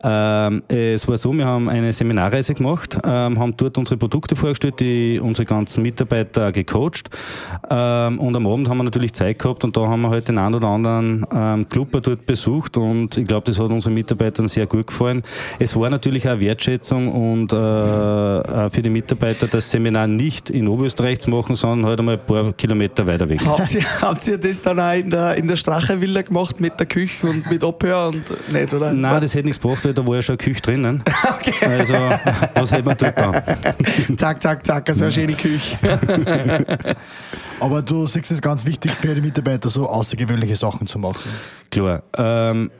Ähm, 0.03 0.63
es 0.67 1.07
war 1.07 1.15
so, 1.15 1.31
wir 1.31 1.45
haben 1.45 1.69
eine 1.69 1.93
Seminarreise 1.93 2.55
gemacht, 2.55 2.97
ähm, 3.03 3.37
haben 3.37 3.55
dort 3.55 3.77
unsere 3.77 3.97
Produkte 3.97 4.35
vorgestellt, 4.35 4.79
die 4.79 5.19
unsere 5.21 5.45
ganzen 5.45 5.83
Mitarbeiter 5.83 6.51
gecoacht. 6.51 7.11
Ähm, 7.69 8.19
und 8.19 8.35
am 8.35 8.47
Abend 8.47 8.67
haben 8.67 8.77
wir 8.77 8.83
natürlich 8.83 9.13
Zeit 9.13 9.37
gehabt 9.37 9.63
und 9.63 9.77
da 9.77 9.81
haben 9.81 10.01
wir 10.01 10.09
halt 10.09 10.27
den 10.27 10.39
einen 10.39 10.55
oder 10.55 10.67
anderen 10.67 11.23
ähm, 11.31 11.69
Clubber 11.69 12.01
dort 12.01 12.25
besucht 12.25 12.77
und 12.77 13.15
ich 13.15 13.25
glaube, 13.25 13.45
das 13.45 13.59
hat 13.59 13.69
unseren 13.69 13.93
Mitarbeitern 13.93 14.47
sehr 14.47 14.65
gut 14.65 14.87
gefallen. 14.87 15.21
Es 15.59 15.75
war 15.75 15.91
natürlich 15.91 16.27
auch 16.27 16.31
eine 16.31 16.41
Wertschätzung 16.41 17.09
und 17.09 17.53
äh, 17.53 18.69
für 18.71 18.81
die 18.81 18.89
Mitarbeiter 18.89 19.45
das 19.45 19.69
Seminar 19.69 20.07
nicht 20.07 20.49
in 20.49 20.67
Oberösterreich 20.67 21.19
zu 21.19 21.29
machen, 21.29 21.53
sondern 21.53 21.87
halt 21.87 21.99
einmal 21.99 22.15
ein 22.15 22.25
paar 22.25 22.53
Kilometer 22.53 23.05
weiter 23.05 23.18
weg. 23.27 23.41
Habt 23.45 23.73
ihr, 23.73 24.01
habt 24.01 24.27
ihr 24.27 24.37
das 24.37 24.61
dann 24.61 24.79
auch 24.79 24.93
in 24.93 25.09
der, 25.09 25.35
in 25.35 25.47
der 25.47 25.55
Strache-Villa 25.55 26.21
gemacht 26.21 26.59
mit 26.59 26.79
der 26.79 26.85
Küche 26.85 27.27
und 27.27 27.49
mit 27.49 27.63
Abhör 27.63 28.07
und 28.07 28.23
nicht, 28.51 28.73
oder? 28.73 28.93
Nein, 28.93 29.21
das 29.21 29.33
hätte 29.33 29.47
nichts 29.47 29.61
gebracht, 29.61 29.83
weil 29.83 29.93
da 29.93 30.05
war 30.05 30.15
ja 30.15 30.21
schon 30.21 30.33
eine 30.33 30.43
Küche 30.43 30.61
drinnen. 30.61 31.03
Also, 31.61 31.95
was 32.55 32.71
hätte 32.71 32.83
man 32.83 32.97
dort 32.97 33.17
dann? 33.17 33.41
Zack, 34.17 34.41
zack, 34.41 34.65
zack, 34.65 34.85
das 34.85 34.99
war 34.99 35.05
eine 35.05 35.11
schöne 35.11 35.33
Küche. 35.33 35.77
Aber 37.59 37.81
du 37.81 38.05
siehst 38.05 38.31
es 38.31 38.41
ganz 38.41 38.65
wichtig 38.65 38.91
für 38.91 39.13
die 39.13 39.21
Mitarbeiter, 39.21 39.69
so 39.69 39.87
außergewöhnliche 39.87 40.55
Sachen 40.55 40.87
zu 40.87 40.99
machen. 40.99 41.19
Klar. 41.69 42.03
Ähm, 42.17 42.71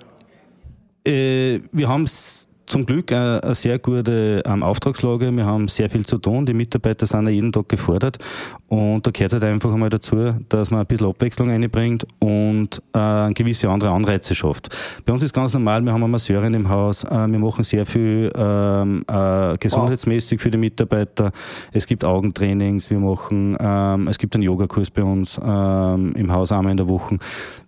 äh, 1.05 1.59
wir 1.71 1.87
haben 1.87 2.07
zum 2.69 2.85
Glück 2.85 3.11
eine, 3.11 3.43
eine 3.43 3.55
sehr 3.55 3.79
gute 3.79 4.41
ähm, 4.45 4.63
Auftragslage. 4.63 5.31
Wir 5.31 5.45
haben 5.45 5.67
sehr 5.67 5.89
viel 5.89 6.05
zu 6.05 6.17
tun. 6.17 6.45
Die 6.45 6.53
Mitarbeiter 6.53 7.05
sind 7.05 7.25
ja 7.25 7.31
jeden 7.31 7.51
Tag 7.51 7.67
gefordert. 7.67 8.17
Und 8.69 9.05
da 9.05 9.11
gehört 9.11 9.33
halt 9.33 9.43
einfach 9.43 9.73
einmal 9.73 9.89
dazu, 9.89 10.35
dass 10.47 10.69
man 10.69 10.79
ein 10.81 10.85
bisschen 10.85 11.07
Abwechslung 11.07 11.49
einbringt 11.49 12.05
und 12.19 12.79
äh, 12.93 13.33
gewisse 13.33 13.67
andere 13.67 13.89
Anreize 13.89 14.35
schafft. 14.35 14.69
Bei 15.05 15.13
uns 15.13 15.23
ist 15.23 15.33
ganz 15.33 15.53
normal, 15.53 15.81
wir 15.81 15.91
haben 15.91 16.03
eine 16.03 16.11
Masseurin 16.11 16.53
im 16.53 16.69
Haus. 16.69 17.03
Äh, 17.03 17.09
wir 17.09 17.39
machen 17.39 17.63
sehr 17.63 17.87
viel 17.87 18.31
ähm, 18.35 19.03
äh, 19.07 19.57
gesundheitsmäßig 19.57 20.39
für 20.39 20.51
die 20.51 20.59
Mitarbeiter. 20.59 21.31
Es 21.71 21.87
gibt 21.87 22.05
Augentrainings. 22.05 22.91
Wir 22.91 22.99
machen, 22.99 23.57
ähm, 23.59 24.07
es 24.07 24.19
gibt 24.19 24.35
einen 24.35 24.43
Yogakurs 24.43 24.91
bei 24.91 25.01
uns 25.01 25.39
ähm, 25.43 26.13
im 26.15 26.31
Haus 26.31 26.51
einmal 26.51 26.69
in 26.71 26.77
der 26.77 26.87
Woche. 26.87 27.17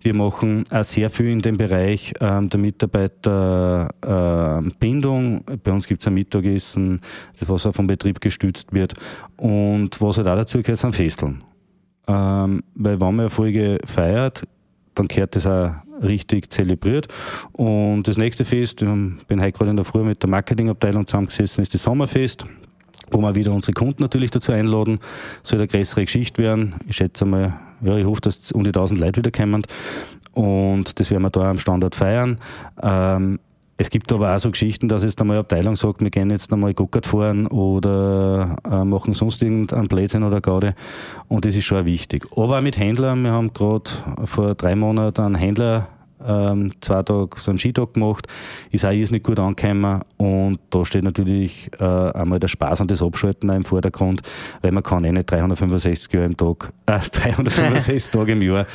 Wir 0.02 0.14
machen 0.14 0.62
auch 0.70 0.84
sehr 0.84 1.10
viel 1.10 1.30
in 1.30 1.40
dem 1.40 1.56
Bereich 1.56 2.14
ähm, 2.20 2.48
der 2.48 2.60
Mitarbeiterbindung. 2.60 5.44
Bei 5.64 5.72
uns 5.72 5.88
gibt 5.88 6.00
es 6.00 6.06
ein 6.06 6.14
Mittagessen, 6.14 7.00
das 7.40 7.48
was 7.48 7.66
auch 7.66 7.74
vom 7.74 7.88
Betrieb 7.88 8.20
gestützt 8.20 8.72
wird. 8.72 8.94
Und 9.36 10.00
was 10.00 10.18
halt 10.18 10.28
auch 10.28 10.36
dazu 10.36 10.62
gehört, 10.62 10.91
Festeln. 10.92 11.42
Ähm, 12.06 12.62
weil 12.74 13.00
wenn 13.00 13.16
man 13.16 13.26
Erfolge 13.26 13.78
feiert, 13.84 14.42
dann 14.94 15.08
gehört 15.08 15.36
das 15.36 15.46
auch 15.46 15.72
richtig 16.02 16.50
zelebriert. 16.50 17.08
Und 17.52 18.08
das 18.08 18.16
nächste 18.16 18.44
Fest, 18.44 18.82
ich 18.82 19.26
bin 19.26 19.40
heute 19.40 19.52
gerade 19.52 19.70
in 19.70 19.76
der 19.76 19.84
Früh 19.84 20.02
mit 20.02 20.22
der 20.22 20.30
Marketingabteilung 20.30 21.06
zusammengesessen, 21.06 21.62
ist 21.62 21.74
das 21.74 21.82
Sommerfest 21.82 22.46
wo 23.12 23.20
wir 23.20 23.34
wieder 23.34 23.52
unsere 23.52 23.72
Kunden 23.72 24.02
natürlich 24.02 24.30
dazu 24.30 24.52
einladen. 24.52 24.98
Soll 25.42 25.58
eine 25.58 25.68
größere 25.68 26.04
Geschichte 26.04 26.42
werden. 26.42 26.74
Ich 26.88 26.96
schätze 26.96 27.24
mal, 27.24 27.58
ja, 27.82 27.96
ich 27.96 28.06
hoffe, 28.06 28.22
dass 28.22 28.52
um 28.52 28.64
die 28.64 28.70
1000 28.70 29.00
Leute 29.00 29.18
wieder 29.18 29.30
kommen. 29.30 29.64
Und 30.32 30.98
das 30.98 31.10
werden 31.10 31.22
wir 31.22 31.30
da 31.30 31.50
am 31.50 31.58
Standort 31.58 31.94
feiern. 31.94 32.38
Ähm, 32.82 33.38
es 33.82 33.90
gibt 33.90 34.12
aber 34.12 34.32
auch 34.32 34.38
so 34.38 34.48
Geschichten, 34.48 34.86
dass 34.86 35.02
jetzt 35.02 35.20
einmal 35.20 35.34
eine 35.34 35.40
Abteilung 35.40 35.74
sagt, 35.74 36.00
wir 36.00 36.10
gehen 36.10 36.30
jetzt 36.30 36.52
einmal 36.52 36.72
Guckert 36.72 37.04
fahren 37.04 37.48
oder 37.48 38.56
äh, 38.64 38.84
machen 38.84 39.12
sonst 39.12 39.42
irgendeinen 39.42 39.88
Blödsinn 39.88 40.22
oder 40.22 40.40
Gaude. 40.40 40.76
Und 41.26 41.44
das 41.44 41.56
ist 41.56 41.64
schon 41.64 41.84
wichtig. 41.84 42.28
Aber 42.36 42.58
auch 42.58 42.62
mit 42.62 42.78
Händlern. 42.78 43.24
Wir 43.24 43.32
haben 43.32 43.52
gerade 43.52 43.90
vor 44.24 44.54
drei 44.54 44.76
Monaten 44.76 45.22
einen 45.22 45.34
Händler 45.34 45.88
ähm, 46.26 46.72
zwei 46.80 47.02
Tage 47.02 47.30
so 47.36 47.50
einen 47.50 47.58
Skitag 47.58 47.94
gemacht, 47.94 48.26
ist 48.70 48.84
auch 48.84 48.90
irrsinnig 48.90 49.22
gut 49.22 49.38
angekommen 49.38 50.00
und 50.16 50.58
da 50.70 50.84
steht 50.84 51.04
natürlich 51.04 51.70
äh, 51.78 51.84
einmal 51.84 52.38
der 52.38 52.48
Spaß 52.48 52.80
und 52.80 52.90
das 52.90 53.02
Abschalten 53.02 53.50
auch 53.50 53.54
im 53.54 53.64
Vordergrund, 53.64 54.22
weil 54.60 54.72
man 54.72 54.82
kann 54.82 55.04
eh 55.04 55.12
nicht 55.12 55.30
365 55.30 56.12
Jahre 56.12 56.26
im 56.26 56.36
Tag, 56.36 56.72
äh, 56.86 56.98
365 56.98 58.10
Tage 58.12 58.32
im 58.32 58.42
Jahr 58.42 58.66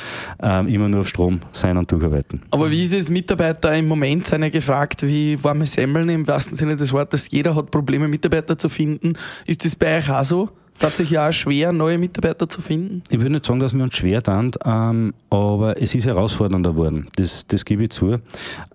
ähm, 0.42 0.68
immer 0.68 0.88
nur 0.88 1.00
auf 1.00 1.08
Strom 1.08 1.40
sein 1.52 1.76
und 1.76 1.90
durcharbeiten. 1.90 2.42
Aber 2.50 2.70
wie 2.70 2.84
ist 2.84 2.92
es, 2.92 3.10
Mitarbeiter 3.10 3.74
im 3.76 3.88
Moment 3.88 4.26
sind 4.26 4.42
ja 4.42 4.48
gefragt, 4.48 5.02
wie 5.02 5.42
warme 5.42 5.66
Semmeln 5.66 6.08
im 6.08 6.26
wahrsten 6.26 6.56
Sinne 6.56 6.76
des 6.76 6.92
Wortes, 6.92 7.30
jeder 7.30 7.54
hat 7.54 7.70
Probleme, 7.70 8.08
Mitarbeiter 8.08 8.56
zu 8.58 8.68
finden. 8.68 9.14
Ist 9.46 9.64
das 9.64 9.76
bei 9.76 9.98
euch 9.98 10.10
auch 10.10 10.24
so? 10.24 10.48
Tatsächlich 10.78 11.18
auch 11.18 11.32
schwer, 11.32 11.72
neue 11.72 11.98
Mitarbeiter 11.98 12.48
zu 12.48 12.60
finden? 12.60 13.02
Ich 13.10 13.18
würde 13.18 13.32
nicht 13.32 13.44
sagen, 13.44 13.58
dass 13.58 13.74
wir 13.74 13.82
uns 13.82 13.96
schwer 13.96 14.22
tun, 14.22 14.52
ähm, 14.64 15.12
aber 15.28 15.80
es 15.80 15.94
ist 15.94 16.06
herausfordernder 16.06 16.70
geworden. 16.70 17.08
Das, 17.16 17.46
das 17.48 17.64
gebe 17.64 17.84
ich 17.84 17.90
zu. 17.90 18.18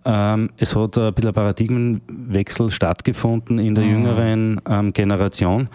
Ähm, 0.04 0.50
es 0.58 0.76
hat 0.76 0.98
ein 0.98 1.14
bisschen 1.14 1.30
ein 1.30 1.34
Paradigmenwechsel 1.34 2.72
stattgefunden 2.72 3.58
in 3.58 3.76
der 3.76 3.86
jüngeren 3.86 4.60
ähm, 4.68 4.92
Generation. 4.92 5.70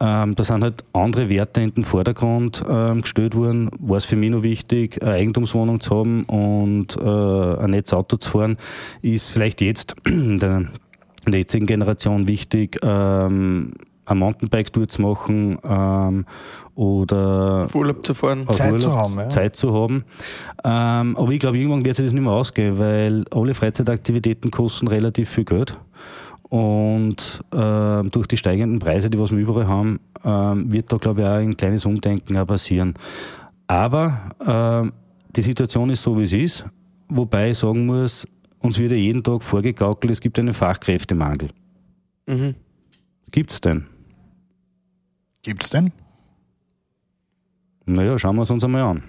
Ähm, 0.00 0.34
da 0.34 0.44
sind 0.44 0.62
halt 0.62 0.84
andere 0.92 1.28
Werte 1.28 1.60
in 1.60 1.74
den 1.74 1.84
Vordergrund 1.84 2.64
ähm, 2.68 3.02
gestellt 3.02 3.34
worden. 3.34 3.70
War 3.78 3.96
es 3.96 4.04
für 4.04 4.16
mich 4.16 4.30
noch 4.30 4.42
wichtig, 4.42 5.00
eine 5.02 5.12
Eigentumswohnung 5.12 5.80
zu 5.80 5.96
haben 5.96 6.24
und 6.24 6.96
äh, 6.96 7.62
ein 7.62 7.70
nettes 7.70 7.92
Auto 7.92 8.16
zu 8.16 8.30
fahren, 8.30 8.56
ist 9.02 9.30
vielleicht 9.30 9.60
jetzt 9.60 9.94
in 10.06 10.38
der, 10.38 10.64
in 11.24 11.32
der 11.32 11.40
jetzigen 11.40 11.66
Generation 11.66 12.26
wichtig, 12.26 12.78
ähm, 12.82 13.74
eine 14.10 14.20
Mountainbike-Tour 14.20 14.88
zu 14.88 15.02
machen 15.02 15.58
ähm, 15.62 16.26
oder 16.74 17.64
Auf 17.64 17.74
Urlaub 17.74 18.04
zu 18.06 18.14
fahren. 18.14 18.46
Zeit 18.50 18.80
zu 18.80 18.92
haben, 18.92 19.18
ja. 19.18 19.28
Zeit 19.28 19.56
zu 19.56 19.74
haben. 19.74 20.04
Ähm, 20.64 21.16
aber 21.16 21.30
ich 21.30 21.40
glaube, 21.40 21.58
irgendwann 21.58 21.84
wird 21.84 21.96
sich 21.96 22.06
das 22.06 22.12
nicht 22.12 22.22
mehr 22.22 22.32
ausgehen, 22.32 22.78
weil 22.78 23.24
alle 23.30 23.54
Freizeitaktivitäten 23.54 24.50
kosten 24.50 24.88
relativ 24.88 25.28
viel 25.28 25.44
Geld. 25.44 25.78
Und 26.48 27.44
ähm, 27.52 28.10
durch 28.10 28.26
die 28.26 28.36
steigenden 28.36 28.78
Preise, 28.78 29.10
die 29.10 29.18
was 29.18 29.30
wir 29.30 29.38
überall 29.38 29.66
haben, 29.66 30.00
ähm, 30.24 30.72
wird 30.72 30.90
da, 30.92 30.96
glaube 30.96 31.20
ich, 31.20 31.26
auch 31.26 31.32
ein 31.32 31.56
kleines 31.56 31.84
Umdenken 31.84 32.36
auch 32.38 32.46
passieren. 32.46 32.94
Aber 33.66 34.30
ähm, 34.46 34.92
die 35.36 35.42
Situation 35.42 35.90
ist 35.90 36.02
so, 36.02 36.18
wie 36.18 36.26
sie 36.26 36.44
ist. 36.44 36.64
Wobei 37.08 37.50
ich 37.50 37.58
sagen 37.58 37.86
muss, 37.86 38.26
uns 38.60 38.78
wird 38.78 38.92
ja 38.92 38.96
jeden 38.96 39.22
Tag 39.22 39.42
vorgegaukelt, 39.42 40.10
es 40.10 40.20
gibt 40.20 40.38
einen 40.38 40.54
Fachkräftemangel. 40.54 41.50
Mhm. 42.26 42.54
Gibt's 43.30 43.60
denn? 43.60 43.86
Gibt's 45.42 45.70
denn? 45.70 45.92
Naja, 47.86 48.18
schauen 48.18 48.36
wir 48.36 48.42
es 48.42 48.50
uns 48.50 48.64
einmal 48.64 48.82
an. 48.82 49.02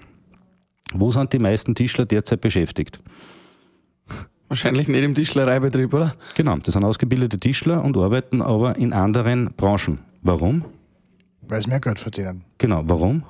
Wo 0.92 1.10
sind 1.10 1.32
die 1.32 1.38
meisten 1.38 1.74
Tischler 1.74 2.06
derzeit 2.06 2.40
beschäftigt? 2.40 3.02
Wahrscheinlich 4.48 4.88
nicht 4.88 5.04
im 5.04 5.14
Tischlereibetrieb, 5.14 5.94
oder? 5.94 6.14
Genau, 6.34 6.56
das 6.56 6.74
sind 6.74 6.82
ausgebildete 6.82 7.38
Tischler 7.38 7.84
und 7.84 7.96
arbeiten 7.96 8.42
aber 8.42 8.76
in 8.76 8.92
anderen 8.92 9.52
Branchen. 9.56 10.00
Warum? 10.22 10.64
Weil 11.42 11.62
sie 11.62 11.68
mehr 11.68 11.78
Geld 11.80 12.00
verdienen. 12.00 12.44
Genau, 12.58 12.82
warum? 12.84 13.22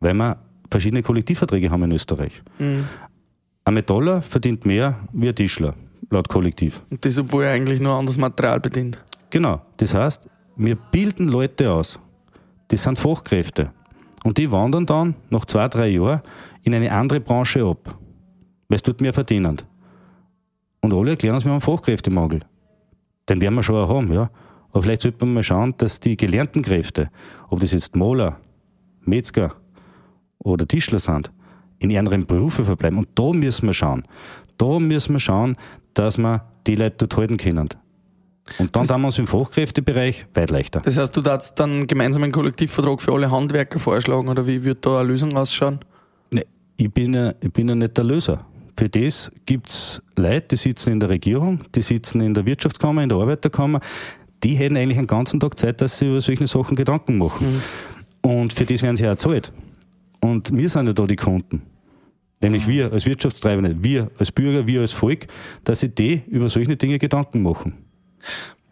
Weil 0.00 0.14
wir 0.14 0.38
verschiedene 0.70 1.02
Kollektivverträge 1.02 1.70
haben 1.70 1.82
in 1.84 1.92
Österreich. 1.92 2.42
Ein 2.58 3.74
Metaller 3.74 4.22
verdient 4.22 4.64
mehr 4.64 4.98
wie 5.12 5.28
ein 5.28 5.34
Tischler, 5.34 5.74
laut 6.10 6.28
Kollektiv. 6.28 6.82
Und 6.90 7.04
das, 7.04 7.18
obwohl 7.18 7.44
er 7.44 7.52
eigentlich 7.52 7.80
nur 7.80 7.92
anderes 7.92 8.16
Material 8.16 8.60
bedient. 8.60 9.02
Genau, 9.30 9.60
das 9.76 9.94
heißt, 9.94 10.30
wir 10.56 10.76
bilden 10.76 11.28
Leute 11.28 11.72
aus. 11.72 11.98
Die 12.70 12.76
sind 12.76 12.98
Fachkräfte. 12.98 13.72
Und 14.24 14.38
die 14.38 14.50
wandern 14.50 14.86
dann 14.86 15.14
nach 15.30 15.44
zwei, 15.44 15.68
drei 15.68 15.88
Jahren 15.88 16.22
in 16.62 16.74
eine 16.74 16.90
andere 16.92 17.20
Branche 17.20 17.64
ab. 17.64 17.98
Weil 18.68 18.76
es 18.76 18.82
dort 18.82 19.00
mehr 19.00 19.12
verdienen. 19.12 19.58
Und 20.80 20.94
alle 20.94 21.10
erklären 21.10 21.34
uns, 21.34 21.44
wir 21.44 21.52
haben 21.52 21.60
Fachkräftemangel. 21.60 22.40
Den 23.28 23.40
werden 23.40 23.54
wir 23.54 23.62
schon 23.62 23.76
auch 23.76 23.88
haben, 23.88 24.12
ja. 24.12 24.30
Aber 24.70 24.82
vielleicht 24.82 25.02
sollte 25.02 25.24
man 25.24 25.34
mal 25.34 25.42
schauen, 25.42 25.74
dass 25.76 26.00
die 26.00 26.16
gelernten 26.16 26.62
Kräfte, 26.62 27.10
ob 27.48 27.60
das 27.60 27.72
jetzt 27.72 27.94
Maler, 27.94 28.38
Metzger 29.02 29.54
oder 30.38 30.66
Tischler 30.66 30.98
sind, 30.98 31.30
in 31.78 31.90
ihren 31.90 32.26
Berufe 32.26 32.64
verbleiben. 32.64 32.98
Und 32.98 33.08
da 33.14 33.32
müssen 33.32 33.66
wir 33.66 33.74
schauen. 33.74 34.04
Da 34.58 34.78
müssen 34.78 35.14
wir 35.14 35.20
schauen, 35.20 35.56
dass 35.94 36.18
wir 36.18 36.44
die 36.66 36.76
Leute 36.76 36.96
dort 36.98 37.16
halten 37.16 37.36
können. 37.36 37.68
Und 38.58 38.76
dann 38.76 38.88
haben 38.88 39.02
wir 39.02 39.06
uns 39.06 39.18
im 39.18 39.26
Fachkräftebereich 39.26 40.26
weit 40.34 40.50
leichter. 40.50 40.80
Das 40.80 40.98
heißt, 40.98 41.16
du 41.16 41.22
darfst 41.22 41.58
dann 41.58 41.86
gemeinsam 41.86 42.22
einen 42.22 42.32
Kollektivvertrag 42.32 43.00
für 43.00 43.12
alle 43.12 43.30
Handwerker 43.30 43.78
vorschlagen 43.78 44.28
oder 44.28 44.46
wie 44.46 44.62
wird 44.64 44.84
da 44.84 45.00
eine 45.00 45.08
Lösung 45.08 45.36
ausschauen? 45.36 45.80
Nee, 46.30 46.44
ich 46.76 46.92
bin 46.92 47.14
ja, 47.14 47.32
ich 47.40 47.52
bin 47.52 47.68
ja 47.68 47.74
nicht 47.74 47.96
der 47.96 48.04
Löser. 48.04 48.46
Für 48.76 48.88
das 48.88 49.30
gibt's 49.46 50.02
Leute, 50.16 50.48
die 50.48 50.56
sitzen 50.56 50.92
in 50.92 51.00
der 51.00 51.08
Regierung, 51.08 51.60
die 51.74 51.80
sitzen 51.80 52.20
in 52.20 52.34
der 52.34 52.44
Wirtschaftskammer, 52.44 53.02
in 53.02 53.08
der 53.08 53.18
Arbeiterkammer. 53.18 53.80
Die 54.42 54.54
hätten 54.54 54.76
eigentlich 54.76 54.98
einen 54.98 55.06
ganzen 55.06 55.40
Tag 55.40 55.56
Zeit, 55.56 55.80
dass 55.80 55.98
sie 55.98 56.08
über 56.08 56.20
solche 56.20 56.46
Sachen 56.46 56.76
Gedanken 56.76 57.16
machen. 57.18 57.62
Und 58.20 58.52
für 58.52 58.64
das 58.64 58.82
werden 58.82 58.96
sie 58.96 59.08
auch 59.08 59.16
zahlt. 59.16 59.52
Und 60.20 60.54
wir 60.54 60.68
sind 60.68 60.86
ja 60.86 60.92
da 60.92 61.06
die 61.06 61.16
Kunden. 61.16 61.62
Nämlich 62.40 62.66
wir 62.66 62.92
als 62.92 63.06
Wirtschaftstreibende, 63.06 63.76
wir 63.82 64.10
als 64.18 64.32
Bürger, 64.32 64.66
wir 64.66 64.80
als 64.80 64.92
Volk, 64.92 65.28
dass 65.62 65.80
sie 65.80 65.88
die 65.88 66.22
über 66.26 66.48
solche 66.48 66.76
Dinge 66.76 66.98
Gedanken 66.98 67.42
machen. 67.42 67.83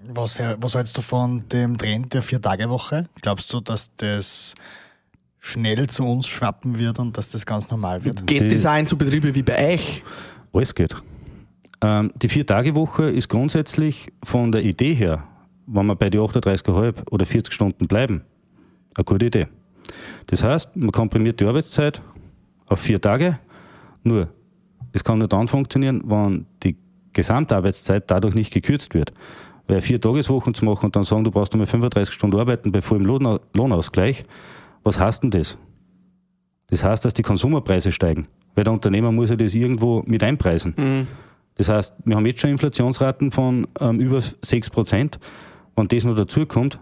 Was, 0.09 0.39
was 0.39 0.75
hältst 0.75 0.97
du 0.99 1.03
von 1.03 1.49
dem 1.49 1.79
Trend 1.79 2.13
der 2.13 2.23
Vier-Tage-Woche? 2.23 3.09
Glaubst 3.21 3.53
du, 3.53 3.61
dass 3.61 3.91
das 3.97 4.55
schnell 5.39 5.89
zu 5.89 6.05
uns 6.05 6.27
schwappen 6.27 6.79
wird 6.79 6.99
und 6.99 7.17
dass 7.17 7.29
das 7.29 7.47
ganz 7.47 7.71
normal 7.71 8.05
wird? 8.05 8.27
Geht 8.27 8.51
das 8.51 8.67
auch 8.67 8.77
in 8.77 8.87
so 8.87 8.97
Betriebe 8.97 9.35
wie 9.35 9.43
bei 9.43 9.75
euch? 9.75 10.03
Alles 10.53 10.75
geht. 10.75 10.95
Ähm, 11.81 12.13
die 12.17 12.29
Vier-Tage-Woche 12.29 13.11
ist 13.11 13.29
grundsätzlich 13.29 14.13
von 14.23 14.53
der 14.53 14.63
Idee 14.63 14.95
her, 14.95 15.25
wenn 15.67 15.87
wir 15.87 15.97
bei 15.97 16.11
die 16.11 16.19
38,5 16.19 17.11
oder 17.11 17.27
40 17.27 17.53
Stunden 17.53 17.87
bleiben, 17.87 18.23
eine 18.95 19.05
gute 19.05 19.27
Idee. 19.27 19.49
Das 20.27 20.43
heißt, 20.43 20.77
man 20.77 20.93
komprimiert 20.93 21.41
die 21.41 21.45
Arbeitszeit 21.45 22.03
auf 22.67 22.81
vier 22.81 23.01
Tage, 23.01 23.39
nur 24.03 24.29
es 24.93 25.03
kann 25.03 25.19
nur 25.19 25.29
dann 25.29 25.49
funktionieren, 25.49 26.03
wenn 26.05 26.47
die 26.63 26.77
Gesamtarbeitszeit 27.13 28.11
dadurch 28.11 28.35
nicht 28.35 28.53
gekürzt 28.53 28.95
wird. 28.95 29.13
Weil 29.67 29.81
vier 29.81 30.01
Tageswochen 30.01 30.55
zu 30.55 30.65
machen 30.65 30.87
und 30.87 30.97
dann 30.97 31.05
sagen, 31.05 31.25
du 31.25 31.31
brauchst 31.31 31.55
nur 31.55 31.67
35 31.67 32.13
Stunden 32.13 32.39
arbeiten 32.39 32.73
bei 32.73 32.81
vollem 32.81 33.07
Lohn- 33.07 33.39
Lohnausgleich, 33.55 34.25
was 34.83 34.99
heißt 34.99 35.23
denn 35.23 35.31
das? 35.31 35.57
Das 36.69 36.83
heißt, 36.83 37.05
dass 37.05 37.15
die 37.15 37.23
Konsumerpreise 37.23 37.93
steigen, 37.93 38.27
weil 38.55 38.65
der 38.65 38.73
Unternehmer 38.73 39.13
muss 39.13 39.31
ja 39.31 39.37
das 39.37 39.55
irgendwo 39.55 40.03
mit 40.07 40.23
einpreisen. 40.25 40.75
Das 41.55 41.69
heißt, 41.69 41.93
wir 42.05 42.17
haben 42.17 42.27
jetzt 42.27 42.41
schon 42.41 42.51
Inflationsraten 42.51 43.31
von 43.31 43.67
ähm, 43.79 44.01
über 44.01 44.21
6 44.21 44.71
Prozent. 44.71 45.19
Wenn 45.77 45.87
das 45.89 46.05
noch 46.05 46.17
dazukommt, 46.17 46.79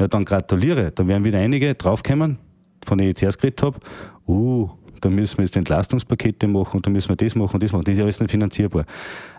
ja, 0.00 0.08
dann 0.08 0.24
gratuliere. 0.24 0.90
Dann 0.92 1.08
werden 1.08 1.24
wieder 1.24 1.38
einige 1.38 1.74
draufkommen, 1.74 2.38
von 2.84 2.98
denen 2.98 3.10
ich 3.10 3.16
zuerst 3.16 3.38
geredet 3.40 3.62
habe, 3.62 3.78
uh, 4.26 4.70
da 5.04 5.10
müssen 5.10 5.38
wir 5.38 5.44
jetzt 5.44 5.56
Entlastungspakete 5.56 6.46
machen 6.48 6.76
und 6.78 6.86
da 6.86 6.90
müssen 6.90 7.10
wir 7.10 7.16
das 7.16 7.34
machen 7.34 7.54
und 7.54 7.62
das 7.62 7.72
machen. 7.72 7.84
Das 7.84 7.92
ist 7.92 7.98
ja 7.98 8.04
alles 8.04 8.20
nicht 8.20 8.30
finanzierbar. 8.30 8.84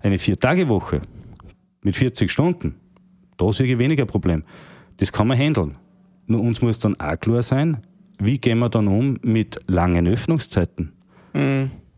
Eine 0.04 0.20
Vier-Tage-Woche 0.20 1.02
mit 1.84 1.96
40 1.96 2.32
Stunden, 2.32 2.76
da 3.38 3.52
sehe 3.52 3.66
ich 3.72 3.78
weniger 3.78 4.06
Problem. 4.06 4.44
Das 4.98 5.12
kann 5.12 5.28
man 5.28 5.38
handeln. 5.38 5.76
Nur 6.28 6.42
uns 6.42 6.62
muss 6.62 6.80
dann 6.80 7.00
auch 7.00 7.20
klar 7.20 7.44
sein, 7.44 7.78
wie 8.20 8.38
gehen 8.38 8.60
wir 8.60 8.70
dann 8.70 8.88
um 8.88 9.18
mit 9.24 9.58
langen 9.68 10.08
Öffnungszeiten? 10.08 10.94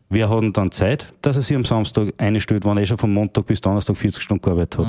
Wer 0.10 0.30
hat 0.30 0.42
denn 0.42 0.54
dann 0.54 0.72
Zeit, 0.72 1.14
dass 1.22 1.36
er 1.36 1.42
sich 1.42 1.56
am 1.56 1.64
Samstag 1.66 2.14
einstellt, 2.18 2.66
wenn 2.66 2.78
er 2.78 2.86
schon 2.86 2.98
von 2.98 3.14
Montag 3.14 3.46
bis 3.46 3.60
Donnerstag 3.62 3.98
40 3.98 4.24
Stunden 4.24 4.42
gearbeitet 4.42 4.80
hat? 4.80 4.88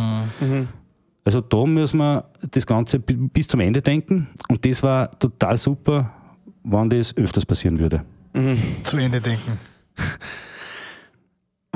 Also 1.25 1.41
da 1.43 1.67
müssen 1.67 1.99
wir 1.99 2.25
das 2.51 2.67
Ganze 2.67 2.99
bi- 3.01 3.17
bis 3.17 3.47
zum 3.49 3.61
Ende 3.61 3.83
denken 3.83 4.29
und 4.49 4.65
das 4.65 4.83
war 4.83 5.11
total 5.19 5.59
super, 5.59 6.11
wenn 6.65 6.89
das 6.89 7.15
öfters 7.17 7.45
passieren 7.45 7.79
würde. 7.79 8.05
Zu 8.85 8.97
Ende 8.97 9.21
denken. 9.21 9.59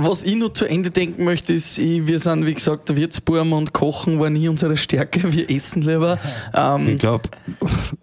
Was 0.01 0.24
ich 0.24 0.36
noch 0.36 0.55
zu 0.55 0.64
Ende 0.64 0.88
denken 0.88 1.22
möchte, 1.24 1.53
ist, 1.53 1.76
ich, 1.76 2.07
wir 2.07 2.18
sind, 2.18 2.47
wie 2.47 2.55
gesagt, 2.55 2.97
Wirtsburm 2.97 3.53
und 3.53 3.74
Kochen 3.74 4.18
war 4.18 4.30
nie 4.30 4.49
unsere 4.49 4.78
Stärke. 4.78 5.20
Wir 5.34 5.51
essen 5.51 5.82
lieber. 5.82 6.18
Ähm, 6.55 6.88
Ich 6.88 6.99
glaube, 6.99 7.28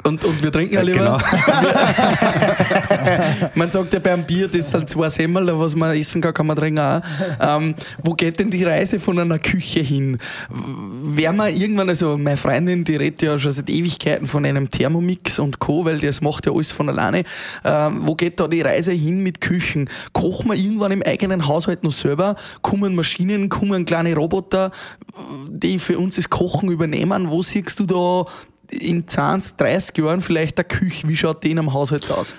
und, 0.04 0.24
und 0.24 0.44
wir 0.44 0.52
trinken 0.52 0.76
ja 0.76 0.82
lieber. 0.82 1.00
genau. 1.00 1.18
Man 3.56 3.72
sagt 3.72 3.92
ja 3.94 4.00
beim 4.00 4.24
Bier, 4.24 4.48
das 4.48 4.70
sind 4.70 4.88
zwei 4.88 5.10
Semmel, 5.10 5.48
was 5.60 5.76
man 5.76 5.98
essen 5.98 6.22
kann, 6.22 6.32
kann 6.32 6.46
man 6.46 6.58
trinken 6.58 6.78
auch. 6.80 7.02
Ähm, 7.40 7.74
wo 8.04 8.14
geht 8.14 8.40
denn 8.40 8.52
die 8.52 8.64
Reise 8.64 9.00
von 9.00 9.18
einer 9.18 9.40
Küche 9.40 9.80
hin? 9.80 10.20
Wären 10.50 11.38
wir 11.38 11.50
irgendwann, 11.50 11.90
also 11.90 12.20
meine 12.20 12.38
Freundin, 12.38 12.84
die 12.84 12.98
redet 12.98 13.24
ja 13.24 13.38
schon 13.40 13.52
seit 13.52 13.68
Ewigkeiten 13.70 14.28
von 14.28 14.46
einem 14.46 14.70
Thermomix 14.70 15.40
und 15.40 15.58
Co., 15.58 15.86
weil 15.86 15.98
das 15.98 16.22
macht 16.22 16.46
ja 16.46 16.52
alles 16.54 16.72
von 16.72 16.88
alleine. 16.88 17.24
Ähm, 17.66 18.02
wo 18.04 18.14
geht 18.14 18.40
da 18.40 18.48
die 18.48 18.62
Reise 18.62 18.92
hin 18.92 19.24
mit 19.24 19.42
Küchen? 19.42 19.90
Kochen 20.14 20.50
wir 20.52 20.56
irgendwann 20.56 20.92
im 20.92 21.02
eigenen 21.02 21.48
Haushalt 21.48 21.79
noch 21.84 21.92
selber? 21.92 22.36
Kommen 22.62 22.96
Maschinen, 22.96 23.50
kommen 23.50 23.86
kleine 23.86 24.16
Roboter, 24.16 24.72
die 25.50 25.80
für 25.80 25.98
uns 26.00 26.16
das 26.16 26.30
Kochen 26.30 26.70
übernehmen? 26.70 27.30
Wo 27.30 27.42
siehst 27.42 27.80
du 27.80 27.86
da 27.86 28.26
in 28.72 29.08
20, 29.08 29.58
30 29.58 29.98
Jahren 29.98 30.22
vielleicht 30.22 30.58
der 30.58 30.66
Küche? 30.66 31.08
Wie 31.08 31.16
schaut 31.18 31.44
die 31.44 31.52
in 31.52 31.60
einem 31.60 31.74
Haushalt 31.74 32.10
aus? 32.12 32.36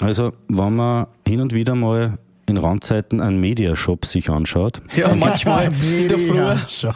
also 0.00 0.32
wenn 0.48 0.74
man 0.74 1.06
hin 1.26 1.40
und 1.40 1.52
wieder 1.52 1.74
mal 1.76 2.18
in 2.46 2.56
Randzeiten 2.56 3.20
einen 3.20 3.38
Mediashop 3.38 4.04
sich 4.04 4.28
anschaut, 4.30 4.82
Ja, 4.96 5.14
manchmal 5.14 5.72
in 5.98 6.08
der 6.08 6.18
Früh. 6.18 6.88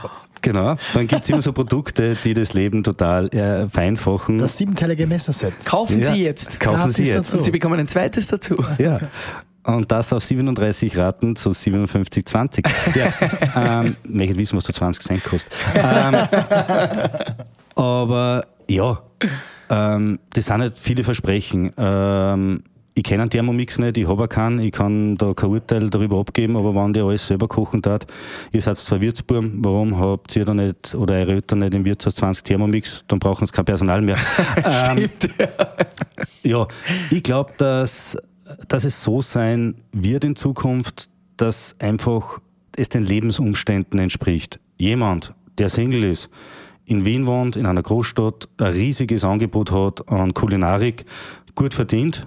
Genau, 0.43 0.77
dann 0.95 1.07
gibt's 1.07 1.29
immer 1.29 1.41
so 1.43 1.53
Produkte, 1.53 2.17
die 2.23 2.35
das 2.35 2.53
Leben 2.53 2.83
total 2.85 3.29
äh, 3.29 3.69
vereinfachen. 3.69 4.39
Das 4.39 4.57
siebenteilige 4.57 5.07
Messerset. 5.07 5.53
Kaufen 5.65 6.03
Ja, 6.03 6.13
Sie 6.13 6.25
jetzt. 6.25 6.61
Kaufen 6.61 6.91
Sie 6.91 7.05
jetzt. 7.05 7.17
dazu. 7.17 7.37
Und 7.39 7.43
Sie 7.43 7.51
bekommen 7.51 7.79
ein 7.81 7.89
zweites 7.89 8.27
dazu. 8.27 8.57
Ja. 8.79 9.01
Und 9.67 9.91
das 9.91 10.13
auf 10.13 10.23
37 10.23 10.97
Raten 10.97 11.35
zu 11.35 11.51
57,20. 11.51 12.67
Ja, 12.95 13.81
ähm, 13.83 13.97
möchte 14.09 14.37
wissen, 14.37 14.57
was 14.57 14.65
du 14.65 14.73
20 14.73 15.05
Cent 15.05 15.25
kostet. 15.25 15.53
Ähm, 15.75 16.15
aber 17.75 18.45
ja, 18.69 19.03
ähm, 19.69 20.19
das 20.33 20.47
sind 20.47 20.61
halt 20.61 20.79
viele 20.79 21.03
Versprechen. 21.03 21.73
Ähm, 21.77 22.63
ich 22.95 23.03
kenne 23.03 23.23
einen 23.23 23.31
Thermomix 23.31 23.79
nicht, 23.79 23.99
ich 23.99 24.09
habe 24.09 24.27
keinen, 24.27 24.59
ich 24.59 24.73
kann 24.73 25.19
da 25.19 25.35
kein 25.35 25.51
Urteil 25.51 25.91
darüber 25.91 26.19
abgeben, 26.19 26.57
aber 26.57 26.75
wenn 26.75 26.95
der 26.95 27.05
alles 27.05 27.27
selber 27.27 27.47
kochen 27.47 27.83
tat, 27.83 28.07
ihr 28.53 28.63
seid 28.63 28.79
zwei 28.79 29.03
Wirtsbuben, 29.03 29.59
warum 29.63 30.01
habt 30.01 30.35
ihr 30.35 30.47
da 30.47 30.55
nicht, 30.55 30.95
oder 30.95 31.17
eure 31.17 31.33
Eltern 31.33 31.59
nicht 31.59 31.75
im 31.75 31.85
Wirtshaus 31.85 32.15
20 32.15 32.45
Thermomix, 32.45 33.05
dann 33.07 33.19
brauchen 33.19 33.45
sie 33.45 33.53
kein 33.53 33.67
Personal 33.67 34.01
mehr. 34.01 34.17
ähm, 34.65 35.11
ja, 36.43 36.67
ich 37.11 37.23
glaube, 37.23 37.53
dass, 37.59 38.17
dass 38.69 38.85
es 38.85 39.03
so 39.03 39.23
sein 39.23 39.75
wird 39.93 40.25
in 40.25 40.37
Zukunft, 40.37 41.09
dass 41.37 41.77
einfach 41.79 42.41
es 42.77 42.89
den 42.89 43.05
Lebensumständen 43.05 43.99
entspricht. 43.99 44.61
Jemand, 44.77 45.35
der 45.59 45.69
Single 45.69 46.05
ist, 46.05 46.29
in 46.85 47.05
Wien 47.05 47.27
wohnt, 47.27 47.57
in 47.57 47.67
einer 47.67 47.83
Großstadt, 47.83 48.49
ein 48.59 48.73
riesiges 48.73 49.25
Angebot 49.25 49.73
hat 49.73 50.09
an 50.09 50.35
Kulinarik, 50.35 51.05
gut 51.55 51.75
verdient, 51.75 52.27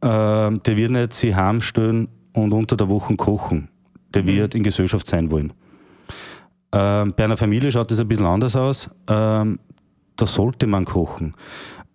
äh, 0.00 0.06
der 0.06 0.76
wird 0.76 0.90
nicht 0.90 1.12
sich 1.12 1.34
heimstellen 1.34 2.08
und 2.32 2.52
unter 2.52 2.76
der 2.76 2.88
Woche 2.88 3.16
kochen. 3.16 3.68
Der 4.14 4.26
wird 4.26 4.54
in 4.54 4.62
Gesellschaft 4.62 5.06
sein 5.06 5.30
wollen. 5.30 5.52
Ähm, 6.72 7.12
bei 7.16 7.24
einer 7.24 7.36
Familie 7.36 7.70
schaut 7.70 7.90
das 7.90 8.00
ein 8.00 8.08
bisschen 8.08 8.26
anders 8.26 8.56
aus. 8.56 8.90
Ähm, 9.08 9.58
da 10.16 10.26
sollte 10.26 10.66
man 10.66 10.84
kochen. 10.84 11.34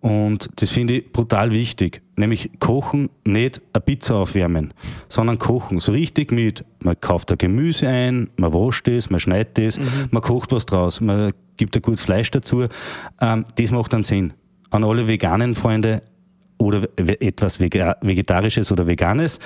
Und 0.00 0.48
das 0.56 0.70
finde 0.70 0.98
ich 0.98 1.12
brutal 1.12 1.50
wichtig. 1.50 2.02
Nämlich 2.16 2.50
kochen, 2.60 3.10
nicht 3.24 3.60
eine 3.72 3.80
Pizza 3.80 4.16
aufwärmen, 4.16 4.72
sondern 5.08 5.38
kochen. 5.38 5.80
So 5.80 5.92
richtig 5.92 6.30
mit, 6.30 6.64
man 6.82 7.00
kauft 7.00 7.32
ein 7.32 7.38
Gemüse 7.38 7.88
ein, 7.88 8.30
man 8.36 8.52
wascht 8.52 8.86
es, 8.88 9.10
man 9.10 9.18
schneidet 9.18 9.58
es, 9.58 9.78
mhm. 9.78 10.08
man 10.10 10.22
kocht 10.22 10.52
was 10.52 10.66
draus, 10.66 11.00
man 11.00 11.32
gibt 11.56 11.74
ein 11.76 11.82
gutes 11.82 12.02
Fleisch 12.02 12.30
dazu. 12.30 12.66
Ähm, 13.20 13.44
das 13.56 13.70
macht 13.72 13.92
dann 13.92 14.04
Sinn. 14.04 14.34
An 14.70 14.84
alle 14.84 15.08
veganen 15.08 15.54
Freunde 15.54 16.02
oder 16.58 16.88
etwas 16.96 17.58
Vegetarisches 17.60 18.70
oder 18.70 18.86
Veganes. 18.86 19.38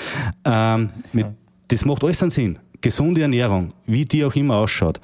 Ähm, 0.45 0.91
mit, 1.13 1.27
das 1.69 1.85
macht 1.85 2.05
alles 2.05 2.23
einen 2.23 2.31
Sinn. 2.31 2.59
Gesunde 2.81 3.23
Ernährung, 3.23 3.69
wie 3.87 4.05
die 4.05 4.25
auch 4.25 4.35
immer 4.35 4.57
ausschaut. 4.57 5.01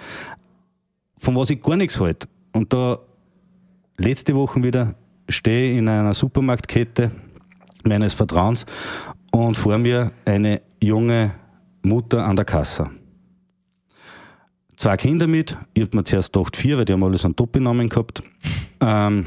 Von 1.17 1.37
was 1.37 1.51
ich 1.51 1.61
gar 1.61 1.77
nichts 1.77 1.99
halte. 2.01 2.29
Und 2.53 2.73
da 2.73 2.99
letzte 3.97 4.35
Woche 4.35 4.63
wieder 4.63 4.95
stehe 5.29 5.79
in 5.79 5.89
einer 5.89 6.15
Supermarktkette 6.15 7.11
meines 7.85 8.15
Vertrauens 8.15 8.67
und 9.31 9.57
vor 9.57 9.79
mir 9.79 10.13
eine 10.25 10.63
junge 10.83 11.33
Mutter 11.83 12.25
an 12.25 12.37
der 12.37 12.45
Kasse. 12.45 12.91
Zwei 14.77 14.97
Kinder 14.97 15.27
mit, 15.27 15.57
ich 15.75 15.83
hab 15.83 15.95
mir 15.95 16.05
zuerst 16.05 16.33
gedacht 16.33 16.57
vier, 16.57 16.79
weil 16.79 16.85
die 16.85 16.93
haben 16.93 17.03
alles 17.03 17.25
einen 17.25 17.35
Doppelnamen 17.35 17.89
gehabt. 17.89 18.23
Ähm, 18.81 19.27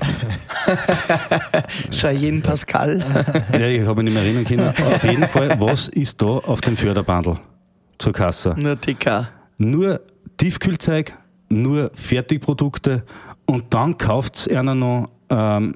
Cheyenne 1.91 2.39
Pascal. 2.39 2.99
ja, 3.51 3.67
ich 3.67 3.85
habe 3.85 4.01
mich 4.01 4.13
nicht 4.13 4.13
mehr 4.13 4.23
erinnern 4.23 4.45
können. 4.45 4.93
Auf 4.93 5.03
jeden 5.03 5.27
Fall, 5.27 5.59
was 5.59 5.89
ist 5.89 6.21
da 6.21 6.27
auf 6.27 6.61
dem 6.61 6.77
Förderbandel 6.77 7.35
zur 7.97 8.13
Kasse? 8.13 8.55
Nur 8.57 8.79
TK. 8.79 9.27
Nur 9.57 9.99
Tiefkühlzeug, 10.37 11.17
nur 11.49 11.91
Fertigprodukte 11.93 13.03
und 13.45 13.73
dann 13.73 13.97
kauft 13.97 14.49
einer 14.49 14.73
noch 14.73 15.09
ähm, 15.29 15.75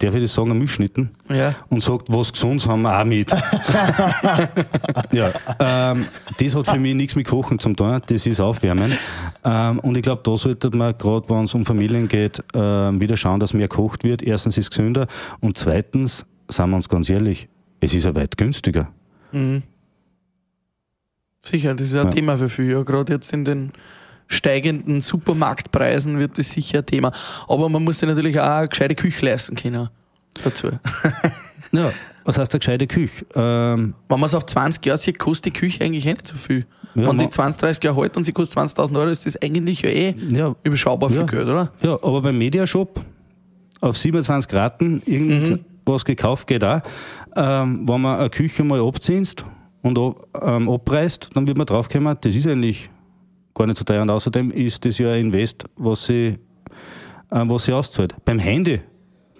darf 0.00 0.14
ich 0.14 0.22
das 0.22 0.34
sagen, 0.34 0.56
Milchschnitten 0.56 1.10
ja. 1.28 1.54
und 1.68 1.82
sagt, 1.82 2.10
was 2.10 2.32
gesund 2.32 2.66
haben 2.66 2.82
wir 2.82 2.98
auch 2.98 3.04
mit. 3.04 3.30
ja, 5.12 5.30
ähm, 5.58 6.06
das 6.38 6.54
hat 6.54 6.66
für 6.66 6.78
mich 6.78 6.94
nichts 6.94 7.16
mit 7.16 7.28
Kochen 7.28 7.58
zu 7.58 7.72
tun, 7.74 8.00
das 8.06 8.26
ist 8.26 8.40
Aufwärmen. 8.40 8.96
Ähm, 9.44 9.78
und 9.80 9.96
ich 9.96 10.02
glaube, 10.02 10.22
da 10.24 10.36
sollte 10.36 10.74
man, 10.76 10.96
gerade 10.96 11.28
wenn 11.28 11.44
es 11.44 11.54
um 11.54 11.64
Familien 11.64 12.08
geht, 12.08 12.38
äh, 12.54 12.58
wieder 12.58 13.16
schauen, 13.16 13.40
dass 13.40 13.52
mehr 13.52 13.68
gekocht 13.68 14.02
wird. 14.02 14.22
Erstens 14.22 14.56
ist 14.56 14.64
es 14.64 14.70
gesünder 14.70 15.06
und 15.40 15.58
zweitens, 15.58 16.24
sagen 16.48 16.70
wir 16.70 16.76
uns 16.76 16.88
ganz 16.88 17.10
ehrlich, 17.10 17.48
es 17.80 17.92
ist 17.94 18.04
ja 18.04 18.14
weit 18.14 18.36
günstiger. 18.36 18.88
Mhm. 19.32 19.62
Sicher, 21.42 21.74
das 21.74 21.88
ist 21.88 21.96
ein 21.96 22.06
ja. 22.06 22.10
Thema 22.10 22.36
für 22.36 22.48
viele, 22.48 22.84
gerade 22.84 23.12
jetzt 23.14 23.32
in 23.32 23.44
den 23.44 23.72
steigenden 24.30 25.00
Supermarktpreisen 25.00 26.18
wird 26.18 26.38
das 26.38 26.50
sicher 26.50 26.78
ein 26.78 26.86
Thema. 26.86 27.12
Aber 27.48 27.68
man 27.68 27.84
muss 27.84 27.98
sich 27.98 28.08
natürlich 28.08 28.40
auch 28.40 28.46
eine 28.46 28.68
gescheite 28.68 28.94
Küche 28.94 29.26
leisten 29.26 29.56
können 29.56 29.90
dazu. 30.42 30.68
ja, 31.72 31.92
was 32.24 32.38
heißt 32.38 32.54
eine 32.54 32.60
gescheite 32.60 32.86
Küche? 32.86 33.26
Ähm, 33.34 33.94
Wenn 34.08 34.20
man 34.20 34.26
es 34.26 34.34
auf 34.34 34.46
20 34.46 34.86
Jahre 34.86 34.98
sieht, 34.98 35.18
kostet 35.18 35.54
die 35.54 35.58
Küche 35.58 35.84
eigentlich 35.84 36.06
eh 36.06 36.12
nicht 36.12 36.28
so 36.28 36.36
viel. 36.36 36.64
Ja, 36.94 37.08
Wenn 37.08 37.18
die 37.18 37.28
20, 37.28 37.60
30 37.60 37.84
Jahre 37.84 38.00
halten 38.00 38.18
und 38.18 38.24
sie 38.24 38.32
kostet 38.32 38.58
20.000 38.58 38.98
Euro, 38.98 39.10
ist 39.10 39.26
das 39.26 39.36
eigentlich 39.42 39.82
ja 39.82 39.90
eh 39.90 40.14
ja, 40.30 40.54
überschaubar 40.62 41.10
viel 41.10 41.26
Geld, 41.26 41.46
oder? 41.46 41.72
Ja, 41.82 41.94
aber 41.94 42.22
beim 42.22 42.38
Mediashop 42.38 43.00
auf 43.80 43.96
27 43.96 44.52
Raten 44.54 45.02
irgendwas 45.06 46.02
mhm. 46.02 46.04
gekauft 46.04 46.46
geht 46.46 46.62
auch. 46.62 46.80
Ähm, 47.34 47.88
wenn 47.88 48.00
man 48.00 48.20
eine 48.20 48.30
Küche 48.30 48.62
mal 48.62 48.80
abziehst 48.80 49.44
und 49.82 49.98
ähm, 50.40 50.68
abreißt, 50.68 51.30
dann 51.34 51.46
wird 51.48 51.58
man 51.58 51.66
draufkommen, 51.66 52.16
das 52.20 52.34
ist 52.34 52.46
eigentlich 52.46 52.90
gar 53.54 53.66
nicht 53.66 53.78
so 53.78 53.84
teuer. 53.84 54.02
Und 54.02 54.10
außerdem 54.10 54.50
ist 54.50 54.84
das 54.84 54.98
ja 54.98 55.10
ein 55.12 55.26
Invest, 55.26 55.64
was 55.76 56.06
sie, 56.06 56.26
äh, 56.26 56.36
was 57.30 57.64
sie 57.64 57.72
auszahlt. 57.72 58.14
Beim 58.24 58.38
Handy 58.38 58.80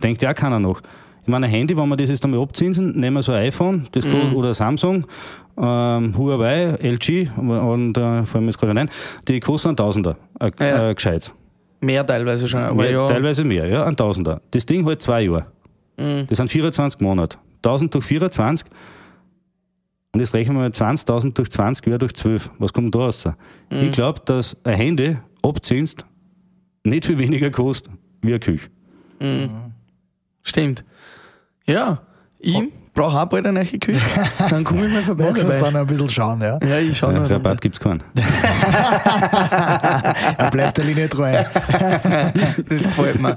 denkt 0.03 0.23
ja 0.23 0.31
auch 0.31 0.35
keiner 0.35 0.59
noch. 0.59 0.81
Ich 1.23 1.29
meine, 1.29 1.47
ein 1.47 1.53
Handy, 1.53 1.77
wenn 1.77 1.89
wir 1.89 1.97
das 1.97 2.09
jetzt 2.09 2.25
einmal 2.25 2.41
abziehen, 2.41 2.73
nehmen 2.97 3.17
wir 3.17 3.23
so 3.23 3.33
ein 3.33 3.45
iPhone 3.45 3.87
das 3.93 4.05
mhm. 4.05 4.35
oder 4.35 4.55
Samsung, 4.55 5.07
ähm, 5.59 6.17
Huawei, 6.17 6.77
LG 6.81 7.31
und 7.37 7.97
äh, 7.97 8.25
fallen 8.25 8.45
mir 8.45 8.51
jetzt 8.51 8.59
gerade 8.59 8.81
ein, 8.81 8.91
die 9.29 9.39
kosten 9.39 9.69
einen 9.69 9.77
Tausender, 9.77 10.17
äh, 10.41 10.51
ja. 10.59 10.91
äh, 10.91 10.95
gescheit. 10.95 11.33
Mehr 11.81 12.07
teilweise 12.07 12.49
schon. 12.49 12.61
Aber 12.61 12.83
mehr, 12.83 12.91
ja. 12.91 13.09
Teilweise 13.09 13.45
mehr, 13.45 13.67
ja, 13.67 13.85
ein 13.85 13.97
Tausender. 13.97 14.41
Das 14.51 14.67
Ding 14.67 14.85
halt 14.87 15.03
zwei 15.03 15.23
Jahre. 15.23 15.47
Mhm. 15.99 16.27
Das 16.29 16.39
sind 16.39 16.51
24 16.51 17.01
Monate. 17.01 17.39
1000 17.63 17.95
durch 17.95 18.05
24 18.05 18.67
und 20.13 20.21
jetzt 20.21 20.35
rechnen 20.35 20.57
wir 20.57 20.63
mal 20.63 20.71
20.000 20.71 21.35
durch 21.35 21.51
20 21.51 21.87
Jahre 21.87 21.99
durch 21.99 22.15
12. 22.15 22.51
Was 22.59 22.73
kommt 22.73 22.95
da 22.95 23.01
raus? 23.01 23.25
Mhm. 23.25 23.79
Ich 23.79 23.93
glaube, 23.93 24.21
dass 24.25 24.57
ein 24.65 24.75
Handy 24.75 25.17
abziehst 25.43 26.05
nicht 26.85 27.05
viel 27.05 27.19
weniger 27.19 27.51
kostet 27.51 27.93
wie 28.23 28.29
eine 28.29 28.41
Küche. 28.41 28.69
Mhm. 29.21 29.73
Stimmt. 30.43 30.85
Ja, 31.67 32.03
oh. 32.45 32.63
Brauche 32.95 33.19
auch 33.19 33.27
bald 33.27 33.47
eine 33.47 33.61
neue 33.61 33.79
Küche. 33.79 34.01
Dann 34.51 34.65
komme 34.65 34.87
ich 34.87 34.93
mal 34.93 35.03
vorbei. 35.03 35.25
Magst 35.25 35.45
du 35.45 35.49
dann 35.59 35.77
ein 35.77 35.87
bisschen 35.87 36.09
schauen, 36.09 36.41
ja? 36.41 36.59
Ja, 36.63 36.79
ich 36.79 36.97
schaue 36.97 37.13
ja, 37.13 37.21
noch. 37.21 37.31
Rabatt 37.31 37.61
gibt 37.61 37.77
es 37.77 37.81
keinen. 37.81 38.03
er 40.37 40.51
bleibt 40.51 40.79
der 40.79 40.85
Linie 40.85 41.09
treu. 41.09 41.33
das 42.69 42.83
gefällt 42.83 43.21
mir. 43.21 43.37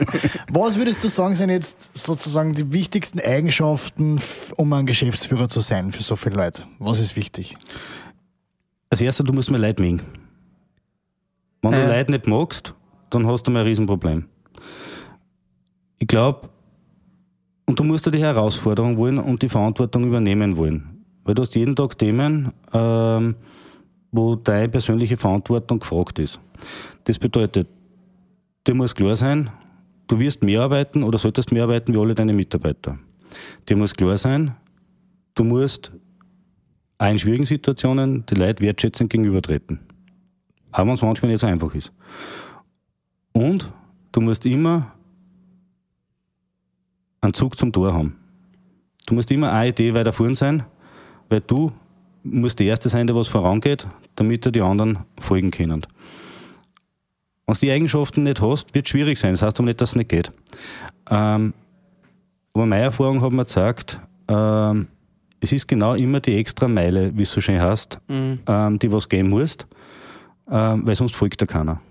Was 0.49 0.77
würdest 0.77 1.03
du 1.03 1.07
sagen, 1.07 1.35
sind 1.35 1.49
jetzt 1.49 1.91
sozusagen 1.93 2.53
die 2.53 2.71
wichtigsten 2.73 3.19
Eigenschaften, 3.19 4.19
um 4.55 4.73
ein 4.73 4.85
Geschäftsführer 4.85 5.49
zu 5.49 5.59
sein 5.61 5.91
für 5.91 6.03
so 6.03 6.15
viele 6.15 6.35
Leute? 6.35 6.63
Was 6.79 6.99
ist 6.99 7.15
wichtig? 7.15 7.57
Als 8.89 9.01
erstes, 9.01 9.25
du 9.25 9.33
musst 9.33 9.51
mir 9.51 9.57
Leid 9.57 9.79
mögen. 9.79 10.01
Wenn 11.61 11.71
ja. 11.71 11.85
du 11.85 11.87
Leute 11.87 12.11
nicht 12.11 12.27
magst, 12.27 12.73
dann 13.09 13.27
hast 13.27 13.43
du 13.43 13.51
mal 13.51 13.61
ein 13.61 13.67
Riesenproblem. 13.67 14.25
Ich 15.99 16.07
glaube, 16.07 16.49
und 17.65 17.79
du 17.79 17.83
musst 17.83 18.05
dir 18.05 18.11
die 18.11 18.19
Herausforderung 18.19 18.97
wollen 18.97 19.17
und 19.17 19.41
die 19.41 19.49
Verantwortung 19.49 20.03
übernehmen 20.05 20.57
wollen. 20.57 21.05
Weil 21.23 21.35
du 21.35 21.41
hast 21.41 21.55
jeden 21.55 21.75
Tag 21.75 21.97
Themen, 21.97 22.51
ähm, 22.73 23.35
wo 24.11 24.35
deine 24.35 24.69
persönliche 24.69 25.17
Verantwortung 25.17 25.79
gefragt 25.79 26.19
ist. 26.19 26.39
Das 27.05 27.17
bedeutet, 27.17 27.67
dir 28.67 28.75
muss 28.75 28.93
klar 28.93 29.15
sein, 29.15 29.49
du 30.07 30.19
wirst 30.19 30.43
mehr 30.43 30.61
arbeiten 30.61 31.03
oder 31.03 31.17
solltest 31.17 31.51
mehr 31.51 31.63
arbeiten 31.63 31.93
wie 31.93 31.97
alle 31.97 32.13
deine 32.13 32.33
Mitarbeiter. 32.33 32.99
Dir 33.67 33.77
muss 33.77 33.95
klar 33.95 34.17
sein, 34.17 34.55
du 35.35 35.43
musst 35.43 35.91
auch 36.97 37.09
in 37.09 37.19
schwierigen 37.19 37.45
Situationen 37.45 38.25
die 38.25 38.35
Leute 38.35 38.63
wertschätzend 38.63 39.09
gegenübertreten. 39.09 39.79
Auch 40.71 40.85
wenn 40.85 40.89
es 40.93 41.01
manchmal 41.01 41.31
nicht 41.31 41.41
so 41.41 41.47
einfach 41.47 41.73
ist. 41.73 41.91
Und 43.31 43.71
du 44.11 44.21
musst 44.21 44.45
immer 44.45 44.92
einen 47.23 47.33
Zug 47.33 47.57
zum 47.57 47.71
Tor 47.71 47.93
haben. 47.93 48.15
Du 49.05 49.15
musst 49.15 49.31
immer 49.31 49.51
eine 49.51 49.69
Idee 49.69 49.93
weiter 49.93 50.13
vorn 50.13 50.35
sein, 50.35 50.63
weil 51.29 51.41
du 51.41 51.71
musst 52.23 52.59
der 52.59 52.67
Erste 52.67 52.89
sein, 52.89 53.07
der 53.07 53.15
was 53.15 53.27
vorangeht, 53.27 53.87
damit 54.15 54.53
die 54.53 54.61
anderen 54.61 54.99
folgen 55.19 55.51
können. 55.51 55.85
Wenn 57.45 57.53
du 57.53 57.59
die 57.59 57.71
Eigenschaften 57.71 58.23
nicht 58.23 58.41
hast, 58.41 58.73
wird 58.73 58.85
es 58.85 58.89
schwierig 58.89 59.19
sein. 59.19 59.31
Das 59.31 59.41
heißt 59.41 59.59
aber 59.59 59.65
nicht, 59.65 59.81
dass 59.81 59.91
es 59.91 59.95
nicht 59.95 60.09
geht. 60.09 60.31
Ähm, 61.09 61.53
aber 62.53 62.65
meine 62.65 62.83
Erfahrung 62.83 63.21
hat 63.21 63.31
mir 63.31 63.39
gezeigt, 63.39 63.99
ähm, 64.27 64.87
es 65.41 65.51
ist 65.51 65.67
genau 65.67 65.95
immer 65.95 66.21
die 66.21 66.37
extra 66.37 66.67
Meile, 66.67 67.11
wie 67.17 67.23
es 67.23 67.31
so 67.31 67.41
schön 67.41 67.59
heißt, 67.59 67.99
mhm. 68.07 68.39
ähm, 68.47 68.79
die 68.79 68.91
was 68.91 69.09
geben 69.09 69.29
musst, 69.29 69.67
ähm, 70.49 70.85
weil 70.85 70.95
sonst 70.95 71.15
folgt 71.15 71.41
da 71.41 71.45
keiner. 71.45 71.81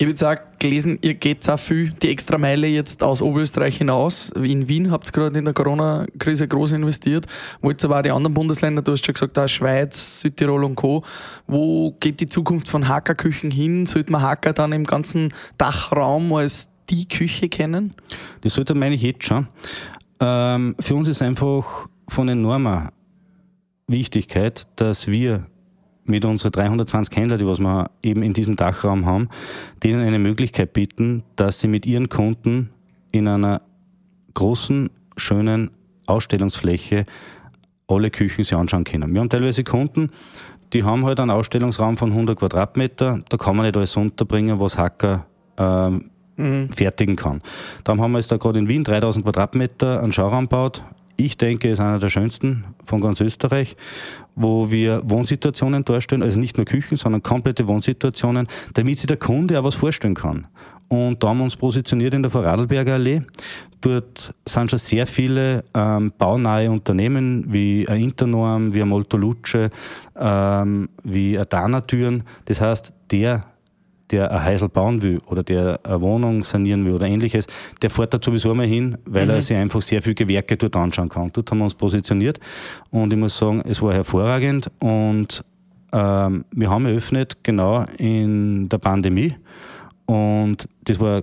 Ich 0.00 0.06
habe 0.06 0.12
jetzt 0.12 0.24
auch 0.24 0.58
gelesen, 0.58 0.98
ihr 1.02 1.12
geht 1.12 1.46
auch 1.46 1.58
viel 1.58 1.90
die 1.90 2.08
extra 2.08 2.38
Meile 2.38 2.66
jetzt 2.66 3.02
aus 3.02 3.20
Oberösterreich 3.20 3.76
hinaus. 3.76 4.30
In 4.30 4.66
Wien 4.66 4.90
habt 4.90 5.06
ihr 5.08 5.12
gerade 5.12 5.38
in 5.38 5.44
der 5.44 5.52
Corona-Krise 5.52 6.48
groß 6.48 6.72
investiert. 6.72 7.26
Wollt 7.60 7.84
aber 7.84 7.98
auch 7.98 8.02
die 8.02 8.10
anderen 8.10 8.32
Bundesländer, 8.32 8.80
du 8.80 8.92
hast 8.92 9.04
schon 9.04 9.12
gesagt, 9.12 9.38
auch 9.38 9.46
Schweiz, 9.46 10.20
Südtirol 10.20 10.64
und 10.64 10.76
Co. 10.76 11.04
Wo 11.46 11.90
geht 12.00 12.18
die 12.20 12.26
Zukunft 12.26 12.70
von 12.70 12.88
Hackerküchen 12.88 13.50
hin? 13.50 13.84
Sollte 13.84 14.10
man 14.10 14.22
Hacker 14.22 14.54
dann 14.54 14.72
im 14.72 14.84
ganzen 14.84 15.34
Dachraum 15.58 16.32
als 16.32 16.70
die 16.88 17.06
Küche 17.06 17.50
kennen? 17.50 17.92
Das 18.40 18.54
sollte 18.54 18.74
meine 18.74 18.94
ich 18.94 19.02
jetzt 19.02 19.24
schon. 19.24 19.48
Ähm, 20.18 20.76
für 20.80 20.94
uns 20.94 21.08
ist 21.08 21.20
einfach 21.20 21.90
von 22.08 22.26
enormer 22.26 22.94
Wichtigkeit, 23.86 24.66
dass 24.76 25.08
wir 25.08 25.49
mit 26.10 26.24
unseren 26.24 26.52
320 26.52 27.16
Händlern, 27.16 27.38
die 27.38 27.46
was 27.46 27.60
wir 27.60 27.90
eben 28.02 28.22
in 28.22 28.32
diesem 28.32 28.56
Dachraum 28.56 29.06
haben, 29.06 29.28
denen 29.82 30.02
eine 30.02 30.18
Möglichkeit 30.18 30.72
bieten, 30.72 31.22
dass 31.36 31.60
sie 31.60 31.68
mit 31.68 31.86
ihren 31.86 32.08
Kunden 32.08 32.70
in 33.12 33.28
einer 33.28 33.62
großen, 34.34 34.90
schönen 35.16 35.70
Ausstellungsfläche 36.06 37.06
alle 37.88 38.10
Küchen 38.10 38.44
sich 38.44 38.56
anschauen 38.56 38.84
können. 38.84 39.12
Wir 39.12 39.20
haben 39.20 39.28
teilweise 39.28 39.64
Kunden, 39.64 40.10
die 40.72 40.84
haben 40.84 41.04
halt 41.04 41.18
einen 41.18 41.30
Ausstellungsraum 41.30 41.96
von 41.96 42.10
100 42.10 42.38
Quadratmeter, 42.38 43.22
da 43.28 43.36
kann 43.36 43.56
man 43.56 43.66
nicht 43.66 43.76
alles 43.76 43.96
unterbringen, 43.96 44.60
was 44.60 44.78
Hacker 44.78 45.26
ähm, 45.56 46.10
fertigen 46.74 47.16
kann. 47.16 47.42
Darum 47.84 48.00
haben 48.00 48.12
wir 48.12 48.18
jetzt 48.18 48.32
da 48.32 48.36
gerade 48.36 48.58
in 48.58 48.68
Wien 48.68 48.84
3000 48.84 49.24
Quadratmeter 49.24 50.02
einen 50.02 50.12
Schauraum 50.12 50.44
gebaut. 50.44 50.82
Ich 51.22 51.36
denke, 51.36 51.68
ist 51.68 51.80
einer 51.80 51.98
der 51.98 52.08
schönsten 52.08 52.64
von 52.82 53.02
ganz 53.02 53.20
Österreich, 53.20 53.76
wo 54.36 54.70
wir 54.70 55.02
Wohnsituationen 55.04 55.84
darstellen, 55.84 56.22
also 56.22 56.40
nicht 56.40 56.56
nur 56.56 56.64
Küchen, 56.64 56.96
sondern 56.96 57.22
komplette 57.22 57.66
Wohnsituationen, 57.66 58.48
damit 58.72 58.98
sich 58.98 59.06
der 59.06 59.18
Kunde 59.18 59.60
auch 59.60 59.64
was 59.64 59.74
vorstellen 59.74 60.14
kann. 60.14 60.48
Und 60.88 61.22
da 61.22 61.28
haben 61.28 61.38
wir 61.38 61.44
uns 61.44 61.56
positioniert 61.56 62.14
in 62.14 62.22
der 62.22 62.30
Vorarlberger 62.30 62.94
Allee. 62.94 63.20
Dort 63.82 64.34
sind 64.48 64.70
schon 64.70 64.78
sehr 64.78 65.06
viele 65.06 65.62
ähm, 65.74 66.10
baunahe 66.16 66.70
Unternehmen 66.70 67.44
wie 67.52 67.86
ein 67.86 68.00
Internorm, 68.00 68.72
wie 68.72 68.80
ein 68.80 68.88
Moltoluce, 68.88 69.68
ähm, 70.16 70.88
wie 71.04 71.38
ein 71.38 71.46
Dana-Türen. 71.50 72.22
Das 72.46 72.62
heißt, 72.62 72.94
der 73.10 73.44
der 74.10 74.30
ein 74.30 74.44
Häusl 74.44 74.68
bauen 74.68 75.02
will 75.02 75.18
oder 75.26 75.42
der 75.42 75.80
eine 75.84 76.00
Wohnung 76.00 76.42
sanieren 76.44 76.84
will 76.84 76.94
oder 76.94 77.06
ähnliches, 77.06 77.46
der 77.82 77.90
fährt 77.90 78.14
da 78.14 78.18
sowieso 78.22 78.54
mal 78.54 78.66
hin, 78.66 78.98
weil 79.04 79.24
mhm. 79.24 79.30
er 79.30 79.42
sich 79.42 79.56
einfach 79.56 79.82
sehr 79.82 80.02
viele 80.02 80.14
Gewerke 80.14 80.56
dort 80.56 80.76
anschauen 80.76 81.08
kann. 81.08 81.30
Dort 81.32 81.50
haben 81.50 81.58
wir 81.58 81.64
uns 81.64 81.74
positioniert 81.74 82.40
und 82.90 83.12
ich 83.12 83.18
muss 83.18 83.36
sagen, 83.36 83.62
es 83.66 83.80
war 83.82 83.94
hervorragend 83.94 84.70
und 84.80 85.44
ähm, 85.92 86.44
wir 86.54 86.70
haben 86.70 86.86
eröffnet 86.86 87.38
genau 87.42 87.84
in 87.98 88.68
der 88.68 88.78
Pandemie 88.78 89.34
und 90.06 90.68
das 90.84 91.00
war 91.00 91.22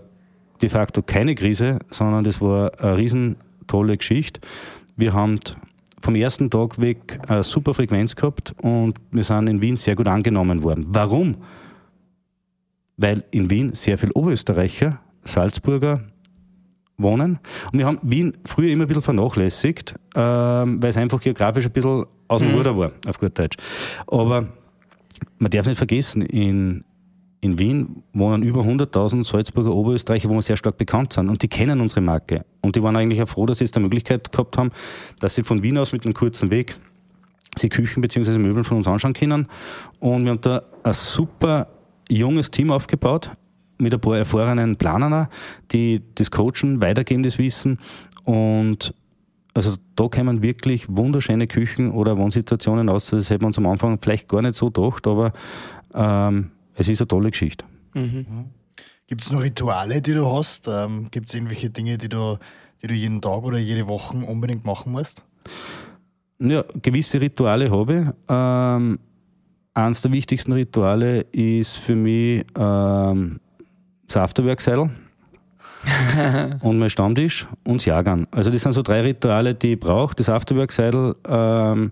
de 0.62 0.70
facto 0.70 1.02
keine 1.02 1.36
Krise, 1.36 1.80
sondern 1.92 2.24
das 2.24 2.42
war 2.42 2.72
eine 2.80 2.98
riesen 2.98 3.38
tolle 3.68 3.98
Geschichte. 3.98 4.42
Wir 4.96 5.14
haben 5.14 5.40
vom 6.02 6.16
ersten 6.16 6.50
Tag 6.50 6.80
weg 6.80 7.20
eine 7.28 7.44
super 7.44 7.74
Frequenz 7.74 8.16
gehabt 8.16 8.56
und 8.62 8.96
wir 9.12 9.24
sind 9.24 9.48
in 9.48 9.62
Wien 9.62 9.76
sehr 9.76 9.96
gut 9.96 10.08
angenommen 10.08 10.64
worden. 10.64 10.86
Warum? 10.90 11.36
Weil 12.98 13.24
in 13.32 13.50
Wien 13.50 13.74
sehr 13.74 13.98
viel 13.98 14.12
Oberösterreicher, 14.12 15.00
Salzburger 15.24 16.02
wohnen. 16.98 17.40
Und 17.72 17.80
wir 17.80 17.86
haben 17.86 18.00
Wien 18.02 18.34
früher 18.44 18.72
immer 18.72 18.86
ein 18.86 18.88
bisschen 18.88 19.04
vernachlässigt, 19.04 19.96
ähm, 20.16 20.82
weil 20.82 20.90
es 20.90 20.98
einfach 20.98 21.22
geografisch 21.22 21.66
ein 21.66 21.72
bisschen 21.72 22.06
aus 22.28 22.42
dem 22.42 22.52
mhm. 22.52 22.58
Ruder 22.58 22.78
war, 22.78 22.92
auf 23.08 23.20
gut 23.20 23.38
Deutsch. 23.38 23.58
Aber 24.08 24.48
man 25.38 25.52
darf 25.52 25.68
nicht 25.68 25.78
vergessen, 25.78 26.24
in, 26.24 26.84
in 27.42 27.60
Wien 27.60 28.04
wohnen 28.14 28.42
über 28.42 28.62
100.000 28.62 29.24
Salzburger 29.26 29.74
Oberösterreicher, 29.74 30.30
wo 30.30 30.34
wir 30.34 30.42
sehr 30.42 30.58
stark 30.58 30.78
bekannt 30.78 31.14
sind. 31.14 31.30
Und 31.30 31.44
die 31.44 31.48
kennen 31.48 31.80
unsere 31.82 32.02
Marke. 32.02 32.46
Und 32.62 32.76
die 32.76 32.82
waren 32.82 32.96
eigentlich 32.96 33.22
auch 33.22 33.30
froh, 33.30 33.46
dass 33.46 33.60
sie 33.60 33.66
jetzt 33.66 33.76
die 33.76 33.80
Möglichkeit 33.80 34.32
gehabt 34.32 34.58
haben, 34.58 34.72
dass 35.20 35.36
sie 35.36 35.44
von 35.44 35.62
Wien 35.62 35.78
aus 35.78 35.92
mit 35.92 36.04
einem 36.04 36.16
kurzen 36.16 36.50
Weg 36.50 36.78
sie 37.56 37.70
Küchen 37.70 38.02
bzw. 38.02 38.38
Möbel 38.38 38.64
von 38.64 38.78
uns 38.78 38.88
anschauen 38.88 39.14
können. 39.14 39.48
Und 40.00 40.24
wir 40.24 40.32
haben 40.32 40.42
da 40.42 40.64
eine 40.84 40.94
super 40.94 41.68
junges 42.10 42.52
Team 42.52 42.72
aufgebaut 42.72 43.32
mit 43.78 43.94
ein 43.94 44.02
paar 44.02 44.18
erfahrenen 44.18 44.76
Planern, 44.76 45.28
die 45.72 46.02
das 46.16 46.32
Coachen, 46.32 46.82
weitergeben 46.82 47.24
das 47.24 47.38
Wissen 47.38 47.80
und 48.24 48.94
also 49.54 49.76
da 49.96 50.08
kommen 50.08 50.44
wirklich 50.44 50.86
wunderschöne 50.88 51.48
Küchen 51.48 51.92
oder 51.92 52.16
Wohnsituationen 52.16 52.90
aus. 52.90 53.08
Das 53.08 53.32
hätten 53.32 53.42
wir 53.42 53.48
uns 53.48 53.58
am 53.58 53.66
Anfang 53.66 53.98
vielleicht 54.00 54.28
gar 54.28 54.44
nicht 54.44 54.54
so 54.54 54.70
gedacht, 54.70 55.08
aber 55.08 55.34
ähm, 55.96 56.52
es 56.76 56.88
ist 56.88 57.02
eine 57.02 57.08
tolle 57.08 57.32
Geschichte. 57.32 57.66
Mhm. 57.96 58.52
Gibt 59.08 59.24
es 59.24 59.32
noch 59.32 59.42
Rituale, 59.42 60.00
die 60.02 60.14
du 60.14 60.32
hast? 60.32 60.68
Ähm, 60.68 61.08
Gibt 61.10 61.30
es 61.30 61.36
irgendwelche 61.36 61.72
Dinge, 61.72 61.98
die 61.98 62.08
du, 62.08 62.38
die 62.84 62.88
du 62.88 62.94
jeden 62.94 63.20
Tag 63.20 63.42
oder 63.44 63.58
jede 63.58 63.88
Woche 63.88 64.18
unbedingt 64.18 64.64
machen 64.64 64.92
musst? 64.92 65.24
Ja, 66.40 66.64
gewisse 66.82 67.20
Rituale 67.20 67.72
habe 67.72 67.96
ich. 67.96 68.08
Ähm, 68.30 69.00
eines 69.78 70.02
der 70.02 70.12
wichtigsten 70.12 70.54
Rituale 70.54 71.22
ist 71.32 71.78
für 71.78 71.96
mich 71.96 72.44
ähm, 72.58 73.40
das 74.08 74.18
Afterwork-Seidel 74.18 74.90
und 76.62 76.80
mein 76.80 76.90
Stammtisch 76.90 77.46
und 77.64 77.78
das 77.78 77.86
Jagen. 77.86 78.28
Also 78.32 78.50
das 78.50 78.64
sind 78.64 78.74
so 78.74 78.82
drei 78.82 79.02
Rituale, 79.02 79.54
die 79.54 79.74
ich 79.74 79.80
brauche. 79.80 80.16
Das 80.16 80.30
Afterwork-Seidel. 80.30 81.16
Ähm, 81.28 81.92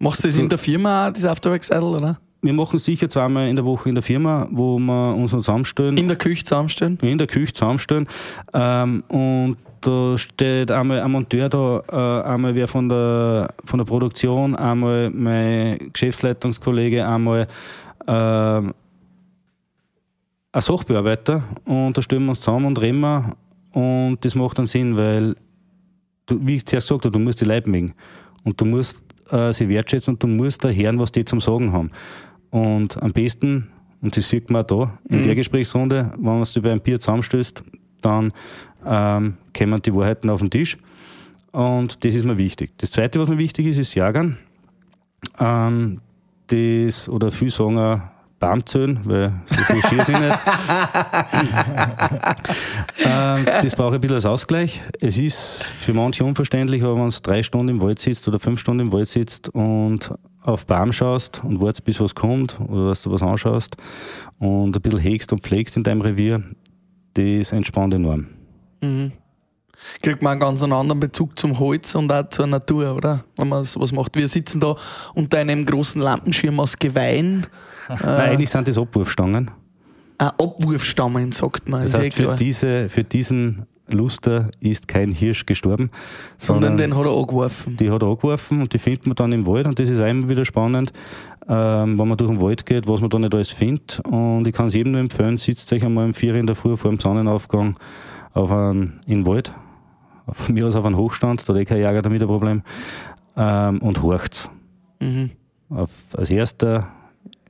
Machst 0.00 0.24
du 0.24 0.28
das 0.28 0.36
in 0.36 0.48
der 0.48 0.58
Firma 0.58 1.08
auch, 1.08 1.12
das 1.12 1.24
Afterwork-Seidel, 1.24 1.88
oder? 1.88 2.18
Wir 2.40 2.52
machen 2.52 2.80
sicher 2.80 3.08
zweimal 3.08 3.48
in 3.48 3.54
der 3.54 3.64
Woche 3.64 3.88
in 3.88 3.94
der 3.94 4.02
Firma, 4.02 4.48
wo 4.50 4.76
wir 4.78 5.14
uns 5.14 5.30
zusammenstellen. 5.30 5.96
In 5.96 6.08
der 6.08 6.16
Küche 6.16 6.42
zusammenstellen? 6.42 6.98
In 7.00 7.18
der 7.18 7.28
Küche 7.28 7.52
zusammenstellen. 7.52 8.08
Ähm, 8.52 9.04
und 9.06 9.58
da 9.82 10.16
steht 10.16 10.70
einmal 10.70 11.00
ein 11.00 11.10
Monteur 11.10 11.48
da, 11.48 11.82
äh, 11.90 12.26
einmal 12.26 12.54
wer 12.54 12.68
von 12.68 12.88
der, 12.88 13.54
von 13.64 13.78
der 13.78 13.84
Produktion, 13.84 14.56
einmal 14.56 15.10
mein 15.10 15.90
Geschäftsleitungskollege, 15.92 17.06
einmal 17.06 17.46
äh, 18.06 18.12
ein 18.12 18.72
Sachbearbeiter 20.54 21.42
und 21.64 21.96
da 21.96 22.02
stellen 22.02 22.24
wir 22.24 22.30
uns 22.30 22.40
zusammen 22.40 22.66
und 22.66 22.80
reden 22.80 23.00
wir 23.00 23.36
und 23.72 24.18
das 24.24 24.34
macht 24.34 24.58
dann 24.58 24.66
Sinn, 24.66 24.96
weil 24.96 25.34
du, 26.26 26.46
wie 26.46 26.56
ich 26.56 26.66
zuerst 26.66 26.88
sagte, 26.88 27.10
du 27.10 27.18
musst 27.18 27.40
die 27.40 27.44
Leute 27.44 27.68
mögen 27.68 27.94
und 28.44 28.60
du 28.60 28.64
musst 28.64 29.02
äh, 29.30 29.52
sie 29.52 29.68
wertschätzen 29.68 30.14
und 30.14 30.22
du 30.22 30.26
musst 30.26 30.64
da 30.64 30.68
hören, 30.68 30.98
was 30.98 31.12
die 31.12 31.24
zum 31.24 31.40
Sagen 31.40 31.72
haben. 31.72 31.90
Und 32.50 33.02
am 33.02 33.12
besten, 33.12 33.68
und 34.00 34.16
das 34.16 34.28
sieht 34.28 34.50
man 34.50 34.62
auch 34.62 34.66
da 34.66 34.98
in 35.08 35.20
mhm. 35.20 35.22
der 35.24 35.34
Gesprächsrunde, 35.34 36.12
wenn 36.16 36.24
man 36.24 36.44
sich 36.44 36.62
bei 36.62 36.70
einem 36.70 36.80
Bier 36.80 37.00
zusammenstößt, 37.00 37.64
dann 38.02 38.32
ähm, 38.84 39.36
kommen 39.56 39.82
die 39.82 39.94
Wahrheiten 39.94 40.30
auf 40.30 40.40
den 40.40 40.50
Tisch. 40.50 40.76
Und 41.52 42.04
das 42.04 42.14
ist 42.14 42.24
mir 42.24 42.38
wichtig. 42.38 42.72
Das 42.78 42.90
Zweite, 42.90 43.20
was 43.20 43.28
mir 43.28 43.38
wichtig 43.38 43.66
ist, 43.66 43.78
ist 43.78 43.94
Jagen. 43.94 44.38
Ähm, 45.38 46.00
das, 46.48 47.08
oder 47.08 47.30
viel 47.30 47.50
sagen 47.50 47.78
auch 47.78 48.00
Baumzöhn, 48.42 49.00
weil 49.04 49.32
so 49.46 49.62
viel 49.62 49.80
Skier 49.84 50.04
sind 50.04 50.20
nicht. 50.20 50.34
ähm, 53.04 53.44
das 53.44 53.76
brauche 53.76 53.90
ich 53.90 53.94
ein 53.94 54.00
bisschen 54.00 54.16
als 54.16 54.26
Ausgleich. 54.26 54.80
Es 55.00 55.16
ist 55.16 55.62
für 55.62 55.94
manche 55.94 56.24
unverständlich, 56.24 56.82
aber 56.82 56.96
wenn 56.96 57.08
du 57.08 57.16
drei 57.22 57.44
Stunden 57.44 57.76
im 57.76 57.80
Wald 57.80 58.00
sitzt 58.00 58.26
oder 58.26 58.40
fünf 58.40 58.58
Stunden 58.58 58.88
im 58.88 58.92
Wald 58.92 59.06
sitzt 59.06 59.48
und 59.50 60.12
auf 60.42 60.66
Baum 60.66 60.92
schaust 60.92 61.44
und 61.44 61.60
wartest, 61.60 61.84
bis 61.84 62.00
was 62.00 62.16
kommt 62.16 62.58
oder 62.58 62.88
dass 62.88 63.02
du 63.02 63.12
was 63.12 63.22
anschaust 63.22 63.76
und 64.40 64.76
ein 64.76 64.82
bisschen 64.82 64.98
hegst 64.98 65.32
und 65.32 65.42
pflegst 65.42 65.76
in 65.76 65.84
deinem 65.84 66.00
Revier, 66.00 66.42
das 67.14 67.52
entspannt 67.52 67.94
enorm. 67.94 68.26
Mhm. 68.80 69.12
Kriegt 70.00 70.22
man 70.22 70.32
einen 70.32 70.40
ganz 70.40 70.62
anderen 70.62 71.00
Bezug 71.00 71.38
zum 71.38 71.58
Holz 71.58 71.94
und 71.94 72.12
auch 72.12 72.28
zur 72.28 72.46
Natur, 72.46 72.94
oder? 72.94 73.24
Wenn 73.36 73.48
man 73.48 73.64
sowas 73.64 73.92
macht. 73.92 74.14
Wir 74.16 74.28
sitzen 74.28 74.60
da 74.60 74.76
unter 75.14 75.38
einem 75.38 75.66
großen 75.66 76.00
Lampenschirm 76.00 76.60
aus 76.60 76.78
Gewein. 76.78 77.46
Nein, 77.88 78.04
eigentlich 78.04 78.50
sind 78.50 78.68
das 78.68 78.78
Abwurfstangen. 78.78 79.50
Ah, 80.18 80.28
Abwurfstangen, 80.28 81.32
sagt 81.32 81.68
man. 81.68 81.82
Das 81.82 81.98
heißt, 81.98 82.14
für, 82.14 82.36
diese, 82.36 82.88
für 82.88 83.02
diesen 83.02 83.66
Luster 83.88 84.50
ist 84.60 84.88
kein 84.88 85.12
Hirsch 85.12 85.46
gestorben. 85.46 85.90
Sondern, 86.38 86.72
sondern 86.72 86.90
den 86.90 86.98
hat 86.98 87.06
er 87.06 87.18
angeworfen. 87.18 87.76
Die 87.76 87.90
hat 87.90 88.02
er 88.02 88.08
angeworfen 88.08 88.60
und 88.60 88.72
die 88.72 88.78
findet 88.78 89.06
man 89.06 89.16
dann 89.16 89.32
im 89.32 89.46
Wald 89.46 89.66
und 89.66 89.78
das 89.78 89.88
ist 89.88 90.00
einmal 90.00 90.28
wieder 90.28 90.44
spannend, 90.44 90.92
ähm, 91.48 91.98
wenn 91.98 92.08
man 92.08 92.16
durch 92.16 92.30
den 92.30 92.40
Wald 92.40 92.64
geht, 92.64 92.86
was 92.86 93.00
man 93.00 93.10
da 93.10 93.18
nicht 93.18 93.34
alles 93.34 93.50
findet. 93.50 94.00
Und 94.00 94.46
ich 94.46 94.54
kann 94.54 94.66
es 94.66 94.74
jedem 94.74 94.92
nur 94.92 95.00
empfehlen, 95.00 95.36
sitzt 95.36 95.72
euch 95.72 95.84
einmal 95.84 96.06
um 96.06 96.14
vier 96.14 96.34
in 96.34 96.46
der 96.46 96.56
Früh 96.56 96.76
vor 96.76 96.90
dem 96.90 97.00
Sonnenaufgang 97.00 97.76
auf 98.32 98.50
einen, 98.50 99.00
in 99.06 99.20
den 99.20 99.26
Wald, 99.26 99.52
von 100.30 100.54
mir 100.54 100.66
aus 100.66 100.76
auf 100.76 100.84
einen 100.84 100.96
Hochstand, 100.96 101.48
da 101.48 101.52
hat 101.52 101.60
eh 101.60 101.64
kein 101.64 101.78
Jäger 101.78 102.02
damit 102.02 102.22
ein 102.22 102.28
Problem, 102.28 102.62
ähm, 103.36 103.78
und 103.80 104.02
horcht. 104.02 104.48
Mhm. 105.00 105.30
Auf, 105.68 105.90
als 106.16 106.30
erster 106.30 106.88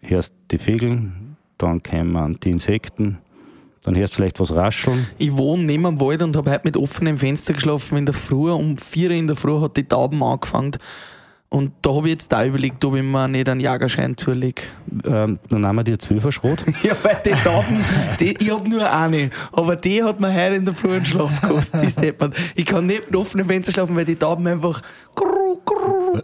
hörst 0.01 0.35
die 0.51 0.59
Vögel, 0.59 1.13
dann 1.59 1.83
kommen 1.83 2.39
die 2.43 2.51
Insekten, 2.51 3.19
dann 3.83 3.97
hörst 3.97 4.13
du 4.13 4.17
vielleicht 4.17 4.39
was 4.39 4.55
rascheln. 4.55 5.09
Ich 5.19 5.37
wohne 5.37 5.65
neben 5.65 5.83
dem 5.83 6.01
Wald 6.01 6.23
und 6.23 6.37
habe 6.37 6.51
heute 6.51 6.63
mit 6.65 6.77
offenem 6.77 7.19
Fenster 7.19 7.53
geschlafen. 7.53 7.99
In 7.99 8.07
der 8.07 8.15
Früh, 8.15 8.51
um 8.51 8.79
vier 8.79 9.11
in 9.11 9.27
der 9.27 9.37
Früh 9.37 9.61
hat 9.61 9.77
die 9.77 9.85
Tauben 9.85 10.23
angefangen. 10.23 10.73
Und 11.53 11.73
da 11.83 11.95
habe 11.95 12.07
ich 12.07 12.13
jetzt 12.13 12.33
da 12.33 12.47
überlegt, 12.47 12.83
ob 12.83 12.97
ich 12.97 13.03
mir 13.03 13.29
nicht 13.29 13.47
einen 13.47 13.61
Jagerschein 13.61 14.17
zulege. 14.17 14.63
Ähm, 15.05 15.39
dann 15.51 15.61
nehmen 15.61 15.77
wir 15.77 15.85
dir 15.85 15.99
Zwölferschrot. 15.99 16.65
ja, 16.83 16.95
weil 17.03 17.21
die 17.23 17.31
Tauben, 17.45 17.85
die, 18.19 18.35
ich 18.41 18.51
habe 18.51 18.67
nur 18.67 18.91
eine, 18.91 19.29
aber 19.53 19.77
die 19.77 20.03
hat 20.03 20.19
mir 20.19 20.33
heute 20.33 20.55
in 20.55 20.65
der 20.65 20.73
Früh 20.73 20.95
einen 20.95 21.05
Schlaf 21.05 21.43
gekostet. 21.43 21.95
ich 22.55 22.65
kann 22.65 22.87
nicht 22.87 23.11
mit 23.11 23.21
offenem 23.21 23.47
Fenster 23.47 23.71
schlafen, 23.71 23.95
weil 23.95 24.07
die 24.07 24.17
Tauben 24.17 24.47
einfach 24.47 24.81
grrr, 25.15 25.59
grrr, 25.67 26.21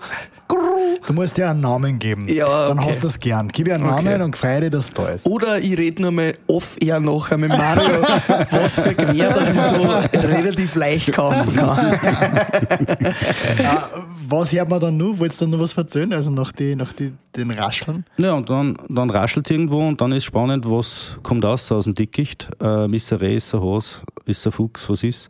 Du 1.06 1.12
musst 1.12 1.36
dir 1.36 1.50
einen 1.50 1.60
Namen 1.60 1.98
geben. 1.98 2.26
Ja, 2.28 2.68
Dann 2.68 2.84
hast 2.84 3.02
du 3.02 3.06
es 3.06 3.20
gern. 3.20 3.48
Gib 3.48 3.68
ihr 3.68 3.74
einen 3.74 3.86
Namen 3.86 4.08
okay. 4.08 4.22
und 4.22 4.36
freue 4.36 4.62
dich, 4.62 4.70
dass 4.70 4.92
du 4.92 5.02
da 5.02 5.08
ist. 5.10 5.26
Oder 5.26 5.58
ich 5.58 5.76
rede 5.76 6.00
nur 6.02 6.10
mal 6.10 6.34
off 6.46 6.76
eher 6.80 7.00
nachher 7.00 7.36
mit 7.36 7.50
Mario, 7.50 8.02
was 8.50 8.74
für 8.74 8.94
Gewehr, 8.94 9.30
dass 9.30 9.52
man 9.52 9.64
so 9.64 10.18
relativ 10.18 10.74
leicht 10.74 11.12
kaufen 11.12 11.54
kann. 11.54 11.98
ja, 13.62 13.88
was 14.30 14.52
hört 14.52 14.68
man 14.68 14.80
dann 14.80 14.96
noch? 14.96 15.18
Wolltest 15.18 15.40
du 15.40 15.46
dann 15.46 15.52
noch 15.52 15.60
was 15.60 15.76
erzählen? 15.76 16.12
Also 16.12 16.30
nach, 16.30 16.52
die, 16.52 16.76
nach 16.76 16.92
die, 16.92 17.12
den 17.34 17.50
Rascheln? 17.50 18.04
Ja, 18.18 18.34
und 18.34 18.50
dann, 18.50 18.76
dann 18.88 19.10
raschelt 19.10 19.46
es 19.46 19.50
irgendwo 19.50 19.86
und 19.86 20.00
dann 20.00 20.12
ist 20.12 20.24
spannend, 20.24 20.68
was 20.68 21.18
kommt 21.22 21.44
aus 21.44 21.70
aus 21.72 21.84
dem 21.84 21.94
Dickicht. 21.94 22.48
Ähm, 22.60 22.94
ist 22.94 23.10
er 23.10 23.20
Reh, 23.20 23.36
ist 23.36 23.54
er 23.54 23.62
Hase, 23.62 24.02
ist 24.26 24.44
er 24.44 24.52
Fuchs, 24.52 24.88
was 24.88 25.02
ist? 25.02 25.28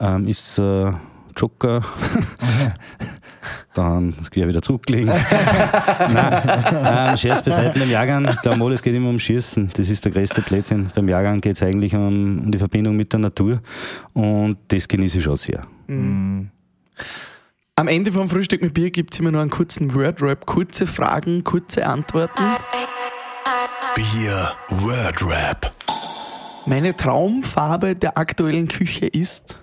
Ähm, 0.00 0.26
ist 0.26 0.58
äh, 0.58 0.92
Joker, 1.36 1.82
dann 3.74 4.14
das 4.18 4.30
Gewehr 4.30 4.48
wieder 4.48 4.62
zurücklegen. 4.62 5.06
Nein, 6.12 6.42
ähm, 6.72 7.16
Scherz 7.16 7.42
beiseite 7.42 7.78
beim 7.78 7.90
Jahrgang. 7.90 8.26
Ich 8.28 8.40
glaube, 8.42 8.72
es 8.72 8.82
geht 8.82 8.94
immer 8.94 9.10
um 9.10 9.18
Schießen. 9.18 9.70
Das 9.74 9.88
ist 9.88 10.04
der 10.04 10.12
größte 10.12 10.42
Plätzchen. 10.42 10.90
Beim 10.94 11.08
Jahrgang 11.08 11.40
geht 11.40 11.56
es 11.56 11.62
eigentlich 11.62 11.94
um, 11.94 12.40
um 12.40 12.50
die 12.50 12.58
Verbindung 12.58 12.96
mit 12.96 13.12
der 13.12 13.20
Natur 13.20 13.60
und 14.14 14.58
das 14.68 14.88
genieße 14.88 15.18
ich 15.18 15.24
schon 15.24 15.36
sehr. 15.36 15.66
Mhm. 15.86 16.50
Am 17.78 17.88
Ende 17.88 18.10
vom 18.10 18.30
Frühstück 18.30 18.62
mit 18.62 18.72
Bier 18.72 18.90
gibt 18.90 19.12
es 19.12 19.20
immer 19.20 19.30
noch 19.30 19.40
einen 19.40 19.50
kurzen 19.50 19.94
Word-Rap. 19.94 20.46
Kurze 20.46 20.86
Fragen, 20.86 21.44
kurze 21.44 21.86
Antworten. 21.86 22.42
Bier 23.94 24.52
Word-Rap. 24.70 25.70
Meine 26.64 26.96
Traumfarbe 26.96 27.94
der 27.94 28.16
aktuellen 28.16 28.66
Küche 28.66 29.04
ist? 29.04 29.58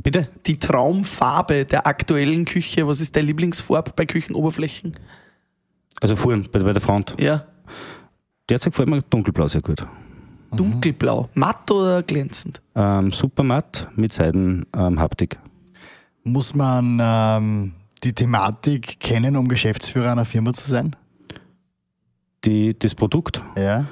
Bitte? 0.00 0.28
Die 0.46 0.60
Traumfarbe 0.60 1.64
der 1.64 1.88
aktuellen 1.88 2.44
Küche. 2.44 2.86
Was 2.86 3.00
ist 3.00 3.16
deine 3.16 3.26
Lieblingsfarbe 3.26 3.90
bei 3.96 4.06
Küchenoberflächen? 4.06 4.92
Also 6.00 6.14
vorhin, 6.14 6.48
bei, 6.52 6.60
bei 6.60 6.72
der 6.72 6.82
Front. 6.82 7.16
Ja. 7.18 7.46
Derzeit 8.48 8.74
gefällt 8.74 8.88
mir 8.88 9.02
dunkelblau 9.02 9.48
sehr 9.48 9.60
gut. 9.60 9.84
Dunkelblau. 10.52 11.28
Matt 11.34 11.68
oder 11.72 12.04
glänzend? 12.04 12.62
Ähm, 12.76 13.10
super 13.10 13.42
matt 13.42 13.88
mit 13.96 14.12
Seidenhaptik. 14.12 15.34
Ähm, 15.42 15.51
Muss 16.24 16.54
man 16.54 16.98
ähm, 17.00 17.72
die 18.04 18.12
Thematik 18.12 19.00
kennen, 19.00 19.36
um 19.36 19.48
Geschäftsführer 19.48 20.12
einer 20.12 20.24
Firma 20.24 20.52
zu 20.52 20.68
sein? 20.68 20.94
Die, 22.44 22.78
das 22.78 22.94
Produkt? 22.94 23.42
Ja. 23.56 23.86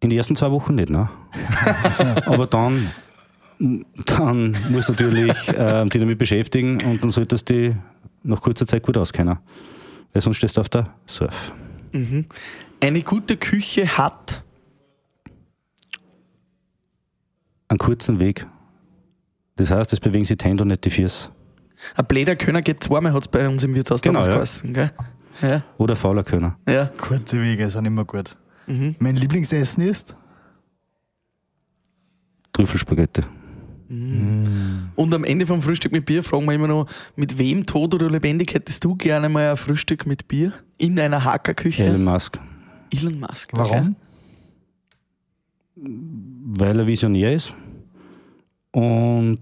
In 0.00 0.10
den 0.10 0.18
ersten 0.18 0.36
zwei 0.36 0.50
Wochen 0.50 0.74
nicht, 0.74 0.90
ne? 0.90 1.08
Aber 2.26 2.46
dann 2.46 2.90
dann 4.06 4.56
musst 4.70 4.88
du 4.88 4.92
natürlich 4.92 5.48
äh, 5.48 5.84
dich 5.84 6.00
damit 6.00 6.18
beschäftigen 6.18 6.82
und 6.84 7.02
dann 7.02 7.10
solltest 7.10 7.48
du 7.48 7.54
dich 7.54 7.76
nach 8.22 8.40
kurzer 8.40 8.66
Zeit 8.66 8.82
gut 8.82 8.96
auskennen. 8.96 9.38
Weil 10.12 10.22
sonst 10.22 10.38
stehst 10.38 10.56
du 10.56 10.60
auf 10.60 10.68
der 10.68 10.94
Surf. 11.06 11.52
Mhm. 11.92 12.26
Eine 12.80 13.02
gute 13.02 13.36
Küche 13.36 13.86
hat 13.96 14.42
einen 17.68 17.78
kurzen 17.78 18.18
Weg. 18.18 18.46
Das 19.56 19.70
heißt, 19.70 19.92
es 19.92 20.00
bewegen 20.00 20.24
sich 20.24 20.36
die 20.36 20.44
Hände 20.44 20.62
und 20.62 20.68
nicht 20.68 20.84
die 20.84 20.90
Füße. 20.90 21.30
Ein 21.94 22.06
bläder 22.06 22.36
Könner 22.36 22.62
geht 22.62 22.82
zweimal, 22.82 23.12
hat 23.12 23.22
es 23.22 23.28
bei 23.28 23.48
uns 23.48 23.62
im 23.64 23.74
Wirtshaus 23.74 24.02
genau, 24.02 24.20
damals 24.22 24.28
ja. 24.28 24.34
geheißen. 24.34 24.72
Gell? 24.72 24.90
Ja. 25.42 25.62
Oder 25.78 25.96
fauler 25.96 26.24
Könner. 26.24 26.58
Ja. 26.68 26.86
Kurze 26.96 27.40
Wege 27.40 27.68
sind 27.68 27.86
immer 27.86 28.04
gut. 28.04 28.36
Mhm. 28.66 28.96
Mein 28.98 29.16
Lieblingsessen 29.16 29.82
ist? 29.82 30.16
Trüffelspaghetti. 32.52 33.22
Mm. 33.88 34.90
Und 34.94 35.14
am 35.14 35.24
Ende 35.24 35.46
vom 35.46 35.60
Frühstück 35.60 35.92
mit 35.92 36.06
Bier 36.06 36.22
fragen 36.22 36.46
wir 36.46 36.54
immer 36.54 36.68
noch, 36.68 36.86
mit 37.16 37.38
wem 37.38 37.66
tot 37.66 37.94
oder 37.94 38.08
lebendig 38.08 38.54
hättest 38.54 38.84
du 38.84 38.94
gerne 38.94 39.28
mal 39.28 39.50
ein 39.50 39.56
Frühstück 39.56 40.06
mit 40.06 40.28
Bier 40.28 40.52
in 40.78 40.98
einer 40.98 41.24
Hackerküche? 41.24 41.84
Elon 41.84 42.04
Musk. 42.04 42.38
Elon 42.90 43.20
Musk. 43.20 43.50
Warum? 43.52 43.96
Weil 45.76 46.78
er 46.78 46.86
Visionär 46.86 47.34
ist 47.34 47.52
und 48.70 49.40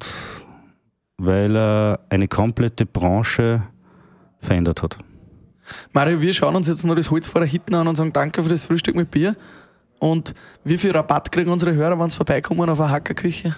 weil 1.24 1.56
er 1.56 2.00
eine 2.08 2.26
komplette 2.28 2.84
Branche 2.84 3.62
verändert 4.40 4.82
hat. 4.82 4.98
Mario, 5.92 6.20
wir 6.20 6.32
schauen 6.32 6.56
uns 6.56 6.68
jetzt 6.68 6.84
noch 6.84 6.96
das 6.96 7.10
Holz 7.10 7.26
vor 7.26 7.40
der 7.40 7.48
Hitten 7.48 7.74
an 7.74 7.86
und 7.86 7.96
sagen 7.96 8.12
Danke 8.12 8.42
für 8.42 8.48
das 8.48 8.64
Frühstück 8.64 8.96
mit 8.96 9.10
Bier. 9.10 9.36
Und 9.98 10.34
wie 10.64 10.78
viel 10.78 10.90
Rabatt 10.90 11.30
kriegen 11.30 11.50
unsere 11.50 11.74
Hörer, 11.74 11.98
wenn 11.98 12.10
sie 12.10 12.16
vorbeikommen 12.16 12.68
auf 12.68 12.80
eine 12.80 12.90
Hackerküche? 12.90 13.54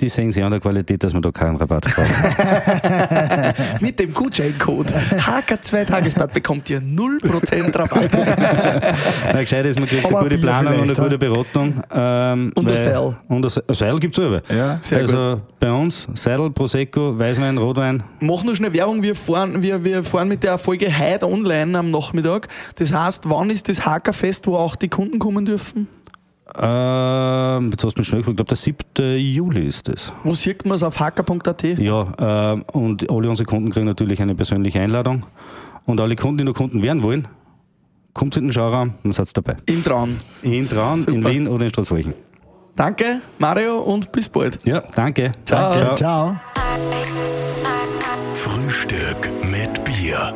Die 0.00 0.08
sehen 0.08 0.32
sie 0.32 0.42
an 0.42 0.50
der 0.50 0.60
Qualität, 0.60 1.02
dass 1.02 1.12
man 1.12 1.22
da 1.22 1.30
keinen 1.30 1.56
Rabatt 1.56 1.84
braucht. 1.94 2.10
Mit 3.80 3.98
dem 3.98 4.12
Gutscheincode 4.12 4.92
HK2 4.92 5.84
Tagesbad 5.84 6.32
bekommt 6.32 6.70
ihr 6.70 6.80
0% 6.80 7.78
Rabatt. 7.78 8.10
Na, 9.32 9.40
gescheit 9.40 9.66
ist, 9.66 9.78
man 9.78 9.88
kriegt 9.88 10.06
eine 10.06 10.22
gute 10.22 10.38
Planung 10.38 10.74
und 10.74 10.82
eine 10.82 10.94
gute 10.94 11.18
Beratung. 11.18 11.82
Ähm, 11.92 12.52
und 12.54 12.70
ein 12.70 12.76
Seil. 12.76 13.16
Und 13.28 13.44
ein 13.44 13.74
Seil 13.74 13.98
gibt 13.98 14.16
es 14.16 14.22
selber. 14.22 14.42
Ja, 14.48 14.78
sehr 14.80 14.98
also 14.98 15.34
gut. 15.34 15.58
bei 15.60 15.70
uns 15.70 16.08
Seidel, 16.14 16.50
Prosecco, 16.50 17.18
Weißwein, 17.18 17.58
Rotwein. 17.58 18.02
Mach 18.20 18.42
nur 18.42 18.56
schnell 18.56 18.72
Werbung, 18.72 19.02
wir 19.02 19.14
fahren, 19.14 19.62
wir, 19.62 19.84
wir 19.84 20.02
fahren 20.02 20.28
mit 20.28 20.42
der 20.42 20.58
Folge 20.58 20.86
heute 20.96 21.26
online 21.26 21.78
am 21.78 21.90
Nachmittag. 21.90 22.48
Das 22.76 22.92
heißt, 22.92 23.28
wann 23.28 23.50
ist 23.50 23.68
das 23.68 23.84
Hackerfest, 23.84 24.46
wo 24.46 24.56
auch 24.56 24.76
die 24.76 24.88
Kunden 24.88 25.18
kommen 25.18 25.44
dürfen? 25.44 25.88
Ähm, 26.58 27.70
jetzt 27.70 27.84
hast 27.84 27.94
du 27.94 28.00
mich 28.00 28.08
schnell 28.08 28.20
gefragt, 28.20 28.32
ich 28.32 28.36
glaube, 28.36 28.48
der 28.48 28.56
7. 28.56 29.18
Juli 29.18 29.66
ist 29.66 29.88
das. 29.88 30.12
Wo 30.24 30.34
sieht 30.34 30.64
man 30.64 30.74
es 30.74 30.82
auf 30.82 30.98
hacker.at? 30.98 31.62
Ja, 31.78 32.54
äh, 32.54 32.60
und 32.72 33.10
alle 33.10 33.30
unsere 33.30 33.46
Kunden 33.46 33.70
kriegen 33.70 33.86
natürlich 33.86 34.20
eine 34.20 34.34
persönliche 34.34 34.80
Einladung. 34.80 35.24
Und 35.86 36.00
alle 36.00 36.16
Kunden, 36.16 36.38
die 36.38 36.44
noch 36.44 36.54
Kunden 36.54 36.82
werden 36.82 37.02
wollen, 37.02 37.28
kommt 38.14 38.36
in 38.36 38.44
den 38.44 38.52
Schauraum 38.52 38.94
und 39.02 39.12
seid 39.12 39.34
dabei. 39.36 39.56
In 39.66 39.82
Traun. 39.82 40.16
In 40.42 40.68
Traun, 40.68 41.04
in 41.04 41.26
Wien 41.26 41.48
oder 41.48 41.64
in 41.64 41.70
Straßwolchen. 41.70 42.14
Danke, 42.76 43.20
Mario, 43.38 43.78
und 43.78 44.10
bis 44.12 44.28
bald. 44.28 44.64
Ja, 44.64 44.80
danke. 44.94 45.32
Ciao. 45.44 45.74
Danke, 45.74 45.94
ciao. 45.96 46.36
Frühstück 48.34 49.30
mit 49.50 49.84
Bier. 49.84 50.32